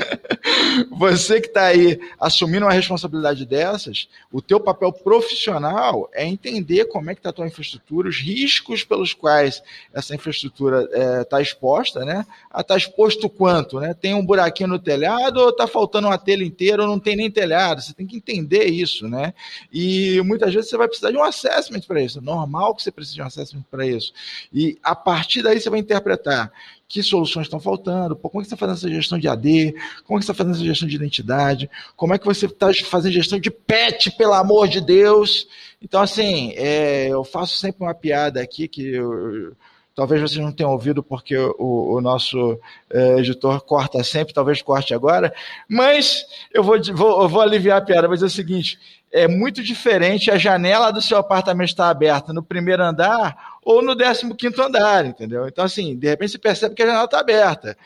você 0.90 1.42
que 1.42 1.48
está 1.48 1.66
aí 1.66 2.00
assumindo 2.20 2.66
uma 2.66 2.72
responsabilidade 2.72 3.46
dessas, 3.46 4.08
o 4.32 4.42
teu 4.42 4.60
papel 4.60 4.92
profissional 4.92 6.10
é 6.14 6.26
entender 6.26 6.86
como 6.86 7.10
é 7.10 7.14
que 7.14 7.20
está 7.20 7.30
a 7.30 7.34
tua 7.34 7.48
infraestrutura, 7.48 8.08
os 8.08 8.18
riscos 8.18 8.84
pelos 8.84 9.14
quais 9.14 9.62
essa 9.94 10.16
infraestrutura 10.16 10.84
está 10.84 10.98
é, 10.98 11.24
tá 11.26 11.42
exposta, 11.42 12.06
né? 12.06 12.26
Está 12.58 12.78
exposto 12.78 13.30
quanto, 13.30 13.80
né? 13.80 13.94
Tem 13.94 14.14
um 14.14 14.26
buraquinho 14.26 14.70
no 14.70 14.80
telhado 14.80 15.38
ou 15.42 15.50
está 15.50 15.68
faltando 15.68 16.08
uma 16.08 16.18
telha 16.18 16.44
inteira 16.44 16.84
ou 16.84 16.88
não 16.88 17.00
tem 17.00 17.16
nem 17.16 17.30
telhado? 17.30 17.82
Você 17.82 17.94
tem 17.94 18.08
que 18.08 18.16
entender 18.16 18.66
isso, 18.66 19.08
né? 19.08 19.34
E 19.72 20.22
muitas 20.22 20.54
vezes 20.54 20.70
você 20.70 20.78
vai 20.78 20.88
precisar 20.88 21.12
de 21.12 21.18
um 21.18 21.24
assessment 21.24 21.82
para 21.82 22.02
isso 22.02 22.21
normal 22.22 22.76
que 22.76 22.84
você 22.84 22.92
precise 22.92 23.16
de 23.16 23.22
um 23.22 23.26
assessment 23.26 23.64
para 23.70 23.86
isso. 23.86 24.14
E 24.54 24.78
a 24.84 24.96
partir 24.96 25.42
daí 25.42 25.60
você 25.60 25.70
vai 25.70 25.80
interpretar 25.80 26.52
que 26.88 27.02
soluções 27.02 27.48
estão 27.48 27.60
faltando, 27.60 28.16
como 28.18 28.42
é 28.42 28.44
que 28.44 28.50
você 28.50 28.54
está 28.54 28.58
fazendo 28.58 28.78
essa 28.78 28.90
gestão 28.90 29.18
de 29.18 29.28
AD, 29.28 29.74
como 30.04 30.18
é 30.18 30.20
que 30.20 30.26
você 30.26 30.32
está 30.32 30.34
fazendo 30.34 30.56
essa 30.56 30.66
gestão 30.66 30.88
de 30.88 30.96
identidade, 30.96 31.70
como 31.96 32.14
é 32.14 32.20
que 32.20 32.26
você 32.26 32.46
está 32.48 32.72
fazendo 32.86 33.14
gestão 33.14 33.40
de 33.40 33.50
PET, 33.50 34.12
pelo 34.18 34.34
amor 34.34 34.68
de 34.68 34.82
Deus. 34.82 35.48
Então, 35.82 36.02
assim, 36.02 36.54
é, 36.58 37.08
eu 37.08 37.24
faço 37.24 37.58
sempre 37.58 37.84
uma 37.84 37.94
piada 37.94 38.42
aqui 38.42 38.68
que 38.68 38.94
eu, 38.94 39.56
talvez 39.96 40.22
vocês 40.22 40.44
não 40.44 40.52
tenham 40.52 40.72
ouvido 40.72 41.04
porque 41.04 41.38
o, 41.38 41.96
o 41.96 42.02
nosso 42.02 42.60
é, 42.90 43.20
editor 43.20 43.62
corta 43.62 44.04
sempre, 44.04 44.34
talvez 44.34 44.62
corte 44.62 44.94
agora, 44.94 45.34
mas 45.70 46.26
eu 46.54 46.64
vou, 46.64 46.76
vou, 46.94 47.22
eu 47.24 47.30
vou 47.30 47.42
aliviar 47.42 47.78
a 47.78 47.86
piada, 47.86 48.08
mas 48.08 48.22
é 48.22 48.26
o 48.26 48.30
seguinte, 48.30 48.80
é 49.12 49.28
muito 49.28 49.62
diferente 49.62 50.32
a 50.32 50.38
janela 50.38 50.92
do 50.92 51.02
seu 51.02 51.18
apartamento 51.18 51.70
estar 51.70 51.90
aberta 51.90 52.32
no 52.32 52.42
primeiro 52.42 52.84
andar 52.84 53.58
ou 53.64 53.82
no 53.82 53.96
15 53.96 54.34
quinto 54.36 54.62
andar, 54.62 55.06
entendeu? 55.06 55.48
Então, 55.48 55.66
assim, 55.66 55.96
de 55.98 56.08
repente 56.08 56.32
você 56.32 56.38
percebe 56.40 56.74
que 56.74 56.82
a 56.82 56.86
janela 56.86 57.06
está 57.06 57.20
aberta. 57.20 57.78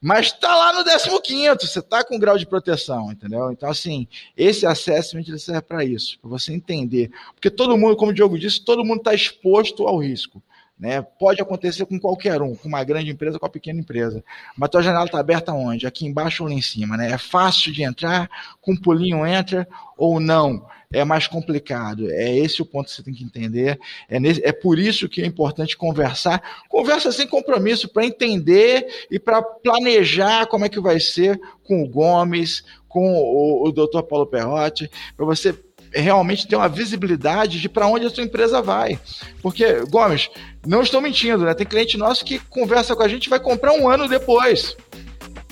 Mas 0.00 0.26
está 0.26 0.54
lá 0.54 0.74
no 0.74 1.22
15, 1.22 1.66
você 1.66 1.78
está 1.78 2.04
com 2.04 2.18
grau 2.18 2.36
de 2.36 2.44
proteção, 2.44 3.10
entendeu? 3.10 3.50
Então, 3.50 3.70
assim, 3.70 4.06
esse 4.36 4.66
assessment 4.66 5.24
serve 5.38 5.62
para 5.62 5.82
isso, 5.82 6.18
para 6.20 6.28
você 6.28 6.52
entender. 6.52 7.10
Porque 7.34 7.48
todo 7.48 7.78
mundo, 7.78 7.96
como 7.96 8.10
o 8.10 8.14
Diogo 8.14 8.38
disse, 8.38 8.62
todo 8.62 8.84
mundo 8.84 8.98
está 8.98 9.14
exposto 9.14 9.88
ao 9.88 9.96
risco. 9.96 10.42
Né? 10.78 11.00
Pode 11.02 11.40
acontecer 11.40 11.86
com 11.86 11.98
qualquer 12.00 12.42
um, 12.42 12.54
com 12.56 12.66
uma 12.66 12.82
grande 12.82 13.10
empresa, 13.10 13.38
com 13.38 13.46
uma 13.46 13.52
pequena 13.52 13.78
empresa. 13.78 14.24
Mas 14.56 14.70
tua 14.70 14.82
janela 14.82 15.04
está 15.04 15.20
aberta 15.20 15.52
onde? 15.52 15.86
Aqui 15.86 16.04
embaixo 16.04 16.42
ou 16.42 16.48
lá 16.48 16.54
em 16.54 16.60
cima, 16.60 16.96
né? 16.96 17.12
É 17.12 17.18
fácil 17.18 17.72
de 17.72 17.82
entrar, 17.82 18.28
com 18.60 18.72
um 18.72 18.76
pulinho 18.76 19.24
entra 19.26 19.68
ou 19.96 20.18
não. 20.18 20.66
É 20.92 21.04
mais 21.04 21.26
complicado. 21.26 22.10
É 22.10 22.36
esse 22.36 22.60
o 22.62 22.66
ponto 22.66 22.86
que 22.86 22.92
você 22.92 23.02
tem 23.02 23.14
que 23.14 23.24
entender. 23.24 23.78
É, 24.08 24.20
nesse, 24.20 24.44
é 24.44 24.52
por 24.52 24.78
isso 24.78 25.08
que 25.08 25.22
é 25.22 25.26
importante 25.26 25.76
conversar. 25.76 26.42
Conversa 26.68 27.10
sem 27.10 27.26
compromisso, 27.26 27.88
para 27.88 28.04
entender 28.04 28.86
e 29.10 29.18
para 29.18 29.42
planejar 29.42 30.46
como 30.46 30.64
é 30.64 30.68
que 30.68 30.80
vai 30.80 31.00
ser 31.00 31.40
com 31.64 31.82
o 31.82 31.88
Gomes, 31.88 32.64
com 32.88 33.12
o, 33.12 33.68
o 33.68 33.72
Dr. 33.72 34.02
Paulo 34.02 34.26
Perrotti, 34.26 34.88
para 35.16 35.26
você 35.26 35.52
realmente 35.94 36.46
ter 36.46 36.56
uma 36.56 36.68
visibilidade 36.68 37.60
de 37.60 37.68
para 37.68 37.86
onde 37.86 38.06
a 38.06 38.10
sua 38.10 38.24
empresa 38.24 38.60
vai. 38.60 38.98
Porque, 39.42 39.80
Gomes, 39.90 40.28
não 40.66 40.82
estou 40.82 41.00
mentindo, 41.00 41.44
né? 41.44 41.54
Tem 41.54 41.66
cliente 41.66 41.96
nosso 41.96 42.24
que 42.24 42.38
conversa 42.38 42.94
com 42.96 43.02
a 43.02 43.08
gente 43.08 43.26
e 43.26 43.30
vai 43.30 43.40
comprar 43.40 43.72
um 43.72 43.88
ano 43.88 44.08
depois. 44.08 44.76